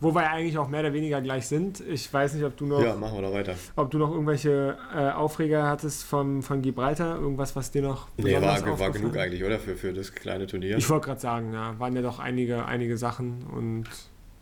Wo 0.00 0.14
wir 0.14 0.22
ja 0.22 0.30
eigentlich 0.30 0.56
auch 0.58 0.68
mehr 0.68 0.80
oder 0.80 0.92
weniger 0.92 1.20
gleich 1.20 1.48
sind. 1.48 1.80
Ich 1.80 2.12
weiß 2.12 2.34
nicht, 2.34 2.44
ob 2.44 2.56
du 2.56 2.66
noch, 2.66 2.80
Ja, 2.80 2.94
machen 2.94 3.16
wir 3.16 3.22
doch 3.22 3.32
weiter. 3.34 3.54
ob 3.74 3.90
du 3.90 3.98
noch 3.98 4.12
irgendwelche 4.12 4.78
äh, 4.94 5.10
Aufreger 5.10 5.66
hattest 5.66 6.04
vom, 6.04 6.40
von 6.44 6.62
Gibraltar. 6.62 7.16
Irgendwas, 7.16 7.56
was 7.56 7.72
dir 7.72 7.82
noch 7.82 8.06
Nee, 8.16 8.40
war, 8.40 8.78
war 8.78 8.90
genug 8.92 9.16
eigentlich, 9.16 9.42
oder? 9.42 9.58
Für, 9.58 9.74
für 9.76 9.92
das 9.92 10.12
kleine 10.14 10.46
Turnier. 10.46 10.76
Ich 10.76 10.88
wollte 10.88 11.06
gerade 11.06 11.20
sagen, 11.20 11.52
ja, 11.52 11.76
waren 11.80 11.96
ja 11.96 12.02
doch 12.02 12.20
einige, 12.20 12.64
einige 12.66 12.96
Sachen 12.96 13.42
und 13.52 13.86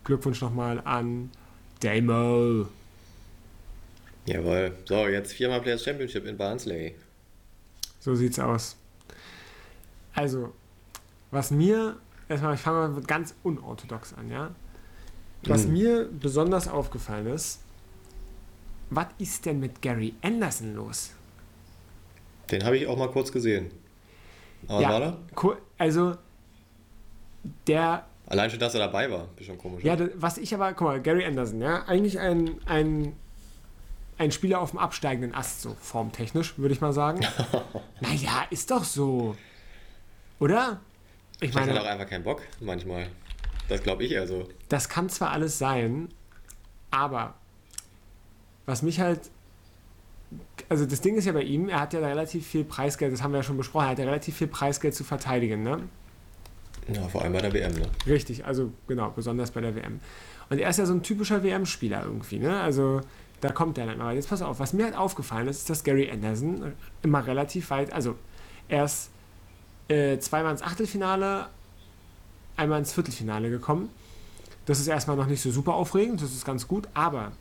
Glückwunsch 0.03 0.41
nochmal 0.41 0.79
an 0.85 1.31
Damo. 1.79 2.67
Jawohl. 4.27 4.73
So, 4.85 5.07
jetzt 5.07 5.33
viermal 5.33 5.61
Players 5.61 5.83
Championship 5.83 6.25
in 6.27 6.37
Barnsley. 6.37 6.93
So 7.99 8.13
sieht's 8.13 8.37
aus. 8.39 8.75
Also, 10.13 10.53
was 11.31 11.49
mir, 11.51 11.97
erstmal, 12.29 12.55
ich 12.55 12.61
fange 12.61 12.89
mal 12.89 13.01
ganz 13.01 13.33
unorthodox 13.43 14.13
an, 14.13 14.29
ja. 14.29 14.51
Was 15.43 15.63
Hm. 15.63 15.73
mir 15.73 16.09
besonders 16.11 16.67
aufgefallen 16.67 17.27
ist, 17.27 17.59
was 18.89 19.07
ist 19.17 19.45
denn 19.45 19.59
mit 19.59 19.81
Gary 19.81 20.13
Anderson 20.21 20.75
los? 20.75 21.11
Den 22.51 22.63
habe 22.63 22.77
ich 22.77 22.87
auch 22.87 22.97
mal 22.97 23.09
kurz 23.09 23.31
gesehen. 23.31 23.69
Aber 24.67 24.81
Ja. 24.81 24.89
war? 24.89 25.17
Ko- 25.35 25.57
Also, 25.77 26.15
der 27.67 28.05
Allein 28.29 28.49
schon, 28.49 28.59
dass 28.59 28.73
er 28.73 28.81
dabei 28.81 29.09
war. 29.09 29.29
Ist 29.37 29.45
schon 29.45 29.57
komisch. 29.57 29.83
Ja, 29.85 29.95
das, 29.95 30.09
was 30.15 30.37
ich 30.37 30.53
aber, 30.53 30.73
guck 30.73 30.87
mal, 30.87 31.01
Gary 31.01 31.23
Anderson, 31.25 31.61
ja, 31.61 31.83
eigentlich 31.85 32.19
ein, 32.19 32.59
ein, 32.65 33.13
ein 34.17 34.31
Spieler 34.33 34.59
auf 34.59 34.71
dem 34.71 34.79
absteigenden 34.79 35.33
Ast, 35.33 35.61
so 35.61 35.77
formtechnisch, 35.79 36.57
würde 36.57 36.73
ich 36.73 36.81
mal 36.81 36.91
sagen. 36.91 37.25
naja, 38.01 38.45
ist 38.49 38.69
doch 38.69 38.83
so. 38.83 39.37
Oder? 40.39 40.81
Ich 41.39 41.51
Vielleicht 41.51 41.55
hat 41.55 41.67
er 41.67 41.73
meine, 41.75 41.81
auch 41.85 41.89
einfach 41.91 42.09
keinen 42.09 42.23
Bock, 42.25 42.41
manchmal. 42.59 43.07
Das 43.67 43.83
glaube 43.83 44.03
ich 44.03 44.11
eher 44.11 44.27
so. 44.27 44.47
das 44.69 44.89
kann 44.89 45.09
zwar 45.09 45.31
alles 45.31 45.57
sein, 45.57 46.09
aber 46.91 47.35
was 48.65 48.81
mich 48.81 48.99
halt. 48.99 49.21
Also 50.69 50.85
das 50.85 50.99
Ding 50.99 51.15
ist 51.15 51.25
ja 51.25 51.31
bei 51.31 51.43
ihm, 51.43 51.69
er 51.69 51.79
hat 51.79 51.93
ja 51.93 51.99
relativ 51.99 52.45
viel 52.45 52.65
Preisgeld, 52.65 53.13
das 53.13 53.23
haben 53.23 53.31
wir 53.31 53.37
ja 53.37 53.43
schon 53.43 53.55
besprochen, 53.55 53.85
er 53.85 53.91
hat 53.91 53.99
ja 53.99 54.05
relativ 54.05 54.35
viel 54.35 54.47
Preisgeld 54.47 54.93
zu 54.93 55.05
verteidigen, 55.05 55.63
ne? 55.63 55.83
Ja, 56.93 57.07
vor 57.07 57.21
allem 57.21 57.31
bei 57.31 57.39
der 57.39 57.53
WM, 57.53 57.73
ne? 57.73 57.87
Richtig, 58.05 58.45
also 58.45 58.71
genau, 58.87 59.09
besonders 59.11 59.51
bei 59.51 59.61
der 59.61 59.75
WM. 59.75 60.01
Und 60.49 60.59
er 60.59 60.69
ist 60.69 60.79
ja 60.79 60.85
so 60.85 60.93
ein 60.93 61.03
typischer 61.03 61.43
WM-Spieler 61.43 62.03
irgendwie, 62.03 62.39
ne? 62.39 62.59
Also 62.59 63.01
da 63.39 63.51
kommt 63.51 63.77
er 63.77 63.85
dann. 63.85 64.01
Aber 64.01 64.13
jetzt 64.13 64.29
pass 64.29 64.41
auf, 64.41 64.59
was 64.59 64.73
mir 64.73 64.85
halt 64.85 64.97
aufgefallen 64.97 65.47
ist, 65.47 65.59
ist, 65.59 65.69
dass 65.69 65.83
Gary 65.83 66.09
Anderson 66.09 66.73
immer 67.03 67.25
relativ 67.25 67.69
weit, 67.69 67.93
also 67.93 68.15
er 68.67 68.85
ist 68.85 69.11
äh, 69.87 70.17
zweimal 70.19 70.51
ins 70.51 70.61
Achtelfinale, 70.61 71.47
einmal 72.57 72.79
ins 72.79 72.93
Viertelfinale 72.93 73.49
gekommen. 73.49 73.89
Das 74.65 74.79
ist 74.79 74.87
erstmal 74.87 75.15
noch 75.15 75.27
nicht 75.27 75.41
so 75.41 75.51
super 75.51 75.75
aufregend, 75.75 76.21
das 76.21 76.33
ist 76.33 76.45
ganz 76.45 76.67
gut, 76.67 76.87
aber 76.93 77.31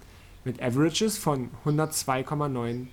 mit 0.45 0.63
Averages 0.63 1.19
von 1.19 1.51
102,9, 1.65 2.87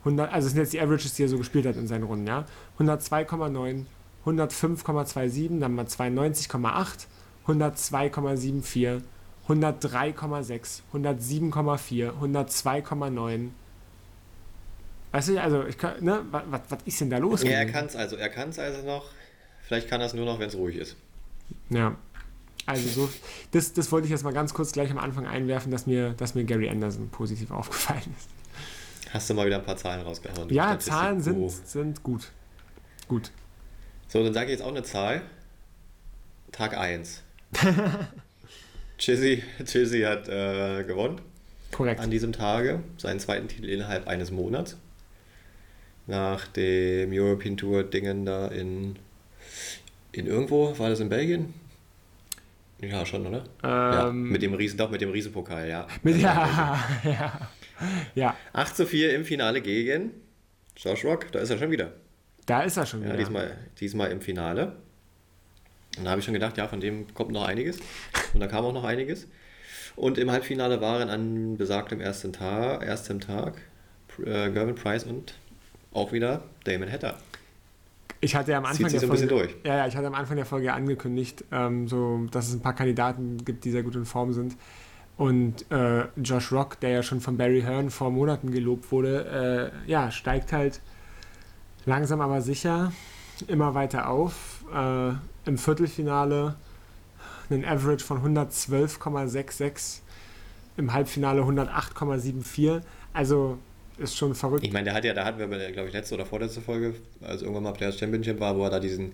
100, 0.00 0.32
also 0.32 0.46
das 0.46 0.52
sind 0.52 0.60
jetzt 0.60 0.72
die 0.72 0.80
Averages, 0.80 1.14
die 1.14 1.22
er 1.22 1.28
so 1.28 1.38
gespielt 1.38 1.66
hat 1.66 1.76
in 1.76 1.86
seinen 1.86 2.02
Runden, 2.02 2.26
ja? 2.26 2.44
102,9, 2.80 3.84
105,27, 4.26 5.60
dann 5.60 5.76
mal 5.76 5.84
92,8, 5.84 7.06
102,74, 7.46 9.02
103,6, 9.48 10.80
107,4, 10.92 12.12
102,9. 12.20 13.50
Weißt 15.12 15.28
du, 15.28 15.40
also, 15.40 15.64
ich 15.66 15.76
kann, 15.76 16.02
ne, 16.02 16.24
was, 16.30 16.62
was 16.68 16.78
ist 16.84 17.00
denn 17.00 17.10
da 17.10 17.18
los? 17.18 17.42
Ja, 17.42 17.50
er 17.50 17.66
kann 17.66 17.86
es 17.86 17.94
also. 17.94 18.16
Er 18.16 18.30
kann 18.30 18.48
es 18.48 18.58
also 18.58 18.82
noch. 18.82 19.04
Vielleicht 19.62 19.88
kann 19.88 20.00
er 20.00 20.06
es 20.06 20.14
nur 20.14 20.24
noch, 20.24 20.38
wenn 20.38 20.48
es 20.48 20.56
ruhig 20.56 20.76
ist. 20.76 20.96
Ja. 21.70 21.96
Also 22.64 22.88
so, 22.88 23.08
das, 23.50 23.72
das 23.72 23.90
wollte 23.90 24.06
ich 24.06 24.12
jetzt 24.12 24.22
mal 24.22 24.32
ganz 24.32 24.54
kurz 24.54 24.72
gleich 24.72 24.90
am 24.90 24.98
Anfang 24.98 25.26
einwerfen, 25.26 25.72
dass 25.72 25.86
mir, 25.86 26.10
dass 26.12 26.34
mir 26.34 26.44
Gary 26.44 26.68
Anderson 26.68 27.08
positiv 27.08 27.50
aufgefallen 27.52 28.14
ist. 28.16 28.28
Hast 29.12 29.28
du 29.28 29.34
mal 29.34 29.46
wieder 29.46 29.56
ein 29.56 29.64
paar 29.64 29.76
Zahlen 29.76 30.02
rausgehauen? 30.02 30.48
Ja, 30.50 30.78
Zahlen 30.78 31.20
sind, 31.20 31.34
Guru. 31.34 31.52
sind 31.64 32.02
gut. 32.02 32.30
Gut. 33.08 33.30
So, 34.08 34.22
dann 34.22 34.32
sage 34.32 34.46
ich 34.46 34.52
jetzt 34.52 34.62
auch 34.62 34.70
eine 34.70 34.82
Zahl. 34.84 35.22
Tag 36.50 36.76
1. 36.76 37.22
Chizzy, 38.98 39.42
Chizzy 39.64 40.02
hat 40.02 40.28
äh, 40.28 40.84
gewonnen 40.84 41.20
Korrekt. 41.72 42.00
an 42.00 42.10
diesem 42.10 42.32
Tage. 42.32 42.82
Seinen 42.96 43.20
zweiten 43.20 43.48
Titel 43.48 43.68
innerhalb 43.68 44.06
eines 44.06 44.30
Monats. 44.30 44.76
Nach 46.06 46.46
dem 46.48 47.10
European 47.12 47.56
Tour 47.56 47.84
Dingen 47.84 48.24
da 48.24 48.48
in, 48.48 48.96
in 50.12 50.26
irgendwo, 50.26 50.78
war 50.78 50.88
das 50.90 51.00
in 51.00 51.08
Belgien? 51.08 51.54
Ja, 52.80 53.06
schon, 53.06 53.26
oder? 53.26 53.44
ja, 53.62 54.08
Ähm, 54.08 54.28
mit 54.30 54.42
dem 54.42 54.54
Riesen, 54.54 54.76
doch, 54.76 54.90
mit 54.90 55.00
dem 55.00 55.10
Riesenpokal, 55.10 55.68
ja. 55.68 55.86
mit, 56.02 56.16
ja, 56.20 56.78
ja. 57.04 57.50
Ja, 58.14 58.36
8 58.52 58.76
zu 58.76 58.86
4 58.86 59.14
im 59.14 59.24
Finale 59.24 59.60
gegen 59.60 60.10
Josh 60.76 61.04
Rock, 61.04 61.30
da 61.32 61.40
ist 61.40 61.50
er 61.50 61.58
schon 61.58 61.70
wieder. 61.70 61.92
da 62.46 62.62
ist 62.62 62.76
er 62.76 62.86
schon 62.86 63.00
Ja, 63.02 63.08
wieder. 63.08 63.16
diesmal, 63.18 63.56
diesmal 63.80 64.10
im 64.10 64.20
Finale. 64.20 64.76
Und 65.98 66.04
da 66.04 66.10
habe 66.10 66.20
ich 66.20 66.24
schon 66.24 66.34
gedacht, 66.34 66.56
ja, 66.58 66.66
von 66.68 66.80
dem 66.80 67.12
kommt 67.14 67.32
noch 67.32 67.44
einiges. 67.46 67.78
Und 68.34 68.40
da 68.40 68.46
kam 68.46 68.64
auch 68.64 68.72
noch 68.72 68.84
einiges. 68.84 69.26
Und 69.94 70.16
im 70.18 70.30
Halbfinale 70.30 70.80
waren 70.80 71.10
an 71.10 71.56
besagtem 71.58 72.00
ersten 72.00 72.32
Tag, 72.32 72.82
erstem 72.84 73.20
Tag 73.20 73.54
äh, 74.24 74.50
Gervin 74.50 74.74
Price 74.74 75.04
und 75.04 75.34
auch 75.92 76.12
wieder 76.12 76.44
Damon 76.64 76.90
Hatter. 76.90 77.18
Ich 78.24 78.36
hatte 78.36 78.52
ja 78.52 78.58
am 78.58 78.64
Anfang 78.64 78.88
der 78.88 79.00
Folge. 79.00 79.50
Ja, 79.64 79.78
ja, 79.78 79.86
ich 79.88 79.96
hatte 79.96 80.06
am 80.06 80.14
Anfang 80.14 80.36
der 80.36 80.46
Folge 80.46 80.72
angekündigt, 80.72 81.44
ähm, 81.50 81.88
so, 81.88 82.24
dass 82.30 82.48
es 82.48 82.54
ein 82.54 82.62
paar 82.62 82.74
Kandidaten 82.74 83.44
gibt, 83.44 83.64
die 83.64 83.72
sehr 83.72 83.82
gut 83.82 83.96
in 83.96 84.04
Form 84.04 84.32
sind. 84.32 84.56
Und 85.16 85.70
äh, 85.72 86.04
Josh 86.16 86.52
Rock, 86.52 86.78
der 86.78 86.90
ja 86.90 87.02
schon 87.02 87.20
von 87.20 87.36
Barry 87.36 87.62
Hearn 87.62 87.90
vor 87.90 88.12
Monaten 88.12 88.52
gelobt 88.52 88.92
wurde, 88.92 89.72
äh, 89.86 89.90
ja, 89.90 90.12
steigt 90.12 90.52
halt 90.52 90.80
langsam 91.84 92.20
aber 92.20 92.40
sicher 92.42 92.92
immer 93.48 93.74
weiter 93.74 94.08
auf. 94.08 94.64
Äh, 94.72 95.10
Im 95.44 95.58
Viertelfinale 95.58 96.54
einen 97.50 97.64
Average 97.64 98.04
von 98.04 98.36
112,66, 98.36 100.00
im 100.76 100.92
Halbfinale 100.92 101.42
108,74. 101.42 102.82
Also 103.12 103.58
ist 103.98 104.16
schon 104.16 104.34
verrückt. 104.34 104.64
Ich 104.64 104.72
meine, 104.72 104.84
der 104.84 104.94
hat 104.94 105.04
ja, 105.04 105.14
da 105.14 105.24
hatten 105.24 105.38
wir, 105.38 105.46
glaube 105.72 105.88
ich, 105.88 105.94
letzte 105.94 106.14
oder 106.14 106.26
vorletzte 106.26 106.60
Folge, 106.60 106.94
als 107.20 107.42
irgendwann 107.42 107.64
mal 107.64 107.72
Players 107.72 107.98
Championship 107.98 108.40
war, 108.40 108.56
wo 108.56 108.64
er 108.64 108.70
da 108.70 108.80
diesen 108.80 109.12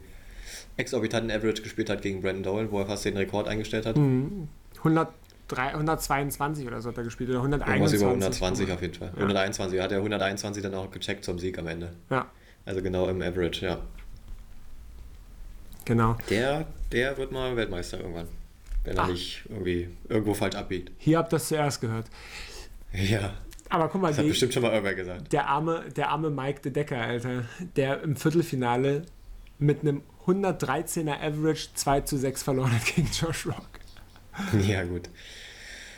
exorbitanten 0.77 1.31
Average 1.31 1.63
gespielt 1.63 1.91
hat 1.91 2.03
gegen 2.03 2.21
Brandon 2.23 2.43
Dolan, 2.45 2.71
wo 2.71 2.79
er 2.81 2.87
fast 2.87 3.05
den 3.05 3.17
Rekord 3.17 3.49
eingestellt 3.49 3.85
hat. 3.87 3.97
Mhm. 3.97 4.49
103, 4.79 5.11
122 5.75 6.67
oder 6.67 6.81
so 6.81 6.91
hat 6.91 6.97
er 6.99 7.03
gespielt 7.05 7.31
oder 7.31 7.41
Irgendwas 7.41 7.61
121. 7.69 8.01
über 8.01 8.11
120 8.11 8.73
auf 8.73 8.83
jeden 8.83 8.95
Fall. 8.95 9.09
Ja. 9.09 9.15
121, 9.19 9.77
er 9.79 9.85
hat 9.85 9.91
ja 9.91 9.97
121 9.99 10.63
dann 10.63 10.75
auch 10.75 10.91
gecheckt 10.91 11.25
zum 11.25 11.39
Sieg 11.39 11.59
am 11.59 11.67
Ende. 11.67 11.93
Ja, 12.11 12.27
Also 12.65 12.81
genau 12.83 13.09
im 13.09 13.21
Average, 13.21 13.67
ja. 13.67 13.79
genau. 15.85 16.17
Der, 16.31 16.67
der 16.93 17.17
wird 17.19 17.33
mal 17.33 17.57
Weltmeister 17.57 17.99
irgendwann. 17.99 18.29
Wenn 18.85 18.97
er 18.97 19.05
Ah. 19.05 19.09
nicht 19.09 19.45
irgendwie 19.49 19.89
irgendwo 20.09 20.35
falsch 20.35 20.55
abbiegt. 20.55 20.93
Hier 20.99 21.19
habt 21.19 21.33
ihr 21.33 21.37
das 21.37 21.49
zuerst 21.49 21.81
gehört. 21.81 22.07
Ja, 22.93 23.35
Aber 23.71 23.89
guck 23.89 24.01
mal, 24.01 24.09
das 24.09 24.19
hat 24.19 24.25
die, 24.25 24.31
bestimmt 24.31 24.55
schon 24.55 24.63
mal 24.63 24.71
irgendwer 24.73 24.95
gesagt. 24.95 25.33
der, 25.33 25.47
arme, 25.47 25.85
der 25.95 26.09
arme 26.11 26.31
Mike 26.31 26.61
de 26.61 26.73
Decker, 26.73 26.99
Alter, 26.99 27.45
der 27.77 28.03
im 28.03 28.17
Viertelfinale 28.17 29.03
mit 29.59 29.81
einem 29.81 30.03
113er 30.27 31.21
Average 31.21 31.69
2 31.75 32.01
zu 32.03 32.17
6 32.17 32.43
verloren 32.43 32.73
hat 32.73 32.85
gegen 32.87 33.09
Josh 33.13 33.47
Rock. 33.47 33.69
Ja, 34.69 34.85
gut. 34.85 35.09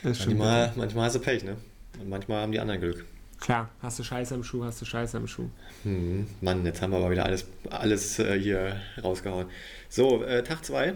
Manchmal, 0.03 0.73
manchmal 0.75 1.05
hast 1.05 1.17
du 1.17 1.21
Pech, 1.21 1.45
ne? 1.45 1.59
Und 2.01 2.09
manchmal 2.09 2.41
haben 2.41 2.53
die 2.53 2.59
anderen 2.59 2.81
Glück. 2.81 3.05
Klar, 3.39 3.69
hast 3.83 3.99
du 3.99 4.03
Scheiße 4.03 4.35
am 4.35 4.45
Schuh, 4.45 4.65
hast 4.65 4.81
du 4.81 4.87
Scheiße 4.87 5.17
am 5.17 5.27
Schuh. 5.27 5.49
Hm, 5.83 6.27
Mann, 6.41 6.65
jetzt 6.65 6.81
haben 6.81 6.93
wir 6.93 6.99
aber 6.99 7.11
wieder 7.11 7.25
alles, 7.25 7.47
alles 7.69 8.19
äh, 8.19 8.39
hier 8.39 8.77
rausgehauen. 9.03 9.47
So, 9.89 10.23
äh, 10.25 10.43
Tag 10.43 10.65
2. 10.65 10.95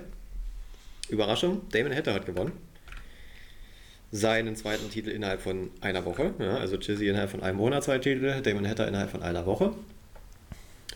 Überraschung, 1.11 1.63
Damon 1.71 1.95
Hatter 1.95 2.15
hat 2.15 2.25
gewonnen. 2.27 2.53
Seinen 4.17 4.55
zweiten 4.55 4.91
Titel 4.91 5.11
innerhalb 5.11 5.41
von 5.41 5.71
einer 5.81 6.05
Woche. 6.05 6.35
Ja, 6.39 6.59
also 6.59 6.77
Chizzy 6.79 7.09
innerhalb 7.09 7.31
von 7.31 7.43
einem 7.43 7.59
Monat 7.59 7.83
zwei 7.83 7.99
Titel, 7.99 8.41
Damon 8.43 8.65
Hatter 8.69 8.87
innerhalb 8.87 9.11
von 9.11 9.25
einer 9.25 9.45
Woche. 9.45 9.73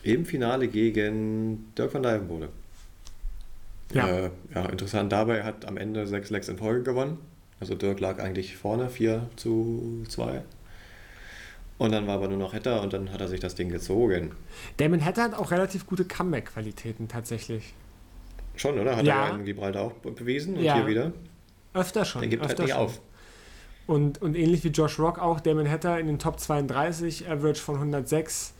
Im 0.04 0.24
Finale 0.24 0.68
gegen 0.68 1.72
Dirk 1.76 1.92
van 1.92 2.04
Dijvenbode. 2.04 2.48
Ja. 3.92 4.06
Äh, 4.06 4.30
ja, 4.54 4.66
interessant 4.66 5.10
dabei, 5.10 5.38
er 5.38 5.44
hat 5.46 5.64
am 5.66 5.76
Ende 5.76 6.06
sechs 6.06 6.30
Legs 6.30 6.48
in 6.48 6.58
Folge 6.58 6.84
gewonnen. 6.84 7.18
Also 7.58 7.74
Dirk 7.74 7.98
lag 7.98 8.20
eigentlich 8.20 8.56
vorne, 8.56 8.88
4 8.88 9.28
zu 9.34 10.04
2. 10.08 10.42
Und 11.78 11.90
dann 11.90 12.06
war 12.06 12.14
aber 12.14 12.28
nur 12.28 12.38
noch 12.38 12.52
Hatter 12.54 12.82
und 12.82 12.92
dann 12.92 13.10
hat 13.12 13.20
er 13.20 13.26
sich 13.26 13.40
das 13.40 13.56
Ding 13.56 13.68
gezogen. 13.68 14.30
Damon 14.76 15.04
Hatter 15.04 15.22
hat 15.24 15.34
auch 15.34 15.50
relativ 15.50 15.86
gute 15.86 16.04
Comeback-Qualitäten 16.04 17.08
tatsächlich. 17.08 17.74
Schon, 18.54 18.78
oder? 18.78 18.94
Hat 18.96 19.04
Ja. 19.04 19.26
er 19.30 19.34
in 19.34 19.44
Gibraltar 19.44 19.82
auch 19.82 19.92
bewiesen 19.94 20.56
und 20.56 20.62
Ja. 20.62 20.76
hier 20.76 20.86
wieder. 20.86 21.12
Öfter 21.74 22.04
schon. 22.04 22.20
Der 22.20 22.30
gibt 22.30 22.42
halt 22.42 22.52
öfter 22.52 22.62
nicht 22.62 22.72
schon. 22.74 22.80
auf. 22.82 23.00
Und, 23.88 24.20
und 24.20 24.36
ähnlich 24.36 24.62
wie 24.64 24.68
Josh 24.68 24.98
Rock 24.98 25.18
auch, 25.18 25.40
Damon 25.40 25.68
Hatter 25.68 25.98
in 25.98 26.08
den 26.08 26.18
Top 26.18 26.38
32, 26.38 27.26
Average 27.26 27.60
von 27.60 27.76
106, 27.76 28.52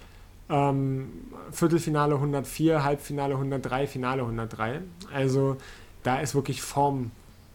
ähm, 0.49 1.11
Viertelfinale 1.53 2.15
104, 2.15 2.83
Halbfinale 2.83 3.35
103, 3.35 3.87
Finale 3.87 4.23
103. 4.23 4.81
Also 5.13 5.59
da 6.03 6.21
ist 6.21 6.35
wirklich 6.35 6.63
Form, 6.63 7.11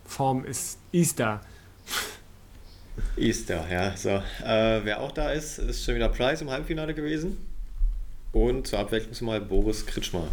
Form 0.06 0.46
ist 0.46 0.78
Easter. 0.92 1.42
Easter, 3.18 3.66
ja. 3.68 3.98
So. 3.98 4.10
Äh, 4.46 4.82
wer 4.84 5.02
auch 5.02 5.12
da 5.12 5.32
ist, 5.32 5.58
ist 5.58 5.84
schon 5.84 5.96
wieder 5.96 6.10
Price 6.10 6.42
im 6.42 6.52
Halbfinale 6.52 6.94
gewesen. 6.94 7.38
Und 8.34 8.68
zur 8.68 8.78
Abwechslung 8.78 9.28
mal 9.28 9.42
Boris 9.42 9.84
Kritschmer. 9.84 10.28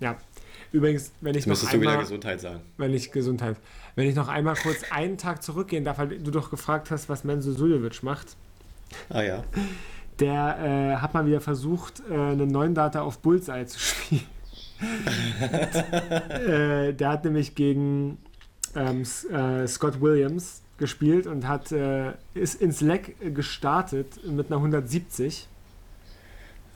Ja. 0.00 0.18
Übrigens, 0.74 1.12
wenn 1.20 1.30
ich 1.30 1.36
Jetzt 1.36 1.46
noch 1.46 1.52
müsstest 1.52 1.72
du 1.72 1.80
wieder 1.80 1.90
einmal, 1.92 2.02
Gesundheit 2.04 2.40
sagen. 2.40 2.60
wenn 2.78 2.92
ich 2.92 3.12
Gesundheit, 3.12 3.56
wenn 3.94 4.08
ich 4.08 4.16
noch 4.16 4.26
einmal 4.26 4.56
kurz 4.56 4.82
einen 4.90 5.18
Tag 5.18 5.40
zurückgehen 5.40 5.84
darf, 5.84 5.98
weil 5.98 6.18
du 6.18 6.32
doch 6.32 6.50
gefragt 6.50 6.90
hast, 6.90 7.08
was 7.08 7.22
Menzo 7.22 7.52
Suljovic 7.52 8.02
macht. 8.02 8.34
Ah 9.08 9.22
ja. 9.22 9.44
Der 10.18 10.58
äh, 10.58 10.96
hat 10.96 11.14
mal 11.14 11.26
wieder 11.26 11.40
versucht, 11.40 12.02
äh, 12.10 12.14
einen 12.14 12.48
neuen 12.48 12.74
Data 12.74 13.02
auf 13.02 13.20
Bullseye 13.20 13.66
zu 13.66 13.78
spielen. 13.78 14.26
äh, 16.48 16.92
der 16.92 17.08
hat 17.08 17.24
nämlich 17.24 17.54
gegen 17.54 18.18
ähm, 18.74 19.04
äh, 19.30 19.68
Scott 19.68 20.00
Williams 20.00 20.62
gespielt 20.78 21.28
und 21.28 21.46
hat 21.46 21.70
äh, 21.70 22.14
ist 22.34 22.60
ins 22.60 22.80
Leck 22.80 23.14
gestartet 23.32 24.26
mit 24.26 24.48
einer 24.48 24.56
170 24.56 25.46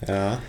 Ja. 0.07 0.39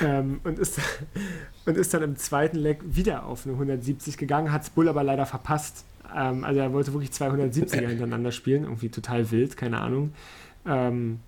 ähm, 0.00 0.40
und, 0.44 0.58
ist, 0.58 0.80
und 1.66 1.76
ist 1.76 1.92
dann 1.92 2.02
im 2.02 2.16
zweiten 2.16 2.56
Leck 2.56 2.80
wieder 2.84 3.26
auf 3.26 3.44
eine 3.44 3.54
170 3.54 4.16
gegangen, 4.16 4.52
hat 4.52 4.74
Bull 4.74 4.88
aber 4.88 5.04
leider 5.04 5.26
verpasst. 5.26 5.84
Ähm, 6.14 6.44
also 6.44 6.60
er 6.60 6.72
wollte 6.72 6.92
wirklich 6.92 7.12
zwei 7.12 7.28
170er 7.28 7.86
hintereinander 7.88 8.32
spielen, 8.32 8.64
irgendwie 8.64 8.88
total 8.88 9.30
wild, 9.30 9.56
keine 9.56 9.80
Ahnung. 9.80 10.12
Ähm, 10.66 11.20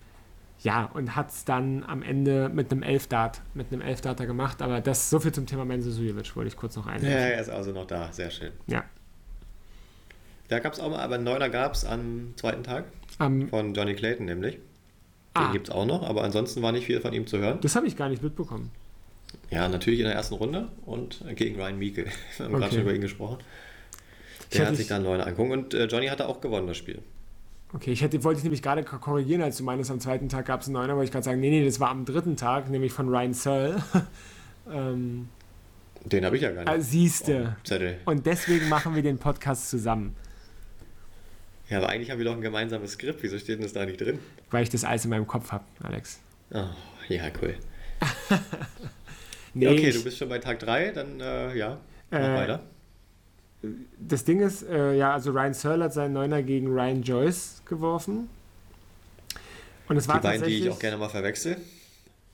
ja, 0.60 0.86
und 0.92 1.14
hat 1.14 1.30
es 1.30 1.44
dann 1.44 1.84
am 1.84 2.02
Ende 2.02 2.48
mit 2.48 2.72
einem 2.72 2.82
11-Dart, 2.82 3.42
mit 3.54 3.72
einem 3.72 3.80
11-Darter 3.82 4.26
gemacht, 4.26 4.60
aber 4.60 4.80
das 4.80 5.08
so 5.08 5.20
viel 5.20 5.32
zum 5.32 5.46
Thema 5.46 5.64
Menzo 5.64 5.90
Sujevic, 5.90 6.34
wollte 6.34 6.48
ich 6.48 6.56
kurz 6.56 6.74
noch 6.76 6.86
ja, 6.86 6.92
einwerfen. 6.92 7.32
er 7.32 7.40
ist 7.40 7.48
also 7.48 7.72
noch 7.72 7.86
da. 7.86 8.12
Sehr 8.12 8.30
schön. 8.30 8.52
Ja. 8.66 8.84
Da 10.48 10.58
gab 10.58 10.72
es 10.72 10.80
auch 10.80 10.90
mal, 10.90 11.00
aber 11.00 11.16
einen 11.16 11.24
Neuner 11.24 11.48
gab 11.48 11.74
es 11.74 11.84
am 11.84 12.32
zweiten 12.36 12.64
Tag 12.64 12.86
Ähm, 13.20 13.48
von 13.48 13.74
Johnny 13.74 13.94
Clayton 13.94 14.24
nämlich. 14.24 14.58
Den 15.36 15.44
ah, 15.44 15.52
gibt 15.52 15.68
es 15.68 15.74
auch 15.74 15.86
noch, 15.86 16.02
aber 16.02 16.24
ansonsten 16.24 16.62
war 16.62 16.72
nicht 16.72 16.86
viel 16.86 17.00
von 17.00 17.12
ihm 17.12 17.26
zu 17.26 17.38
hören. 17.38 17.58
das 17.60 17.76
habe 17.76 17.86
ich 17.86 17.96
gar 17.96 18.08
nicht 18.08 18.22
mitbekommen. 18.22 18.70
Ja, 19.50 19.68
natürlich 19.68 20.00
in 20.00 20.06
der 20.06 20.14
ersten 20.14 20.34
Runde 20.34 20.68
und 20.86 21.22
gegen 21.36 21.56
Ryan 21.60 21.78
Meikle. 21.78 22.04
Wir 22.36 22.44
haben 22.46 22.54
Okay. 22.54 22.60
gerade 22.62 22.72
schon 22.74 22.82
über 22.82 22.94
ihn 22.94 23.00
gesprochen. 23.00 23.38
Der 24.54 24.66
hat 24.66 24.70
sich 24.76 24.84
ich- 24.84 24.88
da 24.88 24.96
einen 24.96 25.04
Neuner 25.04 25.24
angeguckt 25.26 25.52
und 25.52 25.74
äh, 25.74 25.84
Johnny 25.86 26.06
hatte 26.06 26.26
auch 26.28 26.40
gewonnen, 26.40 26.66
das 26.66 26.76
Spiel. 26.78 27.02
Okay, 27.74 27.92
ich 27.92 28.00
hätte, 28.00 28.24
wollte 28.24 28.38
ich 28.38 28.44
nämlich 28.44 28.62
gerade 28.62 28.82
ko- 28.82 28.96
korrigieren, 28.98 29.42
als 29.42 29.58
du 29.58 29.64
meinst, 29.64 29.90
am 29.90 30.00
zweiten 30.00 30.30
Tag 30.30 30.46
gab 30.46 30.62
es 30.62 30.68
einen 30.68 30.72
Neuner, 30.74 30.94
wollte 30.94 31.04
ich 31.04 31.12
gerade 31.12 31.24
sagen, 31.24 31.38
nee, 31.40 31.50
nee, 31.50 31.64
das 31.64 31.78
war 31.78 31.90
am 31.90 32.06
dritten 32.06 32.34
Tag, 32.36 32.70
nämlich 32.70 32.92
von 32.92 33.08
Ryan 33.10 33.34
Searle. 33.34 33.82
ähm, 34.72 35.28
Den 36.06 36.24
habe 36.24 36.36
ich 36.36 36.42
ja 36.42 36.50
gar 36.52 36.64
nicht. 36.64 36.72
äh, 36.74 36.80
siehste. 36.80 37.56
Zettel. 37.64 37.98
Und 38.06 38.24
deswegen 38.24 38.70
machen 38.70 38.94
wir 38.94 39.02
den 39.02 39.18
Podcast 39.18 39.68
zusammen, 39.68 40.16
Ja, 41.68 41.78
aber 41.78 41.88
eigentlich 41.90 42.10
haben 42.10 42.18
wir 42.18 42.24
doch 42.24 42.34
ein 42.34 42.40
gemeinsames 42.40 42.92
Skript. 42.92 43.22
Wieso 43.22 43.38
steht 43.38 43.56
denn 43.56 43.62
das 43.62 43.72
da 43.72 43.84
nicht 43.84 44.00
drin? 44.00 44.18
weil 44.50 44.62
ich 44.62 44.70
das 44.70 44.84
alles 44.84 45.04
in 45.04 45.10
meinem 45.10 45.26
Kopf 45.26 45.52
habe, 45.52 45.64
Alex. 45.82 46.18
Oh, 46.50 46.64
ja, 47.08 47.24
cool. 47.42 47.54
Nee, 49.54 49.66
okay, 49.68 49.90
du 49.90 50.04
bist 50.04 50.18
schon 50.18 50.28
bei 50.28 50.38
Tag 50.38 50.58
3, 50.60 50.90
dann 50.92 51.20
äh, 51.20 51.56
ja, 51.56 51.78
mach 52.10 52.18
Äh, 52.18 52.34
weiter. 52.34 52.62
das 53.98 54.24
Ding 54.24 54.40
ist, 54.40 54.62
äh, 54.62 54.94
ja, 54.94 55.14
also 55.14 55.32
Ryan 55.32 55.54
Searle 55.54 55.84
hat 55.84 55.92
seinen 55.94 56.12
Neuner 56.12 56.42
gegen 56.42 56.68
Ryan 56.68 57.02
Joyce 57.02 57.62
geworfen. 57.64 58.28
Und 59.88 59.96
es 59.96 60.06
war 60.06 60.16
Die 60.20 60.22
beiden, 60.26 60.46
die 60.46 60.58
ich 60.58 60.70
auch 60.70 60.78
gerne 60.78 60.96
mal 60.98 61.08
verwechsel. 61.08 61.56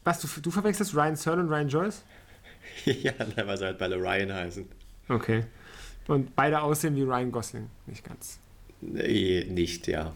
Was, 0.02 0.20
du, 0.20 0.28
du 0.42 0.50
verwechselst 0.50 0.94
Ryan 0.94 1.16
Searle 1.16 1.42
und 1.42 1.48
Ryan 1.48 1.68
Joyce? 1.68 2.02
ja, 2.84 3.12
weil 3.46 3.56
sie 3.56 3.64
halt 3.64 3.78
beide 3.78 3.96
Ryan 3.96 4.32
heißen. 4.34 4.66
Okay. 5.08 5.44
Und 6.08 6.34
beide 6.34 6.60
aussehen 6.60 6.94
wie 6.96 7.02
Ryan 7.02 7.30
Gosling, 7.32 7.70
nicht 7.86 8.04
ganz. 8.04 8.38
Nee, 8.92 9.46
nicht, 9.48 9.86
ja. 9.86 10.12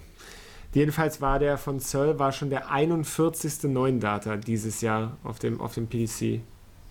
Jedenfalls 0.74 1.20
war 1.20 1.38
der 1.38 1.56
von 1.56 1.80
Searle 1.80 2.18
war 2.18 2.32
schon 2.32 2.50
der 2.50 2.70
41. 2.70 3.64
Neundata 3.64 4.36
dieses 4.36 4.80
Jahr 4.80 5.16
auf 5.24 5.38
dem, 5.38 5.60
auf 5.60 5.74
dem 5.74 5.86
PDC 5.86 6.40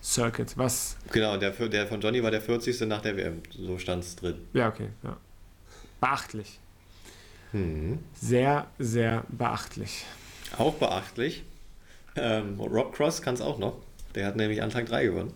Circuit. 0.02 0.56
Was, 0.56 0.96
Genau, 1.12 1.36
der, 1.36 1.50
der 1.50 1.86
von 1.86 2.00
Johnny 2.00 2.22
war 2.22 2.30
der 2.30 2.40
40. 2.40 2.80
nach 2.82 3.02
der 3.02 3.16
WM. 3.16 3.42
So 3.50 3.78
stand 3.78 4.04
es 4.04 4.16
drin. 4.16 4.36
ja, 4.52 4.68
okay, 4.68 4.88
ja. 5.02 5.16
Beachtlich. 6.00 6.58
Mhm. 7.52 7.98
Sehr, 8.14 8.66
sehr 8.78 9.24
beachtlich. 9.28 10.04
Auch 10.56 10.74
beachtlich. 10.74 11.44
Ähm, 12.16 12.58
Rob 12.60 12.94
Cross 12.94 13.22
kann 13.22 13.34
es 13.34 13.40
auch 13.40 13.58
noch. 13.58 13.76
Der 14.14 14.26
hat 14.26 14.36
nämlich 14.36 14.62
an 14.62 14.70
Tag 14.70 14.86
3 14.86 15.04
gewonnen. 15.06 15.32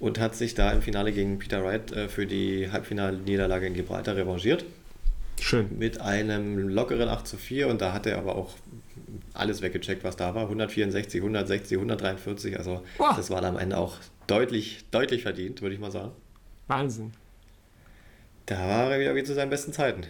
Und 0.00 0.18
hat 0.18 0.34
sich 0.34 0.54
da 0.54 0.72
im 0.72 0.82
Finale 0.82 1.12
gegen 1.12 1.38
Peter 1.38 1.64
Wright 1.64 1.92
äh, 1.92 2.08
für 2.08 2.26
die 2.26 2.70
Halbfinalniederlage 2.70 3.66
in 3.66 3.74
Gibraltar 3.74 4.16
revanchiert. 4.16 4.64
Schön. 5.44 5.78
Mit 5.78 6.00
einem 6.00 6.70
lockeren 6.70 7.06
8 7.10 7.26
zu 7.26 7.36
4. 7.36 7.68
Und 7.68 7.82
da 7.82 7.92
hat 7.92 8.06
er 8.06 8.16
aber 8.16 8.34
auch 8.34 8.54
alles 9.34 9.60
weggecheckt, 9.60 10.02
was 10.02 10.16
da 10.16 10.34
war. 10.34 10.44
164, 10.44 11.20
160, 11.20 11.76
143. 11.76 12.56
Also 12.56 12.82
Boah. 12.96 13.12
das 13.14 13.28
war 13.28 13.42
dann 13.42 13.56
am 13.56 13.60
Ende 13.60 13.76
auch 13.76 13.98
deutlich, 14.26 14.86
deutlich 14.90 15.20
verdient, 15.20 15.60
würde 15.60 15.74
ich 15.74 15.80
mal 15.82 15.90
sagen. 15.90 16.12
Wahnsinn. 16.66 17.12
Da 18.46 18.56
war 18.58 18.90
er 18.90 18.98
wieder 19.00 19.14
wie 19.14 19.22
zu 19.22 19.34
seinen 19.34 19.50
besten 19.50 19.74
Zeiten. 19.74 20.04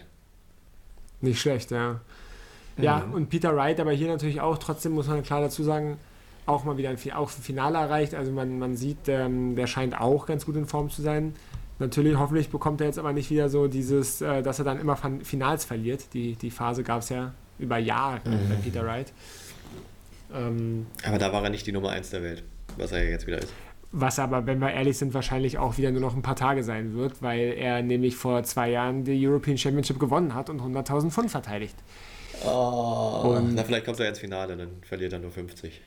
Nicht 1.19 1.41
schlecht, 1.41 1.69
ja. 1.69 1.99
Ja, 2.77 2.99
Mhm. 2.99 3.13
und 3.13 3.29
Peter 3.29 3.53
Wright, 3.57 3.81
aber 3.81 3.91
hier 3.91 4.07
natürlich 4.07 4.39
auch, 4.39 4.57
trotzdem 4.57 4.93
muss 4.93 5.07
man 5.07 5.21
klar 5.21 5.41
dazu 5.41 5.63
sagen, 5.63 5.97
auch 6.45 6.63
mal 6.63 6.77
wieder 6.77 6.91
ein, 6.91 6.97
auch 7.13 7.29
ein 7.29 7.41
Finale 7.41 7.77
erreicht. 7.77 8.15
Also 8.15 8.31
man, 8.31 8.57
man 8.57 8.77
sieht, 8.77 9.09
ähm, 9.09 9.57
der 9.57 9.67
scheint 9.67 9.99
auch 9.99 10.27
ganz 10.27 10.45
gut 10.45 10.55
in 10.55 10.65
Form 10.65 10.89
zu 10.89 11.01
sein. 11.01 11.35
Natürlich, 11.79 12.17
hoffentlich 12.17 12.49
bekommt 12.49 12.79
er 12.81 12.87
jetzt 12.87 12.97
aber 12.99 13.11
nicht 13.11 13.29
wieder 13.29 13.49
so 13.49 13.67
dieses, 13.67 14.21
äh, 14.21 14.41
dass 14.41 14.59
er 14.59 14.65
dann 14.65 14.79
immer 14.79 14.95
Finals 15.23 15.65
verliert. 15.65 16.13
Die, 16.13 16.35
die 16.35 16.49
Phase 16.51 16.83
gab 16.83 16.99
es 17.01 17.09
ja 17.09 17.33
über 17.59 17.77
Jahre 17.77 18.21
Mhm. 18.25 18.49
bei 18.49 18.55
Peter 18.63 18.85
Wright. 18.85 19.11
Ähm, 20.33 20.87
Aber 21.05 21.17
da 21.17 21.31
war 21.31 21.43
er 21.43 21.49
nicht 21.49 21.67
die 21.67 21.71
Nummer 21.71 21.89
1 21.91 22.09
der 22.09 22.23
Welt, 22.23 22.43
was 22.77 22.91
er 22.91 23.03
ja 23.03 23.09
jetzt 23.11 23.27
wieder 23.27 23.39
ist. 23.39 23.53
was 23.91 24.19
aber, 24.19 24.45
wenn 24.45 24.59
wir 24.59 24.71
ehrlich 24.71 24.97
sind, 24.97 25.13
wahrscheinlich 25.13 25.57
auch 25.57 25.77
wieder 25.77 25.89
nur 25.91 26.01
noch 26.01 26.15
ein 26.15 26.21
paar 26.21 26.35
Tage 26.35 26.63
sein 26.63 26.95
wird, 26.95 27.21
weil 27.21 27.53
er 27.57 27.81
nämlich 27.81 28.15
vor 28.17 28.43
zwei 28.43 28.69
Jahren 28.69 29.05
die 29.05 29.25
European 29.25 29.57
Championship 29.57 29.99
gewonnen 29.99 30.33
hat 30.33 30.49
und 30.49 30.59
100.000 30.61 31.11
Pfund 31.11 31.31
verteidigt. 31.31 31.75
Oh. 32.45 33.35
Und- 33.37 33.55
Na, 33.55 33.63
vielleicht 33.63 33.85
kommt 33.85 33.99
er 34.01 34.09
ins 34.09 34.19
Finale, 34.19 34.57
dann 34.57 34.69
verliert 34.81 35.13
er 35.13 35.19
nur 35.19 35.31
50. 35.31 35.79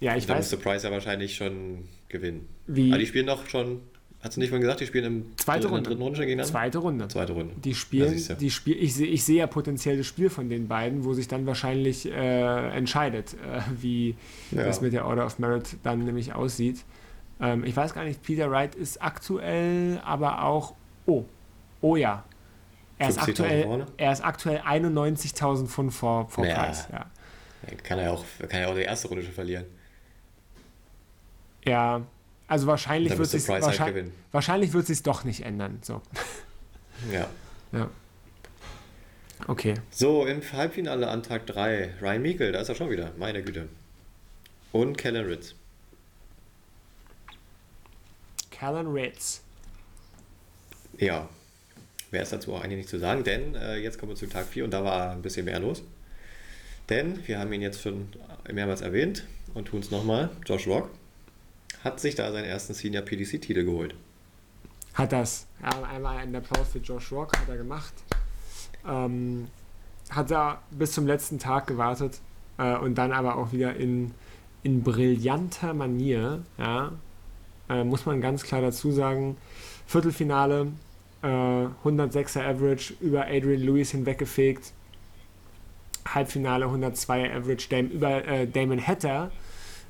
Ja, 0.00 0.16
ich 0.16 0.24
dann 0.26 0.36
weiß, 0.38 0.50
müsste 0.52 0.56
Price 0.56 0.84
ja 0.84 0.90
wahrscheinlich 0.90 1.34
schon 1.36 1.84
gewinnen. 2.08 2.48
wie 2.66 2.90
Aber 2.90 2.98
die 2.98 3.06
spielen 3.06 3.26
doch 3.26 3.46
schon, 3.46 3.80
hast 4.20 4.36
du 4.36 4.40
nicht 4.40 4.48
vorhin 4.48 4.62
gesagt, 4.62 4.80
die 4.80 4.86
spielen 4.86 5.04
im 5.04 5.36
Zweite 5.36 5.58
in 5.58 5.62
der 5.62 5.70
Runde. 5.72 5.88
dritten 5.90 6.02
Runde 6.02 6.18
gegeneinander? 6.20 6.50
zweite 6.52 6.78
Runde. 6.78 7.08
Zweite 7.08 7.32
Runde. 7.32 7.54
Die 7.62 7.70
Ja, 7.70 7.74
spielen, 7.76 8.24
du. 8.28 8.34
die 8.34 8.50
Spiel, 8.50 8.76
ich 8.82 8.94
sehe 8.94 9.06
ich 9.06 9.24
sehe 9.24 9.38
ja 9.38 9.46
potenziell 9.46 9.96
das 9.96 10.06
Spiel 10.06 10.28
von 10.30 10.48
den 10.48 10.66
beiden, 10.68 11.04
wo 11.04 11.14
sich 11.14 11.28
dann 11.28 11.46
wahrscheinlich 11.46 12.06
äh, 12.10 12.68
entscheidet, 12.76 13.34
äh, 13.34 13.60
wie 13.80 14.16
Ja. 14.50 14.64
das 14.64 14.80
mit 14.80 14.92
der 14.92 15.06
Order 15.06 15.26
of 15.26 15.38
Merit 15.38 15.76
dann 15.82 16.04
nämlich 16.04 16.32
aussieht. 16.34 16.84
Ähm, 17.40 17.64
ich 17.64 17.76
weiß 17.76 17.94
gar 17.94 18.04
nicht, 18.04 18.22
Peter 18.22 18.50
Wright 18.50 18.74
ist 18.74 19.00
aktuell, 19.00 20.00
aber 20.04 20.42
auch, 20.42 20.74
oh, 21.06 21.24
oh 21.80 21.94
ja, 21.94 22.24
er 22.98 23.08
ist 23.10 23.18
50.000 23.20 23.28
aktuell, 23.30 23.62
vorne? 23.62 23.86
er 23.96 24.12
ist 24.12 24.24
aktuell 24.24 24.58
91.000 24.58 25.66
Pfund 25.68 25.94
vor, 25.94 26.28
vor 26.28 26.44
Ja. 26.44 26.54
Preis. 26.54 26.88
Ja. 26.90 27.06
Kann 27.84 27.98
er 27.98 28.06
ja 28.06 28.10
auch, 28.12 28.24
kann 28.48 28.60
er 28.62 28.70
auch 28.70 28.74
die 28.74 28.80
erste 28.82 29.06
Runde 29.08 29.22
schon 29.22 29.32
verlieren. 29.32 29.64
ja, 31.64 32.02
also 32.48 32.66
wahrscheinlich 32.66 33.16
wird 33.16 33.30
Price 33.30 33.48
halt 33.48 33.62
wahrscheinlich, 33.62 34.12
wahrscheinlich 34.32 34.72
wird 34.72 34.86
sich 34.86 35.02
doch 35.02 35.24
nicht 35.24 35.44
ändern. 35.44 35.78
So. 35.82 36.02
Ja. 37.12 37.28
Ja. 37.70 37.88
Okay. 39.46 39.74
So, 39.88 40.26
im 40.26 40.42
Halbfinale 40.52 41.06
an 41.06 41.22
Tag 41.22 41.46
3, 41.46 41.94
Ryan 42.02 42.22
Meikle, 42.22 42.50
da 42.50 42.60
ist 42.60 42.70
er 42.70 42.74
schon 42.74 42.90
wieder, 42.90 43.12
meine 43.16 43.40
Güte. 43.44 43.68
Und 44.72 44.98
Kellen 44.98 45.24
Ritz. 45.24 45.54
Callan 48.50 48.88
Ritz. 48.88 49.42
Ja, 50.98 51.28
mehr 52.10 52.22
ist 52.22 52.32
dazu 52.32 52.54
auch 52.54 52.64
eigentlich 52.64 52.78
nicht 52.78 52.88
zu 52.88 52.98
sagen, 52.98 53.22
denn 53.22 53.54
äh, 53.54 53.76
jetzt 53.76 54.00
kommen 54.00 54.10
wir 54.10 54.16
zu 54.16 54.26
Tag 54.26 54.46
4 54.46 54.64
und 54.64 54.72
da 54.72 54.82
war 54.82 55.12
ein 55.12 55.22
bisschen 55.22 55.44
mehr 55.44 55.60
los. 55.60 55.84
Denn 56.88 57.24
wir 57.28 57.38
haben 57.38 57.52
ihn 57.52 57.62
jetzt 57.62 57.80
schon 57.80 58.08
mehrmals 58.52 58.80
erwähnt 58.80 59.24
und 59.54 59.66
tun 59.66 59.78
es 59.78 59.92
nochmal. 59.92 60.30
Josh 60.44 60.66
Rock 60.66 60.90
hat 61.84 62.00
sich 62.00 62.14
da 62.14 62.30
seinen 62.32 62.44
ersten 62.44 62.74
Senior 62.74 63.02
PDC-Titel 63.02 63.64
geholt. 63.64 63.94
Hat 64.94 65.12
das. 65.12 65.46
Einmal 65.62 66.18
einen 66.18 66.34
Applaus 66.34 66.68
für 66.72 66.78
Josh 66.78 67.12
Rock 67.12 67.36
hat 67.38 67.48
er 67.48 67.56
gemacht. 67.56 67.94
Ähm, 68.86 69.48
hat 70.10 70.30
er 70.30 70.62
bis 70.70 70.92
zum 70.92 71.06
letzten 71.06 71.38
Tag 71.38 71.66
gewartet 71.66 72.20
äh, 72.58 72.76
und 72.76 72.96
dann 72.96 73.12
aber 73.12 73.36
auch 73.36 73.52
wieder 73.52 73.76
in, 73.76 74.12
in 74.62 74.82
brillanter 74.82 75.74
Manier, 75.74 76.42
ja, 76.58 76.92
äh, 77.68 77.84
muss 77.84 78.06
man 78.06 78.20
ganz 78.20 78.42
klar 78.42 78.60
dazu 78.60 78.90
sagen, 78.90 79.36
Viertelfinale, 79.86 80.68
äh, 81.22 81.26
106er 81.26 82.42
Average 82.42 82.94
über 83.00 83.26
Adrian 83.26 83.60
Lewis 83.60 83.90
hinweggefegt. 83.90 84.72
Halbfinale 86.06 86.66
102er 86.66 87.36
Average 87.36 87.68
Dam 87.68 87.86
über 87.88 88.26
äh, 88.26 88.46
Damon 88.46 88.84
Hatter 88.84 89.30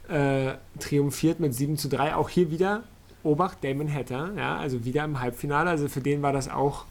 äh, 0.08 0.54
triumphiert 0.78 1.40
mit 1.40 1.54
7 1.54 1.76
zu 1.76 1.88
3. 1.88 2.14
Auch 2.14 2.28
hier 2.28 2.50
wieder 2.50 2.84
Obacht 3.22 3.62
Damon 3.62 3.92
Hatter, 3.92 4.30
ja, 4.36 4.56
also 4.56 4.84
wieder 4.84 5.04
im 5.04 5.20
Halbfinale. 5.20 5.70
Also 5.70 5.88
für 5.88 6.00
den 6.00 6.22
war 6.22 6.32
das 6.32 6.48
auch 6.48 6.84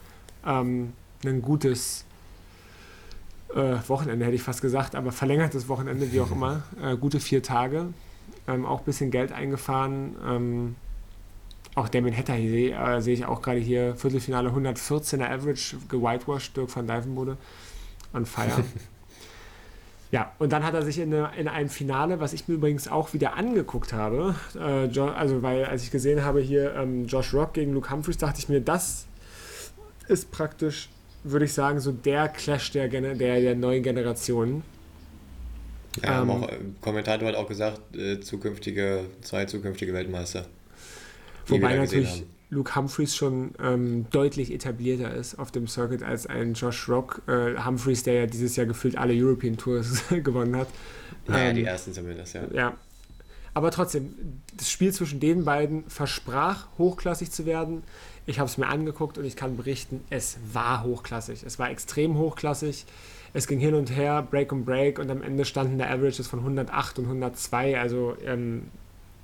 ähm, 0.46 0.92
ein 1.24 1.42
gutes 1.42 2.04
äh, 3.54 3.76
Wochenende, 3.88 4.24
hätte 4.24 4.36
ich 4.36 4.42
fast 4.42 4.60
gesagt, 4.60 4.94
aber 4.94 5.10
verlängertes 5.10 5.68
Wochenende, 5.68 6.12
wie 6.12 6.20
auch 6.20 6.30
immer. 6.30 6.62
Äh, 6.82 6.96
gute 6.96 7.18
vier 7.18 7.42
Tage. 7.42 7.86
Ähm, 8.46 8.64
auch 8.66 8.80
ein 8.80 8.84
bisschen 8.84 9.10
Geld 9.10 9.32
eingefahren. 9.32 10.16
Ähm, 10.24 10.76
auch 11.74 11.88
Damon 11.88 12.16
Hatter 12.16 12.36
sehe 12.36 12.74
äh, 12.74 13.00
seh 13.00 13.12
ich 13.12 13.24
auch 13.24 13.42
gerade 13.42 13.58
hier. 13.58 13.96
Viertelfinale 13.96 14.50
114er 14.50 15.28
Average, 15.28 15.76
gewhitewashed, 15.88 16.56
Dirk 16.56 16.74
van 16.74 16.86
Dijvenbode. 16.86 17.36
On 18.14 18.26
fire. 18.26 18.64
Ja, 20.10 20.32
und 20.38 20.52
dann 20.52 20.64
hat 20.64 20.72
er 20.72 20.82
sich 20.82 20.98
in, 20.98 21.12
eine, 21.12 21.36
in 21.36 21.48
ein 21.48 21.68
Finale, 21.68 22.18
was 22.18 22.32
ich 22.32 22.48
mir 22.48 22.54
übrigens 22.54 22.88
auch 22.88 23.12
wieder 23.12 23.34
angeguckt 23.34 23.92
habe, 23.92 24.34
äh, 24.58 24.86
jo, 24.86 25.06
also 25.06 25.42
weil 25.42 25.66
als 25.66 25.82
ich 25.82 25.90
gesehen 25.90 26.24
habe 26.24 26.40
hier 26.40 26.74
ähm, 26.76 27.06
Josh 27.06 27.34
Rock 27.34 27.54
gegen 27.54 27.74
Luke 27.74 27.90
Humphreys, 27.90 28.16
dachte 28.16 28.38
ich 28.38 28.48
mir, 28.48 28.60
das 28.62 29.06
ist 30.08 30.30
praktisch, 30.30 30.88
würde 31.24 31.44
ich 31.44 31.52
sagen, 31.52 31.80
so 31.80 31.92
der 31.92 32.28
Clash 32.28 32.70
der, 32.72 32.88
der, 32.88 33.14
der 33.14 33.54
neuen 33.54 33.82
Generation. 33.82 34.62
Ja, 36.02 36.22
ähm, 36.22 36.30
auch, 36.30 36.48
Kommentator 36.80 37.28
hat 37.28 37.34
auch 37.34 37.48
gesagt, 37.48 37.94
äh, 37.94 38.20
zukünftige, 38.20 39.04
zwei 39.20 39.44
zukünftige 39.44 39.92
Weltmeister. 39.92 40.46
Wobei 41.46 41.76
natürlich 41.76 42.20
haben. 42.20 42.37
Luke 42.50 42.74
Humphreys 42.74 43.14
schon 43.14 43.52
ähm, 43.62 44.06
deutlich 44.10 44.52
etablierter 44.52 45.12
ist 45.14 45.38
auf 45.38 45.50
dem 45.50 45.68
Circuit 45.68 46.02
als 46.02 46.26
ein 46.26 46.54
Josh 46.54 46.88
Rock. 46.88 47.22
Äh, 47.26 47.62
Humphreys, 47.62 48.02
der 48.04 48.14
ja 48.14 48.26
dieses 48.26 48.56
Jahr 48.56 48.66
gefühlt 48.66 48.96
alle 48.96 49.12
European 49.12 49.56
Tours 49.56 50.04
gewonnen 50.10 50.56
hat. 50.56 50.68
Naja, 51.26 51.50
ähm, 51.50 51.56
die 51.56 51.64
ersten 51.64 51.92
zumindest, 51.92 52.34
ja. 52.34 52.42
Ja. 52.52 52.76
Aber 53.52 53.70
trotzdem, 53.70 54.14
das 54.56 54.70
Spiel 54.70 54.92
zwischen 54.92 55.20
den 55.20 55.44
beiden 55.44 55.84
versprach, 55.88 56.68
hochklassig 56.78 57.30
zu 57.30 57.44
werden. 57.44 57.82
Ich 58.24 58.38
habe 58.38 58.48
es 58.48 58.56
mir 58.56 58.68
angeguckt 58.68 59.18
und 59.18 59.24
ich 59.24 59.36
kann 59.36 59.56
berichten, 59.56 60.04
es 60.10 60.38
war 60.52 60.84
hochklassig. 60.84 61.42
Es 61.44 61.58
war 61.58 61.70
extrem 61.70 62.16
hochklassig. 62.16 62.86
Es 63.34 63.46
ging 63.46 63.58
hin 63.58 63.74
und 63.74 63.90
her, 63.90 64.22
Break 64.22 64.52
und 64.52 64.64
Break 64.64 64.98
und 64.98 65.10
am 65.10 65.22
Ende 65.22 65.44
standen 65.44 65.76
der 65.76 65.90
Averages 65.90 66.28
von 66.28 66.38
108 66.38 66.98
und 66.98 67.06
102. 67.06 67.78
Also 67.78 68.16
ähm, 68.24 68.68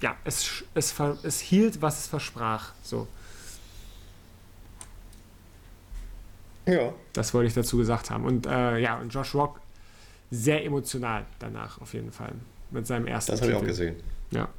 ja, 0.05 0.17
es, 0.23 0.65
es, 0.75 0.95
es 1.23 1.41
hielt, 1.41 1.81
was 1.81 2.01
es 2.01 2.07
versprach. 2.09 2.73
So. 2.83 3.09
Ja. 6.67 6.93
Das 7.15 7.33
wollte 7.33 7.49
ich 7.49 7.55
dazu 7.55 7.79
gesagt 7.79 8.11
haben. 8.11 8.27
Und 8.27 8.47
äh, 8.47 8.79
ja, 8.81 8.99
und 8.99 9.15
Josh 9.15 9.35
Rock 9.35 9.61
sehr 10.31 10.63
emotional 10.63 11.25
danach 11.39 11.81
auf 11.81 11.95
jeden 11.95 12.13
Fall. 12.13 12.33
Mit 12.71 12.87
seinem 12.87 13.07
ersten 13.07 13.33
Das 13.33 13.41
habe 13.41 13.53
ich 13.53 13.57
auch 13.57 13.65
gesehen. 13.65 13.97
Ja. 14.31 14.51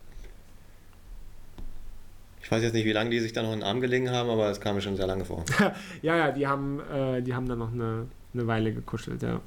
Ich 2.41 2.49
weiß 2.49 2.63
jetzt 2.63 2.73
nicht, 2.73 2.86
wie 2.86 2.93
lange 2.93 3.12
die 3.12 3.19
sich 3.19 3.34
da 3.34 3.43
noch 3.43 3.53
in 3.53 3.60
den 3.60 3.67
Arm 3.67 3.81
gelegen 3.81 4.10
haben, 4.10 4.31
aber 4.31 4.49
es 4.49 4.60
kam 4.60 4.73
mir 4.73 4.81
schon 4.81 4.95
sehr 4.95 5.05
lange 5.05 5.25
vor. 5.25 5.45
ja, 6.01 6.17
ja, 6.17 6.31
die 6.31 6.47
haben, 6.47 6.79
äh, 6.91 7.21
die 7.21 7.36
haben 7.36 7.47
dann 7.47 7.60
noch 7.60 7.71
eine, 7.71 8.08
eine 8.34 8.47
Weile 8.47 8.73
gekuschelt, 8.73 9.21
ja. 9.21 9.41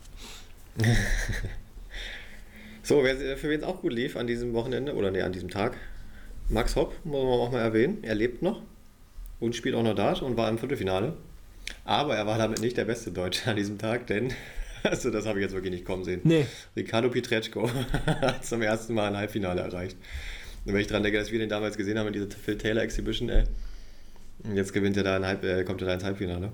So, 2.88 3.04
wer, 3.04 3.36
für 3.36 3.50
wen 3.50 3.60
es 3.60 3.66
auch 3.66 3.82
gut 3.82 3.92
lief 3.92 4.16
an 4.16 4.26
diesem 4.26 4.54
Wochenende 4.54 4.94
oder 4.94 5.10
nee, 5.10 5.20
an 5.20 5.30
diesem 5.30 5.50
Tag, 5.50 5.76
Max 6.48 6.74
Hopp, 6.74 6.94
muss 7.04 7.22
man 7.22 7.32
auch 7.32 7.52
mal 7.52 7.60
erwähnen. 7.60 7.98
Er 8.00 8.14
lebt 8.14 8.40
noch 8.40 8.62
und 9.40 9.54
spielt 9.54 9.74
auch 9.74 9.82
noch 9.82 9.94
Dart 9.94 10.22
und 10.22 10.38
war 10.38 10.48
im 10.48 10.56
Viertelfinale. 10.56 11.12
Aber 11.84 12.16
er 12.16 12.26
war 12.26 12.38
damit 12.38 12.62
nicht 12.62 12.78
der 12.78 12.86
beste 12.86 13.10
Deutsche 13.10 13.50
an 13.50 13.56
diesem 13.56 13.76
Tag, 13.76 14.06
denn, 14.06 14.32
also 14.84 15.10
das 15.10 15.26
habe 15.26 15.38
ich 15.38 15.42
jetzt 15.42 15.52
wirklich 15.52 15.70
nicht 15.70 15.84
kommen 15.84 16.02
sehen. 16.02 16.22
Nee. 16.24 16.46
Ricardo 16.74 17.10
Pietreczko 17.10 17.68
hat 18.06 18.46
zum 18.46 18.62
ersten 18.62 18.94
Mal 18.94 19.08
ein 19.08 19.18
Halbfinale 19.18 19.60
erreicht. 19.60 19.98
Und 20.64 20.72
wenn 20.72 20.80
ich 20.80 20.86
daran 20.86 21.02
denke, 21.02 21.18
dass 21.18 21.30
wir 21.30 21.38
den 21.38 21.50
damals 21.50 21.76
gesehen 21.76 21.98
haben 21.98 22.06
in 22.06 22.14
dieser 22.14 22.30
Phil 22.30 22.56
Taylor 22.56 22.80
Exhibition, 22.80 23.28
ey, 23.28 23.44
jetzt 24.54 24.72
gewinnt 24.72 24.96
er 24.96 25.02
da 25.02 25.16
ein 25.16 25.26
Halb, 25.26 25.44
äh, 25.44 25.62
kommt 25.64 25.82
er 25.82 25.88
da 25.88 25.92
ins 25.92 26.04
Halbfinale. 26.04 26.52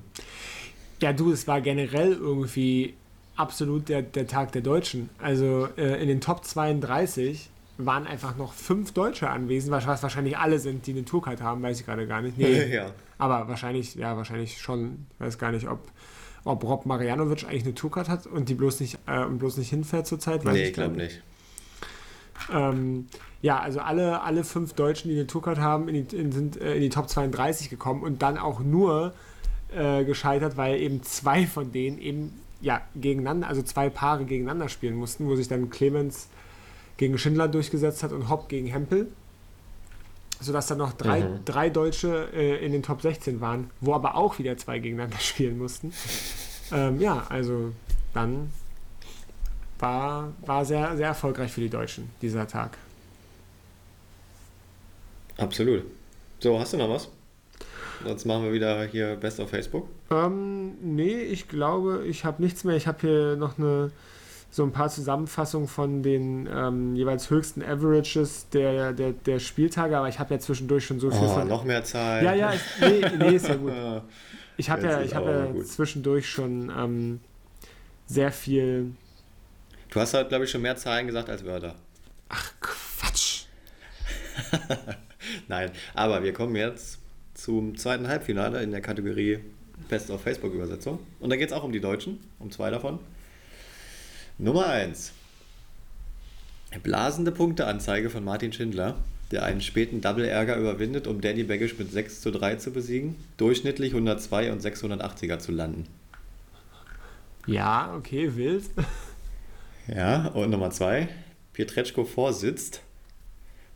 Ja, 1.00 1.12
du, 1.12 1.30
es 1.30 1.46
war 1.46 1.60
generell 1.60 2.10
irgendwie 2.10 2.94
absolut 3.36 3.88
der, 3.88 4.02
der 4.02 4.26
Tag 4.26 4.52
der 4.52 4.62
Deutschen. 4.62 5.10
Also 5.18 5.68
äh, 5.76 6.00
in 6.00 6.08
den 6.08 6.20
Top 6.20 6.44
32 6.44 7.50
waren 7.78 8.06
einfach 8.06 8.36
noch 8.36 8.52
fünf 8.52 8.92
Deutsche 8.92 9.28
anwesend, 9.28 9.72
was 9.72 10.02
wahrscheinlich 10.02 10.38
alle 10.38 10.58
sind, 10.58 10.86
die 10.86 10.92
eine 10.92 11.04
Tourcard 11.04 11.42
haben, 11.42 11.62
weiß 11.62 11.80
ich 11.80 11.86
gerade 11.86 12.06
gar 12.06 12.22
nicht. 12.22 12.38
Nee, 12.38 12.66
ja. 12.74 12.90
Aber 13.18 13.48
wahrscheinlich, 13.48 13.94
ja, 13.94 14.16
wahrscheinlich 14.16 14.60
schon. 14.60 15.06
Weiß 15.18 15.38
gar 15.38 15.52
nicht, 15.52 15.68
ob, 15.68 15.80
ob 16.44 16.62
Rob 16.64 16.86
Marianovic 16.86 17.44
eigentlich 17.44 17.64
eine 17.64 17.74
Tourcard 17.74 18.08
hat 18.08 18.26
und 18.26 18.48
die 18.48 18.54
bloß 18.54 18.80
nicht, 18.80 18.98
äh, 19.06 19.24
bloß 19.24 19.56
nicht 19.56 19.70
hinfährt 19.70 20.06
zurzeit. 20.06 20.44
Nee, 20.44 20.68
ich 20.68 20.72
glaube 20.72 20.96
nicht. 20.96 21.22
Ähm, 22.52 23.06
ja, 23.42 23.60
also 23.60 23.80
alle, 23.80 24.22
alle 24.22 24.44
fünf 24.44 24.72
Deutschen, 24.72 25.10
die 25.10 25.16
eine 25.16 25.26
Tourcard 25.26 25.58
haben, 25.58 25.88
in 25.88 26.08
die, 26.08 26.16
in, 26.16 26.32
sind 26.32 26.60
äh, 26.60 26.74
in 26.74 26.80
die 26.80 26.88
Top 26.88 27.08
32 27.08 27.70
gekommen 27.70 28.02
und 28.02 28.22
dann 28.22 28.38
auch 28.38 28.60
nur 28.60 29.14
äh, 29.74 30.04
gescheitert, 30.04 30.56
weil 30.56 30.80
eben 30.80 31.02
zwei 31.02 31.46
von 31.46 31.72
denen 31.72 31.98
eben 31.98 32.32
ja, 32.64 32.80
gegeneinander, 32.96 33.46
also 33.46 33.62
zwei 33.62 33.90
Paare 33.90 34.24
gegeneinander 34.24 34.70
spielen 34.70 34.94
mussten, 34.94 35.28
wo 35.28 35.36
sich 35.36 35.48
dann 35.48 35.68
Clemens 35.68 36.28
gegen 36.96 37.18
Schindler 37.18 37.46
durchgesetzt 37.46 38.02
hat 38.02 38.12
und 38.12 38.30
Hopp 38.30 38.48
gegen 38.48 38.66
Hempel. 38.66 39.08
Sodass 40.40 40.66
dann 40.66 40.78
noch 40.78 40.94
drei, 40.94 41.20
mhm. 41.20 41.44
drei 41.44 41.68
Deutsche 41.68 42.30
äh, 42.34 42.64
in 42.64 42.72
den 42.72 42.82
Top 42.82 43.02
16 43.02 43.40
waren, 43.40 43.70
wo 43.80 43.94
aber 43.94 44.14
auch 44.16 44.38
wieder 44.38 44.56
zwei 44.56 44.78
gegeneinander 44.78 45.18
spielen 45.20 45.58
mussten. 45.58 45.92
ähm, 46.72 47.00
ja, 47.00 47.26
also 47.28 47.72
dann 48.14 48.50
war, 49.78 50.32
war 50.46 50.64
sehr, 50.64 50.96
sehr 50.96 51.08
erfolgreich 51.08 51.52
für 51.52 51.60
die 51.60 51.68
Deutschen 51.68 52.10
dieser 52.22 52.48
Tag. 52.48 52.78
Absolut. 55.36 55.84
So, 56.40 56.58
hast 56.58 56.72
du 56.72 56.78
noch 56.78 56.88
was? 56.88 57.08
Sonst 58.04 58.24
machen 58.24 58.44
wir 58.44 58.52
wieder 58.52 58.84
hier 58.84 59.16
Best 59.16 59.40
auf 59.40 59.50
Facebook. 59.50 59.88
Ähm, 60.14 60.74
nee, 60.82 61.14
ich 61.22 61.48
glaube, 61.48 62.04
ich 62.06 62.24
habe 62.24 62.42
nichts 62.42 62.64
mehr. 62.64 62.76
Ich 62.76 62.86
habe 62.86 62.98
hier 63.00 63.36
noch 63.36 63.58
eine, 63.58 63.90
so 64.50 64.62
ein 64.62 64.72
paar 64.72 64.88
Zusammenfassungen 64.88 65.68
von 65.68 66.02
den 66.02 66.48
ähm, 66.52 66.94
jeweils 66.94 67.30
höchsten 67.30 67.62
Averages 67.62 68.48
der, 68.50 68.92
der, 68.92 69.12
der 69.12 69.38
Spieltage, 69.38 69.96
aber 69.96 70.08
ich 70.08 70.18
habe 70.18 70.34
ja 70.34 70.40
zwischendurch 70.40 70.84
schon 70.84 71.00
so 71.00 71.10
viel 71.10 71.26
oh, 71.26 71.28
von. 71.28 71.48
Noch 71.48 71.64
mehr 71.64 71.84
Zeit. 71.84 72.22
Ja, 72.22 72.34
ja, 72.34 72.52
ich, 72.52 72.60
nee, 72.80 73.02
nee, 73.18 73.36
ist 73.36 73.48
ja 73.48 73.56
gut. 73.56 73.72
Ich 74.56 74.70
habe 74.70 74.82
ja, 74.82 75.00
ich 75.02 75.14
hab 75.14 75.24
ja 75.26 75.52
zwischendurch 75.64 76.28
schon 76.28 76.72
ähm, 76.76 77.20
sehr 78.06 78.30
viel. 78.30 78.92
Du 79.90 80.00
hast 80.00 80.14
halt, 80.14 80.28
glaube 80.28 80.44
ich, 80.44 80.50
schon 80.50 80.62
mehr 80.62 80.76
Zahlen 80.76 81.06
gesagt 81.06 81.28
als 81.28 81.44
Wörter. 81.44 81.74
Ach, 82.28 82.52
Quatsch. 82.60 83.46
Nein, 85.48 85.70
aber 85.94 86.22
wir 86.22 86.32
kommen 86.32 86.56
jetzt 86.56 86.98
zum 87.34 87.76
zweiten 87.76 88.08
Halbfinale 88.08 88.62
in 88.62 88.70
der 88.70 88.80
Kategorie 88.80 89.40
Best 89.88 90.10
of 90.10 90.22
Facebook-Übersetzung. 90.22 90.98
Und 91.20 91.30
da 91.30 91.36
geht 91.36 91.48
es 91.48 91.52
auch 91.52 91.64
um 91.64 91.72
die 91.72 91.80
Deutschen, 91.80 92.20
um 92.38 92.50
zwei 92.50 92.70
davon. 92.70 92.98
Nummer 94.38 94.66
1. 94.66 95.12
Blasende 96.82 97.30
Punkteanzeige 97.30 98.10
von 98.10 98.24
Martin 98.24 98.52
Schindler, 98.52 98.96
der 99.30 99.44
einen 99.44 99.60
späten 99.60 100.00
Double-Ärger 100.00 100.56
überwindet, 100.56 101.06
um 101.06 101.20
Danny 101.20 101.44
Baggish 101.44 101.78
mit 101.78 101.92
6 101.92 102.20
zu 102.20 102.32
3 102.32 102.56
zu 102.56 102.72
besiegen, 102.72 103.16
durchschnittlich 103.36 103.92
102 103.92 104.52
und 104.52 104.62
680er 104.62 105.38
zu 105.38 105.52
landen. 105.52 105.86
Ja, 107.46 107.94
okay, 107.96 108.34
wild. 108.34 108.64
Ja, 109.86 110.28
und 110.28 110.50
Nummer 110.50 110.70
2. 110.70 111.08
Pietreczko 111.52 112.04
vorsitzt, 112.04 112.80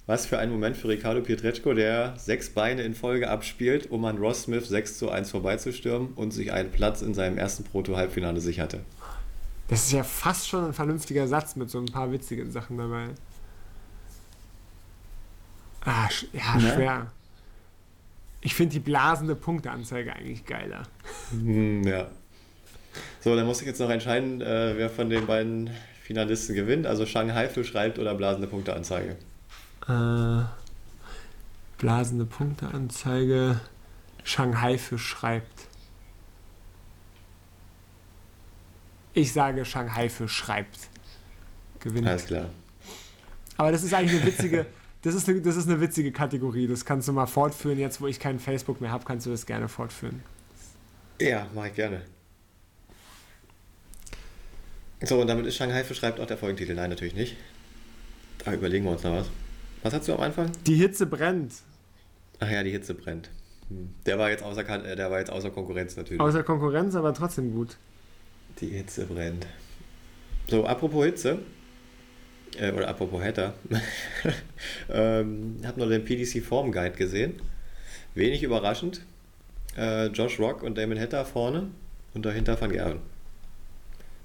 Was 0.08 0.24
für 0.24 0.38
ein 0.38 0.50
Moment 0.50 0.74
für 0.74 0.88
Ricardo 0.88 1.20
Pietreczko, 1.20 1.74
der 1.74 2.14
sechs 2.16 2.48
Beine 2.48 2.80
in 2.80 2.94
Folge 2.94 3.28
abspielt, 3.28 3.90
um 3.90 4.06
an 4.06 4.16
Ross 4.16 4.44
Smith 4.44 4.66
6 4.66 4.96
zu 4.96 5.10
1 5.10 5.30
vorbeizustürmen 5.30 6.14
und 6.14 6.30
sich 6.30 6.50
einen 6.50 6.70
Platz 6.70 7.02
in 7.02 7.12
seinem 7.12 7.36
ersten 7.36 7.62
Proto-Halbfinale 7.64 8.40
sicherte. 8.40 8.80
Das 9.68 9.84
ist 9.84 9.92
ja 9.92 10.02
fast 10.02 10.48
schon 10.48 10.64
ein 10.64 10.72
vernünftiger 10.72 11.28
Satz 11.28 11.56
mit 11.56 11.68
so 11.68 11.78
ein 11.78 11.84
paar 11.84 12.10
witzigen 12.10 12.50
Sachen 12.50 12.78
dabei. 12.78 13.08
Ah, 15.84 16.08
sch 16.08 16.24
ja, 16.32 16.56
Ne? 16.56 16.72
schwer. 16.72 17.12
Ich 18.40 18.54
finde 18.54 18.72
die 18.72 18.80
blasende 18.80 19.34
Punkteanzeige 19.34 20.14
eigentlich 20.14 20.46
geiler. 20.46 20.84
Hm, 21.32 21.82
ja. 21.86 22.08
So, 23.20 23.36
dann 23.36 23.44
muss 23.44 23.60
ich 23.60 23.66
jetzt 23.66 23.78
noch 23.78 23.90
entscheiden, 23.90 24.40
äh, 24.40 24.72
wer 24.74 24.88
von 24.88 25.10
den 25.10 25.26
beiden 25.26 25.68
Finalisten 26.02 26.54
gewinnt. 26.54 26.86
Also 26.86 27.04
Shanghai 27.04 27.50
für 27.50 27.62
schreibt 27.62 27.98
oder 27.98 28.14
blasende 28.14 28.48
Punkteanzeige. 28.48 29.16
Äh, 29.88 30.44
blasende 31.78 32.26
Punkteanzeige. 32.26 33.60
Shanghai 34.22 34.76
für 34.76 34.98
schreibt. 34.98 35.68
Ich 39.14 39.32
sage 39.32 39.64
Shanghai 39.64 40.08
für 40.08 40.28
schreibt. 40.28 40.78
Gewinnt. 41.80 42.06
Alles 42.06 42.26
klar. 42.26 42.50
Aber 43.56 43.72
das 43.72 43.82
ist 43.82 43.94
eigentlich 43.94 44.20
eine 44.20 44.30
witzige, 44.30 44.66
das 45.02 45.14
ist 45.14 45.28
eine, 45.28 45.40
das 45.40 45.56
ist 45.56 45.68
eine 45.68 45.80
witzige 45.80 46.12
Kategorie. 46.12 46.66
Das 46.66 46.84
kannst 46.84 47.08
du 47.08 47.12
mal 47.12 47.26
fortführen. 47.26 47.78
Jetzt, 47.78 48.00
wo 48.00 48.06
ich 48.06 48.20
kein 48.20 48.38
Facebook 48.38 48.80
mehr 48.80 48.90
habe, 48.90 49.04
kannst 49.04 49.26
du 49.26 49.30
das 49.30 49.46
gerne 49.46 49.68
fortführen. 49.68 50.22
Ja, 51.20 51.46
mache 51.54 51.68
ich 51.68 51.74
gerne. 51.74 52.02
So, 55.00 55.20
und 55.20 55.28
damit 55.28 55.46
ist 55.46 55.56
Shanghai 55.56 55.84
für 55.84 55.94
schreibt 55.94 56.20
auch 56.20 56.26
der 56.26 56.36
Folgentitel. 56.36 56.74
Nein, 56.74 56.90
natürlich 56.90 57.14
nicht. 57.14 57.36
Da 58.44 58.52
überlegen 58.52 58.84
wir 58.84 58.92
uns 58.92 59.02
noch 59.02 59.12
was. 59.12 59.26
Was 59.82 59.94
hast 59.94 60.08
du 60.08 60.14
am 60.14 60.20
Anfang? 60.20 60.50
Die 60.66 60.74
Hitze 60.74 61.06
brennt. 61.06 61.52
Ach 62.40 62.50
ja, 62.50 62.62
die 62.62 62.70
Hitze 62.70 62.94
brennt. 62.94 63.30
Hm. 63.68 63.90
Der 64.06 64.18
war 64.18 64.30
jetzt 64.30 64.42
außer, 64.42 64.68
äh, 64.84 64.96
der 64.96 65.10
war 65.10 65.18
jetzt 65.18 65.30
außer 65.30 65.50
Konkurrenz 65.50 65.96
natürlich. 65.96 66.20
Außer 66.20 66.42
Konkurrenz, 66.42 66.94
aber 66.94 67.14
trotzdem 67.14 67.52
gut. 67.52 67.76
Die 68.60 68.68
Hitze 68.68 69.06
brennt. 69.06 69.46
So, 70.48 70.64
apropos 70.64 71.04
Hitze. 71.04 71.38
Äh, 72.58 72.72
oder 72.72 72.88
apropos 72.88 73.22
Hatter. 73.22 73.54
ähm, 74.90 75.60
hab 75.64 75.76
noch 75.76 75.88
den 75.88 76.04
PDC 76.04 76.42
Form 76.42 76.72
Guide 76.72 76.96
gesehen. 76.96 77.40
Wenig 78.14 78.42
überraschend. 78.42 79.02
Äh, 79.76 80.06
Josh 80.06 80.40
Rock 80.40 80.62
und 80.62 80.78
Damon 80.78 80.98
Hatter 80.98 81.24
vorne 81.24 81.68
und 82.14 82.24
dahinter 82.24 82.60
Van 82.60 82.72
Gerwen. 82.72 83.00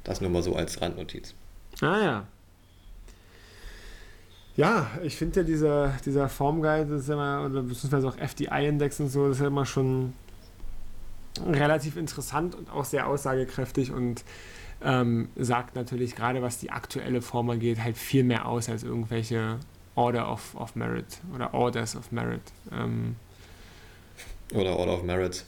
Das 0.04 0.22
nur 0.22 0.30
mal 0.30 0.42
so 0.42 0.56
als 0.56 0.82
Randnotiz. 0.82 1.34
Ah 1.82 2.02
ja. 2.02 2.28
Ja, 4.56 4.88
ich 5.02 5.16
finde 5.16 5.40
ja 5.42 5.46
dieser, 5.46 5.94
dieser 6.06 6.30
Formguide, 6.30 6.86
das 6.86 7.02
ist 7.04 7.10
immer, 7.10 7.44
oder 7.46 7.64
beziehungsweise 7.64 8.08
auch 8.08 8.18
FDI-Index 8.18 9.00
und 9.00 9.10
so, 9.10 9.28
das 9.28 9.38
ist 9.38 9.42
ja 9.42 9.48
immer 9.48 9.66
schon 9.66 10.14
relativ 11.48 11.98
interessant 11.98 12.54
und 12.54 12.70
auch 12.70 12.86
sehr 12.86 13.08
aussagekräftig 13.08 13.92
und 13.92 14.24
ähm, 14.84 15.30
sagt 15.36 15.76
natürlich 15.76 16.16
gerade, 16.16 16.42
was 16.44 16.60
die 16.60 16.70
aktuelle 16.70 17.22
Form 17.24 17.50
angeht, 17.50 17.82
halt 17.84 17.98
viel 17.98 18.24
mehr 18.24 18.48
aus 18.48 18.70
als 18.70 18.84
irgendwelche 18.84 19.58
Order 19.96 20.32
of, 20.32 20.54
of 20.56 20.76
Merit 20.76 21.20
oder 21.34 21.54
Orders 21.54 21.96
of 21.96 22.12
Merit. 22.12 22.42
Ähm, 22.72 23.16
Oder 24.54 24.78
Order 24.78 24.94
of 24.96 25.04
Merits. 25.04 25.46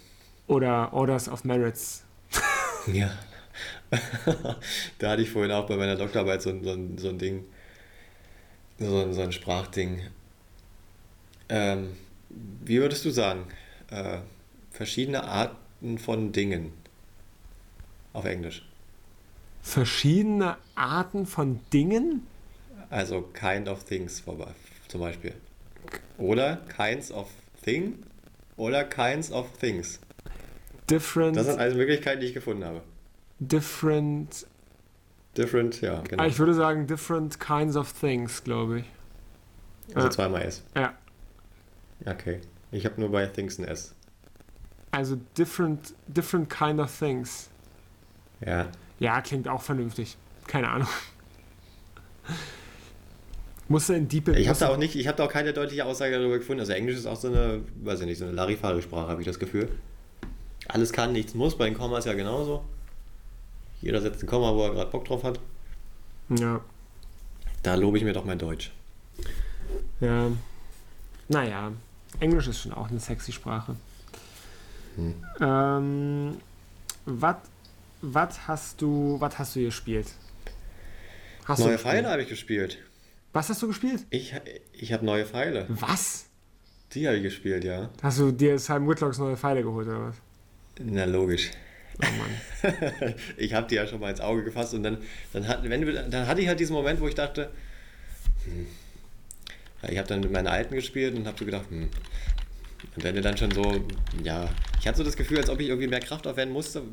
oder 0.48 0.92
Orders 0.94 1.30
of 1.30 1.44
Merits. 1.44 2.04
Ja. 2.92 3.12
da 5.00 5.12
hatte 5.12 5.22
ich 5.22 5.30
vorhin 5.30 5.52
auch 5.52 5.68
bei 5.68 5.78
meiner 5.78 5.96
Doktorarbeit 5.96 6.42
so, 6.42 6.50
so, 6.64 6.72
ein- 6.72 6.98
so 6.98 7.10
ein 7.10 7.18
Ding, 7.20 7.46
so 8.80 9.02
ein, 9.02 9.14
so 9.14 9.22
ein 9.22 9.32
Sprachding. 9.32 10.02
Ähm, 11.50 11.96
wie 12.30 12.80
würdest 12.80 13.06
du 13.06 13.10
sagen? 13.12 13.46
Äh, 13.90 14.20
verschiedene 14.72 15.24
Arten 15.24 15.98
von 15.98 16.32
Dingen. 16.32 16.74
Auf 18.14 18.26
Englisch. 18.26 18.66
Verschiedene 19.62 20.58
Arten 20.76 21.26
von 21.26 21.60
Dingen? 21.74 22.26
Also 22.90 23.22
kind 23.22 23.68
of 23.68 23.84
things 23.84 24.24
zum 24.88 25.02
Beispiel. 25.02 25.34
Oder 26.18 26.58
kinds 26.76 27.12
of 27.12 27.30
thing 27.64 28.04
oder 28.58 28.84
kinds 28.84 29.32
of 29.32 29.48
things. 29.60 30.00
Different, 30.90 31.36
Das 31.36 31.48
sind 31.48 31.60
also 31.60 31.78
Möglichkeiten, 31.78 32.22
die 32.22 32.28
ich 32.28 32.34
gefunden 32.34 32.64
habe. 32.64 32.82
different 33.40 34.46
Different, 35.38 35.82
ja, 35.82 36.02
genau. 36.02 36.24
Ah, 36.24 36.28
Ich 36.28 36.40
würde 36.40 36.54
sagen, 36.54 36.88
different 36.88 37.40
kinds 37.40 37.76
of 37.76 37.92
things, 37.94 38.44
glaube 38.44 38.80
ich. 38.80 38.86
Also 39.94 40.08
Ja. 40.08 40.12
zweimal 40.12 40.42
S. 40.44 40.64
Ja. 40.76 40.94
Okay. 42.06 42.42
Ich 42.72 42.86
habe 42.86 43.00
nur 43.00 43.12
bei 43.12 43.26
Things 43.28 43.58
ein 43.60 43.66
S. 43.66 43.94
Also 44.92 45.18
different, 45.38 45.94
different 46.08 46.50
kind 46.50 46.80
of 46.80 46.98
things. 46.98 47.50
Ja. 48.46 48.68
Ja, 49.00 49.22
klingt 49.22 49.48
auch 49.48 49.62
vernünftig. 49.62 50.18
Keine 50.48 50.70
Ahnung. 50.70 50.88
Musste 53.68 53.96
in 53.96 54.08
Deep 54.08 54.28
Ich 54.30 54.48
habe 54.48 54.60
da 54.60 54.70
auch 54.70 54.78
nicht, 54.78 54.96
ich 54.96 55.08
habe 55.08 55.18
da 55.18 55.26
auch 55.26 55.32
keine 55.32 55.52
deutliche 55.52 55.86
Aussage 55.86 56.18
darüber 56.18 56.38
gefunden. 56.38 56.60
Also 56.60 56.74
Englisch 56.74 56.96
ist 56.98 57.08
auch 57.08 57.16
so 57.16 57.28
eine, 57.30 57.62
weiß 57.84 58.02
ich 58.02 58.06
nicht, 58.06 58.20
so 58.20 58.26
eine 58.26 58.34
Larifari-Sprache, 58.34 59.08
habe 59.10 59.22
ich 59.22 59.28
das 59.28 59.40
Gefühl. 59.40 59.70
Alles 60.68 60.94
kann, 60.94 61.12
nichts 61.14 61.34
muss. 61.34 61.58
Bei 61.58 61.66
den 61.66 61.74
Kommas 61.76 62.06
ja 62.06 62.14
genauso. 62.14 62.64
Jeder 63.86 64.02
setzt 64.02 64.24
ein 64.24 64.28
Komma, 64.28 64.54
wo 64.56 64.64
er 64.64 64.74
gerade 64.74 64.90
Bock 64.90 65.06
drauf 65.06 65.24
hat. 65.24 65.40
Ja. 66.30 66.60
Da 67.62 67.76
lobe 67.76 68.00
ich 68.00 68.04
mir 68.04 68.14
doch 68.14 68.26
mein 68.26 68.40
Deutsch. 68.40 68.72
Ja. 70.02 70.32
Naja. 71.28 71.72
Englisch 72.20 72.48
ist 72.48 72.62
schon 72.62 72.74
auch 72.74 72.90
eine 72.90 73.00
sexy 73.00 73.32
Sprache. 73.32 73.76
Hm. 74.96 75.14
Ähm, 75.40 76.38
was 77.06 78.48
hast 78.48 78.82
du 78.82 79.18
was 79.20 79.38
hast 79.38 79.56
du 79.56 79.66
gespielt? 79.66 80.08
Hast 81.46 81.60
neue 81.60 81.74
gespielt? 81.74 81.94
Pfeile 81.94 82.10
habe 82.10 82.24
ich 82.24 82.30
gespielt. 82.30 82.80
Was 83.34 83.50
hast 83.50 83.62
du 83.62 83.68
gespielt? 83.68 84.04
Ich, 84.10 84.34
ich 84.74 84.94
habe 84.94 85.06
neue 85.06 85.26
Pfeile. 85.26 85.68
Was? 85.70 86.26
Die 86.94 87.06
habe 87.06 87.18
ich 87.18 87.24
gespielt, 87.24 87.64
ja. 87.64 87.90
Hast 88.02 88.18
du 88.18 88.32
dir 88.32 88.58
Simon 88.58 88.90
Whitlocks 88.90 89.20
neue 89.20 89.38
Pfeile 89.38 89.62
geholt 89.62 89.88
oder 89.88 90.08
was? 90.08 90.16
Na 90.80 91.06
logisch. 91.06 91.52
Oh 92.02 92.06
Mann. 92.18 93.14
ich 93.38 93.54
habe 93.54 93.68
die 93.68 93.76
ja 93.76 93.88
schon 93.88 94.00
mal 94.00 94.10
ins 94.10 94.22
Auge 94.22 94.44
gefasst 94.44 94.74
und 94.74 94.84
dann, 94.84 94.98
dann, 95.34 95.48
hat, 95.48 95.64
wenn, 95.64 96.12
dann 96.12 96.28
hatte 96.28 96.42
ich 96.42 96.48
halt 96.48 96.60
diesen 96.60 96.74
Moment, 96.74 97.00
wo 97.00 97.08
ich 97.08 97.16
dachte, 97.16 97.52
hm, 98.44 98.68
ich 99.90 99.98
habe 99.98 100.08
dann 100.08 100.22
mit 100.22 100.32
meinen 100.32 100.48
Alten 100.48 100.76
gespielt 100.76 101.16
und 101.16 101.28
habe 101.28 101.38
so 101.38 101.46
gedacht, 101.46 101.70
hm. 101.70 101.90
Und 102.96 103.04
wenn 103.04 103.16
du 103.16 103.22
dann 103.22 103.38
schon 103.38 103.52
so, 103.52 103.86
ja, 104.24 104.50
ich 104.80 104.88
hatte 104.88 104.98
so 104.98 105.04
das 105.04 105.16
Gefühl, 105.16 105.40
als 105.40 105.50
ob 105.50 105.60
ich 105.60 105.70
irgendwie 105.70 105.88
mehr 105.88 106.00
Kraft 106.00 106.28
aufwenden 106.28 106.54
musste, 106.54 106.84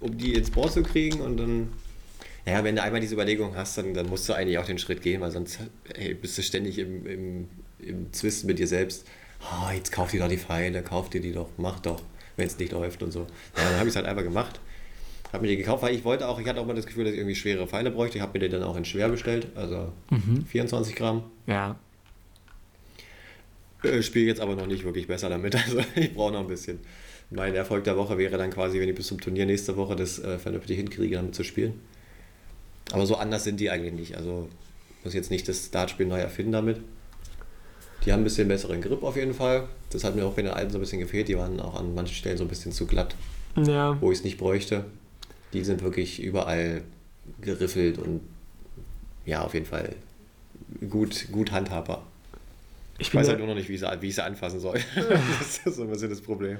um 0.00 0.16
die 0.16 0.34
ins 0.34 0.50
Board 0.50 0.72
zu 0.72 0.82
kriegen 0.82 1.20
und 1.20 1.36
dann, 1.38 1.72
ja, 2.46 2.62
wenn 2.62 2.76
du 2.76 2.82
einmal 2.82 3.00
diese 3.00 3.14
Überlegung 3.14 3.56
hast, 3.56 3.78
dann, 3.78 3.94
dann 3.94 4.08
musst 4.08 4.28
du 4.28 4.34
eigentlich 4.34 4.58
auch 4.58 4.66
den 4.66 4.78
Schritt 4.78 5.02
gehen, 5.02 5.20
weil 5.20 5.30
sonst 5.30 5.60
ey, 5.94 6.14
bist 6.14 6.36
du 6.38 6.42
ständig 6.42 6.78
im, 6.78 7.06
im, 7.06 7.48
im 7.78 8.12
Zwist 8.12 8.44
mit 8.44 8.58
dir 8.58 8.66
selbst. 8.66 9.06
Ah, 9.40 9.72
jetzt 9.72 9.92
kauf 9.92 10.10
dir 10.10 10.20
doch 10.20 10.28
die 10.28 10.38
Pfeile, 10.38 10.82
kauf 10.82 11.10
dir 11.10 11.20
die 11.20 11.32
doch, 11.32 11.48
mach 11.56 11.80
doch, 11.80 12.02
wenn 12.38 12.46
es 12.46 12.58
nicht 12.58 12.72
läuft 12.72 13.02
und 13.02 13.10
so. 13.10 13.20
Ja, 13.56 13.64
dann 13.64 13.74
habe 13.74 13.84
ich 13.84 13.90
es 13.90 13.96
halt 13.96 14.06
einfach 14.06 14.22
gemacht. 14.22 14.60
Habe 15.32 15.42
mir 15.42 15.48
die 15.48 15.58
gekauft, 15.58 15.82
weil 15.82 15.94
ich 15.94 16.04
wollte 16.04 16.26
auch, 16.26 16.40
ich 16.40 16.46
hatte 16.46 16.60
auch 16.60 16.66
mal 16.66 16.74
das 16.74 16.86
Gefühl, 16.86 17.04
dass 17.04 17.12
ich 17.12 17.18
irgendwie 17.18 17.34
schwere 17.34 17.66
Pfeile 17.66 17.90
bräuchte. 17.90 18.16
Ich 18.16 18.22
habe 18.22 18.38
mir 18.38 18.46
die 18.46 18.50
dann 18.50 18.62
auch 18.62 18.76
in 18.76 18.86
schwer 18.86 19.10
bestellt, 19.10 19.48
also 19.54 19.92
24 20.48 20.96
Gramm. 20.96 21.24
Ja. 21.46 21.78
Äh, 23.82 24.02
Spiele 24.02 24.26
jetzt 24.26 24.40
aber 24.40 24.56
noch 24.56 24.66
nicht 24.66 24.84
wirklich 24.84 25.06
besser 25.06 25.28
damit, 25.28 25.54
also 25.66 25.80
ich 25.96 26.14
brauche 26.14 26.32
noch 26.32 26.40
ein 26.40 26.48
bisschen. 26.48 26.78
Mein 27.30 27.54
Erfolg 27.54 27.84
der 27.84 27.96
Woche 27.98 28.16
wäre 28.16 28.38
dann 28.38 28.50
quasi, 28.50 28.80
wenn 28.80 28.88
ich 28.88 28.94
bis 28.94 29.08
zum 29.08 29.20
Turnier 29.20 29.44
nächste 29.44 29.76
Woche 29.76 29.96
das 29.96 30.18
äh, 30.18 30.38
vernünftig 30.38 30.78
hinkriege, 30.78 31.16
damit 31.16 31.34
zu 31.34 31.44
spielen. 31.44 31.74
Aber 32.90 33.04
so 33.04 33.16
anders 33.16 33.44
sind 33.44 33.60
die 33.60 33.68
eigentlich 33.68 33.92
nicht. 33.92 34.16
Also 34.16 34.48
muss 35.04 35.12
jetzt 35.12 35.30
nicht 35.30 35.46
das 35.46 35.66
Startspiel 35.66 36.06
neu 36.06 36.20
erfinden 36.20 36.52
damit. 36.52 36.80
Die 38.04 38.12
haben 38.12 38.20
ein 38.20 38.24
bisschen 38.24 38.48
besseren 38.48 38.80
Grip 38.80 39.02
auf 39.02 39.16
jeden 39.16 39.34
Fall. 39.34 39.68
Das 39.90 40.04
hat 40.04 40.14
mir 40.14 40.24
auch 40.24 40.32
bei 40.34 40.42
den 40.42 40.52
alten 40.52 40.70
so 40.70 40.78
ein 40.78 40.80
bisschen 40.80 41.00
gefehlt. 41.00 41.28
Die 41.28 41.36
waren 41.36 41.58
auch 41.60 41.74
an 41.78 41.94
manchen 41.94 42.14
Stellen 42.14 42.36
so 42.38 42.44
ein 42.44 42.48
bisschen 42.48 42.72
zu 42.72 42.86
glatt, 42.86 43.14
Ja. 43.56 43.96
wo 44.00 44.12
ich 44.12 44.18
es 44.18 44.24
nicht 44.24 44.38
bräuchte. 44.38 44.84
Die 45.52 45.64
sind 45.64 45.82
wirklich 45.82 46.22
überall 46.22 46.82
geriffelt 47.40 47.98
und 47.98 48.20
ja, 49.26 49.42
auf 49.42 49.54
jeden 49.54 49.66
Fall 49.66 49.94
gut, 50.88 51.26
gut 51.32 51.52
handhabbar. 51.52 52.06
Ich 52.98 53.14
weiß 53.14 53.28
halt 53.28 53.38
nur 53.38 53.46
noch 53.48 53.54
nicht, 53.54 53.68
wie 53.68 53.74
ich 53.74 53.80
sie, 53.80 53.86
wie 54.00 54.08
ich 54.08 54.14
sie 54.14 54.24
anfassen 54.24 54.60
soll. 54.60 54.78
das 55.38 55.58
ist 55.64 55.76
so 55.76 55.82
ein 55.82 55.90
bisschen 55.90 56.10
das 56.10 56.20
Problem. 56.20 56.58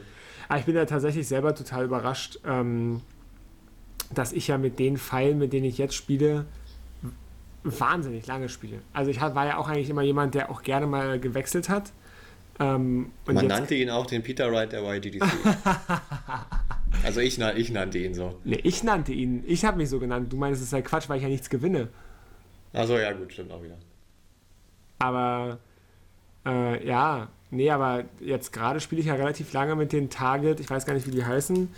ah, 0.49 0.59
ich 0.59 0.65
bin 0.65 0.75
ja 0.77 0.85
tatsächlich 0.85 1.27
selber 1.27 1.55
total 1.55 1.85
überrascht, 1.85 2.39
ähm, 2.47 3.01
dass 4.15 4.33
ich 4.33 4.49
ja 4.49 4.57
mit 4.59 4.79
den 4.79 4.97
Pfeilen, 4.99 5.39
mit 5.39 5.53
denen 5.53 5.65
ich 5.67 5.79
jetzt 5.79 5.95
spiele, 5.95 6.47
wahnsinnig 7.65 8.27
lange 8.27 8.49
spiele. 8.49 8.81
Also 8.93 9.11
ich 9.11 9.21
war 9.21 9.47
ja 9.47 9.57
auch 9.59 9.69
eigentlich 9.69 9.91
immer 9.91 10.03
jemand, 10.03 10.35
der 10.35 10.51
auch 10.51 10.63
gerne 10.63 10.87
mal 10.87 11.19
gewechselt 11.19 11.69
hat. 11.69 11.93
Ähm, 12.61 13.13
und 13.27 13.35
Man 13.35 13.47
nannte 13.47 13.75
ihn 13.75 13.91
auch 13.91 14.07
den 14.07 14.23
Peter 14.23 14.51
Wright 14.51 14.73
der 14.73 14.83
YGDC. 14.83 15.23
also 17.05 17.21
ich, 17.21 17.39
ich 17.39 17.71
nannte 17.71 17.99
ihn 17.99 18.15
so. 18.15 18.39
nee, 18.45 18.61
ich 18.63 18.83
nannte 18.83 19.13
ihn. 19.13 19.45
Ich 19.47 19.65
habe 19.65 19.77
mich 19.77 19.89
so 19.89 19.99
genannt. 19.99 20.33
Du 20.33 20.37
meinst, 20.37 20.63
es 20.63 20.71
sei 20.71 20.83
Quatsch, 20.83 21.09
weil 21.09 21.19
ich 21.19 21.23
ja 21.23 21.29
nichts 21.29 21.51
gewinne. 21.51 21.89
Achso, 22.73 22.99
ja 22.99 23.13
gut, 23.13 23.33
stimmt 23.33 23.53
auch 23.53 23.63
wieder. 23.63 23.77
Aber 24.99 25.59
Äh, 26.47 26.87
ja, 26.87 27.29
nee, 27.51 27.71
aber 27.71 28.05
jetzt 28.21 28.53
gerade 28.53 28.81
spiele 28.81 29.01
ich 29.01 29.07
ja 29.09 29.15
relativ 29.15 29.53
lange 29.53 29.77
mit 29.77 29.93
den 29.93 30.09
Target, 30.11 30.61
ich 30.61 30.71
weiß 30.71 30.87
gar 30.87 30.95
nicht, 30.95 31.07
wie 31.07 31.11
die 31.11 31.25
heißen, 31.25 31.69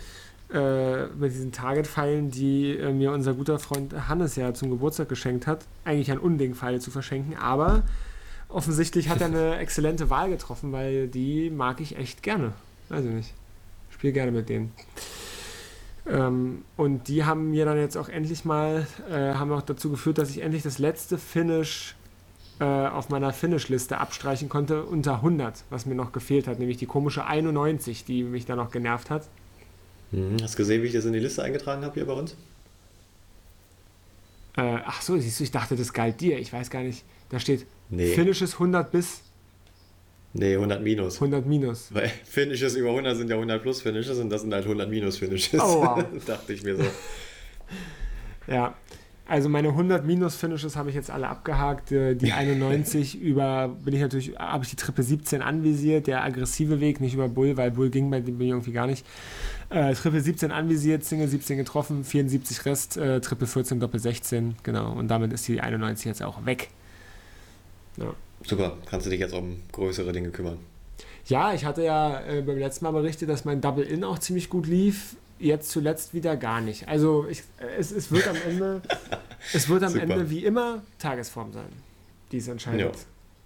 äh, 0.53 1.05
mit 1.07 1.31
diesen 1.31 1.51
Target-Pfeilen, 1.51 2.29
die 2.31 2.75
äh, 2.77 2.91
mir 2.91 3.11
unser 3.11 3.33
guter 3.33 3.59
Freund 3.59 4.09
Hannes 4.09 4.35
ja 4.35 4.53
zum 4.53 4.69
Geburtstag 4.69 5.09
geschenkt 5.09 5.47
hat. 5.47 5.65
Eigentlich 5.85 6.11
ein 6.11 6.19
Unding, 6.19 6.55
Pfeile 6.55 6.79
zu 6.79 6.91
verschenken, 6.91 7.37
aber 7.37 7.83
offensichtlich 8.49 9.09
hat 9.09 9.21
er 9.21 9.27
eine 9.27 9.55
exzellente 9.59 10.09
Wahl 10.09 10.29
getroffen, 10.29 10.71
weil 10.71 11.07
die 11.07 11.49
mag 11.49 11.79
ich 11.79 11.97
echt 11.97 12.21
gerne. 12.23 12.53
Weiß 12.89 13.05
ich 13.05 13.11
nicht. 13.11 13.33
Spiele 13.89 14.13
gerne 14.13 14.31
mit 14.31 14.49
denen. 14.49 14.73
Ähm, 16.07 16.65
und 16.77 17.07
die 17.07 17.23
haben 17.23 17.51
mir 17.51 17.65
dann 17.65 17.77
jetzt 17.77 17.95
auch 17.95 18.09
endlich 18.09 18.43
mal, 18.43 18.87
äh, 19.09 19.35
haben 19.35 19.51
auch 19.51 19.61
dazu 19.61 19.89
geführt, 19.89 20.17
dass 20.17 20.31
ich 20.31 20.41
endlich 20.41 20.63
das 20.63 20.79
letzte 20.79 21.17
Finish 21.17 21.95
äh, 22.59 22.65
auf 22.65 23.09
meiner 23.09 23.33
Finish-Liste 23.33 23.97
abstreichen 23.99 24.49
konnte 24.49 24.83
unter 24.83 25.15
100, 25.15 25.63
was 25.69 25.85
mir 25.85 25.95
noch 25.95 26.11
gefehlt 26.11 26.47
hat, 26.47 26.59
nämlich 26.59 26.77
die 26.77 26.85
komische 26.85 27.25
91, 27.25 28.05
die 28.05 28.23
mich 28.23 28.45
da 28.45 28.55
noch 28.55 28.71
genervt 28.71 29.09
hat. 29.09 29.29
Mhm. 30.11 30.37
Hast 30.41 30.55
du 30.55 30.57
gesehen, 30.57 30.83
wie 30.83 30.87
ich 30.87 30.93
das 30.93 31.05
in 31.05 31.13
die 31.13 31.19
Liste 31.19 31.43
eingetragen 31.43 31.83
habe 31.83 31.93
hier 31.93 32.05
bei 32.05 32.13
uns? 32.13 32.35
Äh, 34.57 34.79
ach 34.85 35.01
so, 35.01 35.17
siehst 35.17 35.39
du, 35.39 35.43
ich 35.45 35.51
dachte, 35.51 35.75
das 35.75 35.93
galt 35.93 36.19
dir. 36.19 36.37
Ich 36.39 36.51
weiß 36.51 36.69
gar 36.69 36.81
nicht. 36.83 37.03
Da 37.29 37.39
steht 37.39 37.65
Nee. 37.89 38.13
Finishes 38.13 38.53
100 38.53 38.91
bis 38.91 39.21
Nee, 40.33 40.53
100 40.55 40.81
minus. 40.81 41.15
100 41.15 41.45
minus. 41.45 41.93
Weil 41.93 42.09
Finishes 42.23 42.75
über 42.75 42.89
100 42.89 43.17
sind 43.17 43.29
ja 43.29 43.35
100 43.35 43.61
plus 43.61 43.81
Finishes 43.81 44.17
und 44.17 44.29
das 44.29 44.41
sind 44.41 44.53
halt 44.53 44.63
100 44.63 44.89
minus 44.89 45.17
Finishes. 45.17 45.59
Oh, 45.59 45.81
wow. 45.81 46.03
Dachte 46.25 46.53
ich 46.53 46.63
mir 46.63 46.77
so. 46.77 46.85
Ja. 48.47 48.73
Also 49.31 49.47
meine 49.47 49.69
100 49.69 50.05
Minus-Finishes 50.05 50.75
habe 50.75 50.89
ich 50.89 50.95
jetzt 50.95 51.09
alle 51.09 51.29
abgehakt. 51.29 51.93
Äh, 51.93 52.15
Die 52.15 52.31
91 52.33 53.17
über, 53.17 53.69
bin 53.69 53.93
ich 53.93 54.01
natürlich, 54.01 54.37
habe 54.37 54.65
ich 54.65 54.71
die 54.71 54.75
Triple 54.75 55.05
17 55.05 55.41
anvisiert, 55.41 56.07
der 56.07 56.21
aggressive 56.21 56.81
Weg, 56.81 56.99
nicht 56.99 57.13
über 57.13 57.29
Bull, 57.29 57.55
weil 57.55 57.71
Bull 57.71 57.89
ging 57.89 58.11
bei 58.11 58.19
dem 58.19 58.41
irgendwie 58.41 58.73
gar 58.73 58.87
nicht. 58.87 59.05
Äh, 59.69 59.93
Triple 59.93 60.19
17 60.19 60.51
anvisiert, 60.51 61.05
Single 61.05 61.29
17 61.29 61.55
getroffen, 61.55 62.03
74 62.03 62.65
Rest, 62.65 62.97
äh, 62.97 63.21
Triple 63.21 63.47
14, 63.47 63.79
Doppel 63.79 64.01
16, 64.01 64.55
genau. 64.63 64.91
Und 64.91 65.07
damit 65.07 65.31
ist 65.31 65.47
die 65.47 65.61
91 65.61 66.07
jetzt 66.07 66.21
auch 66.21 66.45
weg. 66.45 66.67
Ja. 67.95 68.13
Super, 68.45 68.79
kannst 68.85 69.05
du 69.05 69.11
dich 69.11 69.21
jetzt 69.21 69.33
um 69.33 69.61
größere 69.71 70.11
Dinge 70.11 70.31
kümmern. 70.31 70.57
Ja, 71.27 71.53
ich 71.53 71.63
hatte 71.63 71.85
ja 71.85 72.19
äh, 72.27 72.41
beim 72.41 72.57
letzten 72.57 72.83
Mal 72.83 72.91
berichtet, 72.91 73.29
dass 73.29 73.45
mein 73.45 73.61
Double-In 73.61 74.03
auch 74.03 74.19
ziemlich 74.19 74.49
gut 74.49 74.67
lief. 74.67 75.15
Jetzt 75.41 75.71
zuletzt 75.71 76.13
wieder 76.13 76.37
gar 76.37 76.61
nicht. 76.61 76.87
Also 76.87 77.27
ich, 77.27 77.43
es, 77.77 77.91
es 77.91 78.11
wird 78.11 78.27
am 78.27 78.35
Ende, 78.47 78.81
es 79.53 79.67
wird 79.67 79.83
am 79.83 79.93
Super. 79.93 80.03
Ende 80.03 80.29
wie 80.29 80.45
immer 80.45 80.83
Tagesform 80.99 81.51
sein, 81.51 81.69
die 82.31 82.37
es 82.37 82.47
entscheidet. 82.47 82.95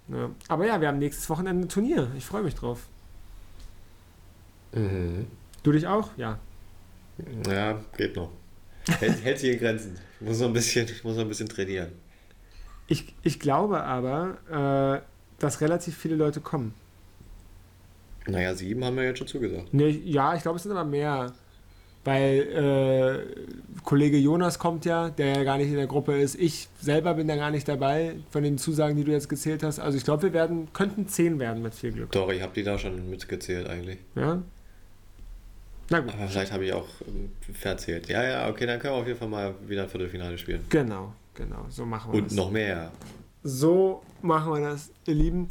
Ja. 0.08 0.30
Aber 0.48 0.66
ja, 0.66 0.80
wir 0.80 0.88
haben 0.88 0.98
nächstes 0.98 1.28
Wochenende 1.30 1.66
ein 1.66 1.68
Turnier. 1.68 2.10
Ich 2.16 2.24
freue 2.24 2.42
mich 2.42 2.54
drauf. 2.54 2.86
Mhm. 4.72 5.26
Du 5.62 5.72
dich 5.72 5.86
auch? 5.86 6.10
Ja. 6.16 6.38
Ja, 7.48 7.80
geht 7.96 8.14
noch. 8.14 8.30
Hält, 8.86 9.24
hält 9.24 9.38
sich 9.38 9.54
in 9.54 9.58
Grenzen. 9.58 9.98
Ich 10.20 10.26
muss 10.26 10.38
noch 10.38 10.48
ein 10.48 10.52
bisschen, 10.52 10.86
ich 10.86 11.02
muss 11.02 11.16
noch 11.16 11.22
ein 11.22 11.28
bisschen 11.28 11.48
trainieren. 11.48 11.92
Ich, 12.86 13.14
ich 13.22 13.40
glaube 13.40 13.82
aber, 13.82 15.02
äh, 15.02 15.40
dass 15.40 15.60
relativ 15.60 15.96
viele 15.96 16.14
Leute 16.14 16.40
kommen. 16.40 16.74
Naja, 18.28 18.54
sieben 18.54 18.84
haben 18.84 18.96
wir 18.96 19.04
jetzt 19.04 19.18
schon 19.18 19.26
zugesagt. 19.26 19.72
Nee, 19.72 19.88
ja, 19.88 20.34
ich 20.34 20.42
glaube, 20.42 20.56
es 20.56 20.62
sind 20.62 20.72
aber 20.72 20.84
mehr. 20.84 21.32
Weil 22.06 23.26
äh, 23.74 23.80
Kollege 23.84 24.16
Jonas 24.16 24.58
kommt 24.60 24.84
ja, 24.84 25.10
der 25.10 25.26
ja 25.38 25.42
gar 25.42 25.58
nicht 25.58 25.68
in 25.68 25.74
der 25.74 25.88
Gruppe 25.88 26.16
ist. 26.16 26.36
Ich 26.36 26.68
selber 26.80 27.14
bin 27.14 27.26
da 27.26 27.34
gar 27.34 27.50
nicht 27.50 27.66
dabei 27.66 28.14
von 28.30 28.44
den 28.44 28.58
Zusagen, 28.58 28.96
die 28.96 29.02
du 29.02 29.10
jetzt 29.10 29.28
gezählt 29.28 29.64
hast. 29.64 29.80
Also 29.80 29.98
ich 29.98 30.04
glaube, 30.04 30.22
wir 30.22 30.32
werden, 30.32 30.68
könnten 30.72 31.08
zehn 31.08 31.40
werden 31.40 31.62
mit 31.64 31.74
viel 31.74 31.90
Glück. 31.90 32.12
Doch, 32.12 32.30
ich 32.30 32.40
habe 32.42 32.52
die 32.54 32.62
da 32.62 32.78
schon 32.78 33.10
mitgezählt 33.10 33.68
eigentlich. 33.68 33.98
Ja? 34.14 34.40
Na 35.90 36.00
gut, 36.00 36.12
Aber 36.14 36.28
vielleicht 36.28 36.52
habe 36.52 36.64
ich 36.64 36.72
auch 36.72 36.86
ähm, 37.08 37.30
verzählt. 37.54 38.08
Ja, 38.08 38.22
ja, 38.24 38.48
okay, 38.48 38.66
dann 38.66 38.78
können 38.78 38.94
wir 38.94 38.98
auf 39.00 39.06
jeden 39.06 39.18
Fall 39.18 39.28
mal 39.28 39.54
wieder 39.66 39.88
Viertelfinale 39.88 40.38
spielen. 40.38 40.60
genau, 40.70 41.12
genau. 41.34 41.66
So 41.68 41.84
machen 41.84 42.12
wir 42.12 42.18
Und 42.20 42.26
das. 42.30 42.36
noch 42.36 42.50
mehr. 42.52 42.90
So 43.42 44.02
machen 44.22 44.52
wir 44.54 44.60
das, 44.70 44.90
ihr 45.06 45.14
Lieben. 45.14 45.48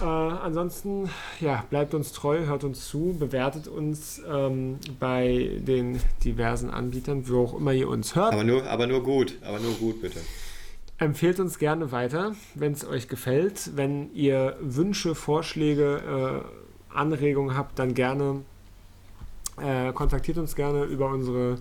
Äh, 0.00 0.04
ansonsten, 0.04 1.08
ja, 1.40 1.64
bleibt 1.70 1.94
uns 1.94 2.12
treu, 2.12 2.44
hört 2.44 2.64
uns 2.64 2.86
zu, 2.86 3.16
bewertet 3.18 3.66
uns 3.66 4.20
ähm, 4.30 4.78
bei 5.00 5.50
den 5.58 5.98
diversen 6.22 6.70
Anbietern, 6.70 7.28
wo 7.28 7.44
auch 7.44 7.54
immer 7.54 7.72
ihr 7.72 7.88
uns 7.88 8.14
hört. 8.14 8.34
Aber 8.34 8.44
nur, 8.44 8.66
aber 8.66 8.86
nur 8.86 9.02
gut, 9.02 9.38
aber 9.42 9.58
nur 9.58 9.72
gut, 9.74 10.02
bitte. 10.02 10.20
Empfehlt 10.98 11.40
uns 11.40 11.58
gerne 11.58 11.92
weiter, 11.92 12.34
wenn 12.54 12.72
es 12.72 12.86
euch 12.86 13.08
gefällt. 13.08 13.70
Wenn 13.74 14.14
ihr 14.14 14.56
Wünsche, 14.60 15.14
Vorschläge, 15.14 16.44
äh, 16.92 16.94
Anregungen 16.96 17.56
habt, 17.56 17.78
dann 17.78 17.94
gerne 17.94 18.42
äh, 19.62 19.92
kontaktiert 19.92 20.38
uns 20.38 20.56
gerne 20.56 20.84
über 20.84 21.08
unsere 21.10 21.58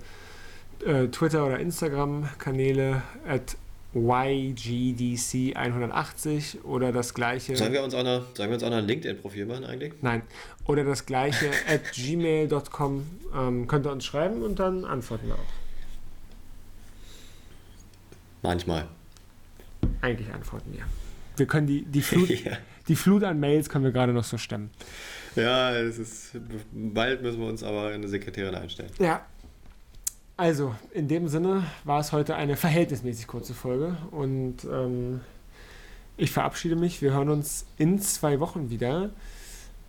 äh, 0.85 1.07
Twitter- 1.07 1.45
oder 1.45 1.59
Instagram-Kanäle 1.59 3.01
at 3.27 3.57
YGDC180 3.95 6.63
oder 6.63 6.91
das 6.91 7.13
gleiche. 7.13 7.55
Sollen 7.55 7.71
wir 7.71 7.81
uns 7.81 7.95
auch 7.95 8.03
noch, 8.03 8.35
sollen 8.35 8.49
wir 8.49 8.55
uns 8.55 8.63
auch 8.63 8.69
noch 8.69 8.75
ein 8.77 8.87
LinkedIn-Profil 8.87 9.45
machen 9.45 9.63
eigentlich? 9.63 9.93
Nein, 10.01 10.23
oder 10.65 10.83
das 10.83 11.05
gleiche 11.05 11.49
at 11.67 11.93
gmail.com. 11.93 13.05
Ähm, 13.33 13.67
könnt 13.67 13.85
ihr 13.85 13.91
uns 13.91 14.03
schreiben 14.05 14.43
und 14.43 14.59
dann 14.59 14.83
antworten 14.83 15.27
wir 15.27 15.35
auch. 15.35 15.53
Manchmal. 18.41 18.87
Eigentlich 20.01 20.33
antworten 20.33 20.73
wir. 20.73 20.83
Wir 21.37 21.45
können 21.45 21.67
die, 21.67 21.85
die, 21.85 22.01
Flut, 22.01 22.29
ja. 22.45 22.57
die 22.87 22.95
Flut 22.95 23.23
an 23.23 23.39
Mails 23.39 23.69
können 23.69 23.85
wir 23.85 23.91
gerade 23.91 24.11
noch 24.13 24.23
so 24.25 24.37
stemmen. 24.37 24.71
ja, 25.35 25.73
es 25.75 25.97
ist. 25.97 26.31
Bald 26.71 27.21
müssen 27.21 27.39
wir 27.39 27.47
uns 27.47 27.63
aber 27.63 27.87
eine 27.87 28.07
Sekretärin 28.09 28.55
einstellen. 28.55 28.91
Ja. 28.99 29.25
Also, 30.37 30.75
in 30.91 31.07
dem 31.07 31.29
Sinne 31.29 31.63
war 31.85 32.01
es 32.01 32.11
heute 32.11 32.35
eine 32.35 32.57
verhältnismäßig 32.57 33.27
kurze 33.27 33.53
Folge 33.53 33.95
und 34.11 34.65
ähm, 34.65 35.21
ich 36.17 36.31
verabschiede 36.31 36.75
mich. 36.75 37.01
Wir 37.01 37.13
hören 37.13 37.29
uns 37.29 37.65
in 37.77 37.99
zwei 37.99 38.39
Wochen 38.39 38.69
wieder. 38.69 39.11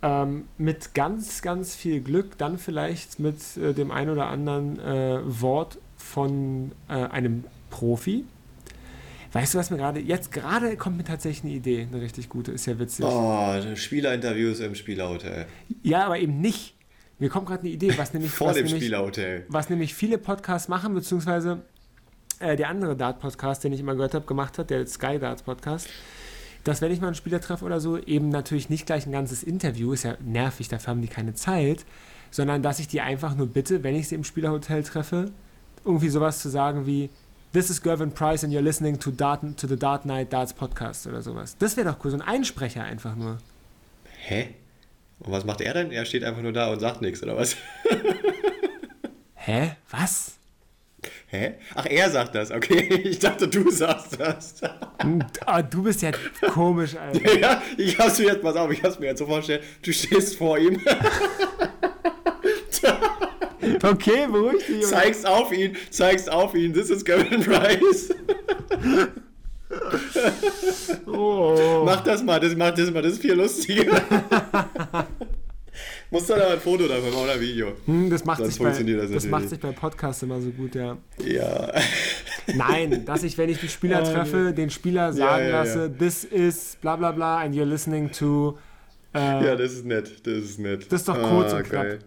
Ähm, 0.01 0.45
mit 0.57 0.93
ganz, 0.93 1.41
ganz 1.41 1.75
viel 1.75 2.01
Glück, 2.01 2.37
dann 2.37 2.59
vielleicht 2.59 3.19
mit 3.19 3.57
äh, 3.57 3.73
dem 3.73 3.91
ein 3.91 4.09
oder 4.09 4.27
anderen 4.27 4.79
äh, 4.79 5.19
Wort 5.25 5.79
von 5.97 6.71
äh, 6.87 6.93
einem 6.93 7.43
Profi. 7.69 8.23
Weißt 9.33 9.53
du, 9.53 9.57
was 9.57 9.69
mir 9.69 9.77
gerade, 9.77 9.99
jetzt 9.99 10.31
gerade 10.31 10.77
kommt 10.77 10.97
mir 10.97 11.03
tatsächlich 11.03 11.43
eine 11.43 11.53
Idee, 11.53 11.87
eine 11.91 12.01
richtig 12.01 12.29
gute, 12.29 12.51
ist 12.51 12.67
ja 12.67 12.79
witzig. 12.79 13.05
Oh, 13.05 13.53
Spielerinterviews 13.75 14.61
im 14.61 14.75
Spielerhotel. 14.75 15.45
Ja, 15.83 16.05
aber 16.05 16.19
eben 16.19 16.39
nicht. 16.39 16.76
Mir 17.19 17.29
kommt 17.29 17.47
gerade 17.47 17.61
eine 17.61 17.69
Idee, 17.69 17.97
was 17.97 18.13
nämlich, 18.13 18.31
Vor 18.31 18.47
was 18.49 18.55
dem 18.55 18.65
nämlich, 18.65 18.83
Spielerhotel. 18.83 19.45
was 19.49 19.69
nämlich 19.69 19.93
viele 19.95 20.17
Podcasts 20.17 20.67
machen, 20.67 20.93
beziehungsweise 20.93 21.61
äh, 22.39 22.55
der 22.55 22.69
andere 22.69 22.95
Dart-Podcast, 22.95 23.63
den 23.63 23.73
ich 23.73 23.79
immer 23.79 23.95
gehört 23.95 24.13
habe, 24.13 24.25
gemacht 24.25 24.57
hat, 24.59 24.69
der 24.69 24.85
Sky 24.85 25.17
Dart-Podcast, 25.19 25.87
dass 26.63 26.81
wenn 26.81 26.91
ich 26.91 26.99
mal 27.01 27.07
einen 27.07 27.15
Spieler 27.15 27.41
treffe 27.41 27.65
oder 27.65 27.79
so, 27.79 27.97
eben 27.97 28.29
natürlich 28.29 28.69
nicht 28.69 28.85
gleich 28.85 29.05
ein 29.05 29.11
ganzes 29.11 29.41
Interview, 29.41 29.93
ist 29.93 30.03
ja 30.03 30.15
nervig, 30.23 30.67
dafür 30.67 30.91
haben 30.91 31.01
die 31.01 31.07
keine 31.07 31.33
Zeit, 31.33 31.85
sondern 32.29 32.61
dass 32.61 32.79
ich 32.79 32.87
die 32.87 33.01
einfach 33.01 33.35
nur 33.35 33.47
bitte, 33.47 33.83
wenn 33.83 33.95
ich 33.95 34.09
sie 34.09 34.15
im 34.15 34.23
Spielerhotel 34.23 34.83
treffe, 34.83 35.31
irgendwie 35.85 36.09
sowas 36.09 36.39
zu 36.39 36.49
sagen 36.49 36.85
wie 36.85 37.09
This 37.53 37.69
is 37.69 37.81
Gervin 37.81 38.11
Price 38.11 38.43
and 38.43 38.53
you're 38.53 38.61
listening 38.61 38.99
to, 38.99 39.09
Dart, 39.09 39.41
to 39.57 39.67
the 39.67 39.77
Dart 39.77 40.05
Night 40.05 40.33
Darts 40.33 40.53
Podcast 40.53 41.07
oder 41.07 41.21
sowas. 41.21 41.55
Das 41.57 41.77
wäre 41.77 41.89
doch 41.89 42.03
cool, 42.03 42.11
so 42.11 42.17
ein 42.17 42.21
Einsprecher 42.21 42.83
einfach 42.83 43.15
nur. 43.15 43.37
Hä? 44.19 44.53
Und 45.19 45.31
was 45.31 45.45
macht 45.45 45.61
er 45.61 45.73
denn? 45.73 45.91
Er 45.91 46.05
steht 46.05 46.23
einfach 46.23 46.41
nur 46.41 46.53
da 46.53 46.71
und 46.71 46.79
sagt 46.79 47.01
nichts, 47.01 47.23
oder 47.23 47.35
was? 47.35 47.55
Hä? 49.35 49.71
Was? 49.89 50.33
Hä? 51.27 51.55
Ach, 51.75 51.85
er 51.85 52.09
sagt 52.09 52.35
das, 52.35 52.51
okay. 52.51 53.01
Ich 53.03 53.19
dachte, 53.19 53.47
du 53.47 53.69
sagst 53.71 54.19
das. 54.19 54.55
Ah, 55.45 55.61
du 55.61 55.83
bist 55.83 56.01
ja 56.01 56.11
komisch, 56.53 56.95
Alter. 57.01 57.37
ja, 57.39 57.61
ich 57.77 57.97
hab's 57.97 58.19
mir 58.19 58.27
jetzt, 58.27 58.41
pass 58.41 58.55
auf, 58.55 58.71
ich 58.71 58.81
hab's 58.83 58.99
mir 58.99 59.07
jetzt 59.07 59.19
so 59.19 59.25
vorgestellt, 59.25 59.63
du 59.81 59.91
stehst 59.93 60.37
vor 60.37 60.57
ihm, 60.57 60.79
Okay, 63.83 64.27
beruhig 64.31 64.59
dich. 64.65 64.69
Junge. 64.69 64.85
zeigst 64.85 65.25
auf 65.25 65.51
ihn, 65.51 65.75
zeigst 65.89 66.31
auf 66.31 66.55
ihn, 66.55 66.73
this 66.73 66.89
is 66.89 67.03
Gavin 67.03 67.41
Price. 67.43 68.09
Oh. 71.05 71.83
Mach 71.85 72.01
das 72.01 72.23
mal, 72.23 72.39
das, 72.39 72.55
mach 72.55 72.71
das 72.71 72.89
mal, 72.91 73.01
das 73.01 73.13
ist 73.13 73.21
viel 73.21 73.33
lustiger. 73.33 74.01
Musst 76.09 76.29
du 76.29 76.35
da 76.35 76.53
ein 76.53 76.59
Foto 76.59 76.87
davon 76.87 77.09
machen 77.09 77.23
oder 77.23 77.33
ein 77.33 77.41
Video. 77.41 77.73
Hm, 77.85 78.09
das 78.09 78.23
macht, 78.23 78.37
Sonst 78.39 78.53
sich 78.55 78.63
bei, 78.63 78.71
das, 78.71 79.11
das 79.11 79.25
macht 79.25 79.49
sich 79.49 79.59
bei 79.59 79.71
Podcasts 79.71 80.23
immer 80.23 80.39
so 80.39 80.51
gut, 80.51 80.75
ja. 80.75 80.97
Ja. 81.25 81.71
Nein, 82.55 83.03
dass 83.05 83.23
ich, 83.23 83.37
wenn 83.37 83.49
ich 83.49 83.59
die 83.59 83.67
Spieler 83.67 83.97
Ah, 84.03 84.03
treffe, 84.13 84.53
den 84.53 84.69
Spieler 84.69 85.11
sagen 85.11 85.45
ja, 85.49 85.59
lasse, 85.63 85.79
ja. 85.79 85.87
this 85.89 86.23
is 86.23 86.77
bla 86.79 86.95
bla 86.95 87.11
bla 87.11 87.39
and 87.39 87.53
you're 87.55 87.65
listening 87.65 88.09
to. 88.11 88.57
Äh, 89.13 89.19
Ja, 89.45 89.55
das 89.55 89.73
ist 89.73 89.85
nett, 89.85 90.25
das 90.25 90.33
ist 90.43 90.59
nett. 90.59 90.89
Das 90.91 91.01
ist 91.01 91.07
doch 91.09 91.21
kurz 91.21 91.51
und 91.53 91.63
knapp. 91.63 91.83
geil. 91.83 91.99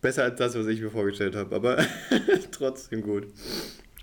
Besser 0.00 0.24
als 0.24 0.36
das, 0.36 0.58
was 0.58 0.66
ich 0.66 0.80
mir 0.80 0.90
vorgestellt 0.90 1.36
habe, 1.36 1.54
aber 1.54 1.78
trotzdem 2.50 3.00
gut. 3.02 3.28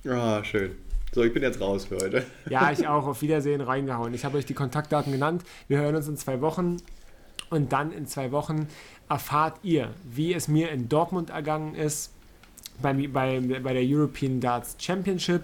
Ah, 0.07 0.41
schön. 0.43 0.71
So, 1.13 1.23
ich 1.23 1.33
bin 1.33 1.43
jetzt 1.43 1.59
raus 1.59 1.85
für 1.85 1.97
heute. 1.97 2.23
Ja, 2.49 2.71
ich 2.71 2.87
auch. 2.87 3.05
Auf 3.05 3.21
Wiedersehen 3.21 3.59
reingehauen. 3.59 4.13
Ich 4.13 4.23
habe 4.23 4.37
euch 4.37 4.45
die 4.45 4.53
Kontaktdaten 4.53 5.11
genannt. 5.11 5.43
Wir 5.67 5.79
hören 5.79 5.95
uns 5.95 6.07
in 6.07 6.15
zwei 6.15 6.39
Wochen. 6.39 6.77
Und 7.51 7.71
dann 7.71 7.91
in 7.91 8.07
zwei 8.07 8.31
Wochen 8.31 8.67
erfahrt 9.09 9.59
ihr, 9.61 9.89
wie 10.09 10.33
es 10.33 10.47
mir 10.47 10.71
in 10.71 10.89
Dortmund 10.89 11.29
ergangen 11.29 11.75
ist, 11.75 12.11
bei, 12.81 12.93
bei, 12.93 13.39
bei 13.39 13.73
der 13.73 13.83
European 13.85 14.39
Darts 14.39 14.75
Championship. 14.79 15.43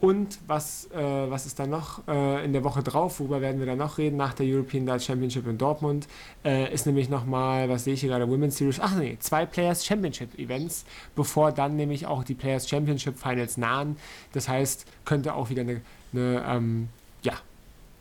Und 0.00 0.38
was, 0.46 0.88
äh, 0.92 0.98
was 0.98 1.46
ist 1.46 1.58
dann 1.58 1.70
noch 1.70 2.06
äh, 2.06 2.44
in 2.44 2.52
der 2.52 2.62
Woche 2.62 2.82
drauf? 2.82 3.18
Worüber 3.18 3.40
werden 3.40 3.58
wir 3.58 3.66
dann 3.66 3.78
noch 3.78 3.98
reden 3.98 4.16
nach 4.16 4.32
der 4.34 4.46
European 4.46 4.86
Darts 4.86 5.04
Championship 5.04 5.46
in 5.46 5.58
Dortmund? 5.58 6.06
Äh, 6.44 6.72
ist 6.72 6.86
nämlich 6.86 7.08
nochmal, 7.08 7.68
was 7.68 7.84
sehe 7.84 7.94
ich 7.94 8.00
hier 8.00 8.10
gerade, 8.10 8.28
Women's 8.28 8.56
Series. 8.56 8.78
Ach 8.80 8.94
nee, 8.96 9.16
zwei 9.18 9.44
Players 9.46 9.84
Championship 9.84 10.38
Events, 10.38 10.84
bevor 11.16 11.50
dann 11.50 11.74
nämlich 11.74 12.06
auch 12.06 12.22
die 12.22 12.34
Players 12.34 12.68
Championship 12.68 13.18
Finals 13.18 13.56
nahen. 13.56 13.96
Das 14.32 14.48
heißt, 14.48 14.86
könnte 15.04 15.34
auch 15.34 15.50
wieder 15.50 15.62
eine, 15.62 15.80
eine 16.12 16.44
ähm, 16.46 16.88
ja, 17.22 17.34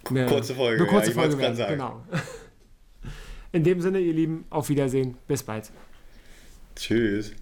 eine 0.07 0.25
kurze 0.27 0.53
Folge. 0.53 0.83
Eine 0.83 0.91
kurze 0.91 1.11
ja, 1.11 1.15
Folge 1.15 1.37
werden. 1.37 1.67
Genau. 1.67 2.01
In 3.57 3.63
dem 3.63 3.81
Sinne, 3.81 3.99
ihr 3.99 4.13
Lieben, 4.13 4.45
auf 4.51 4.69
Wiedersehen. 4.69 5.17
Bis 5.27 5.41
bald. 5.41 5.71
Tschüss. 6.75 7.33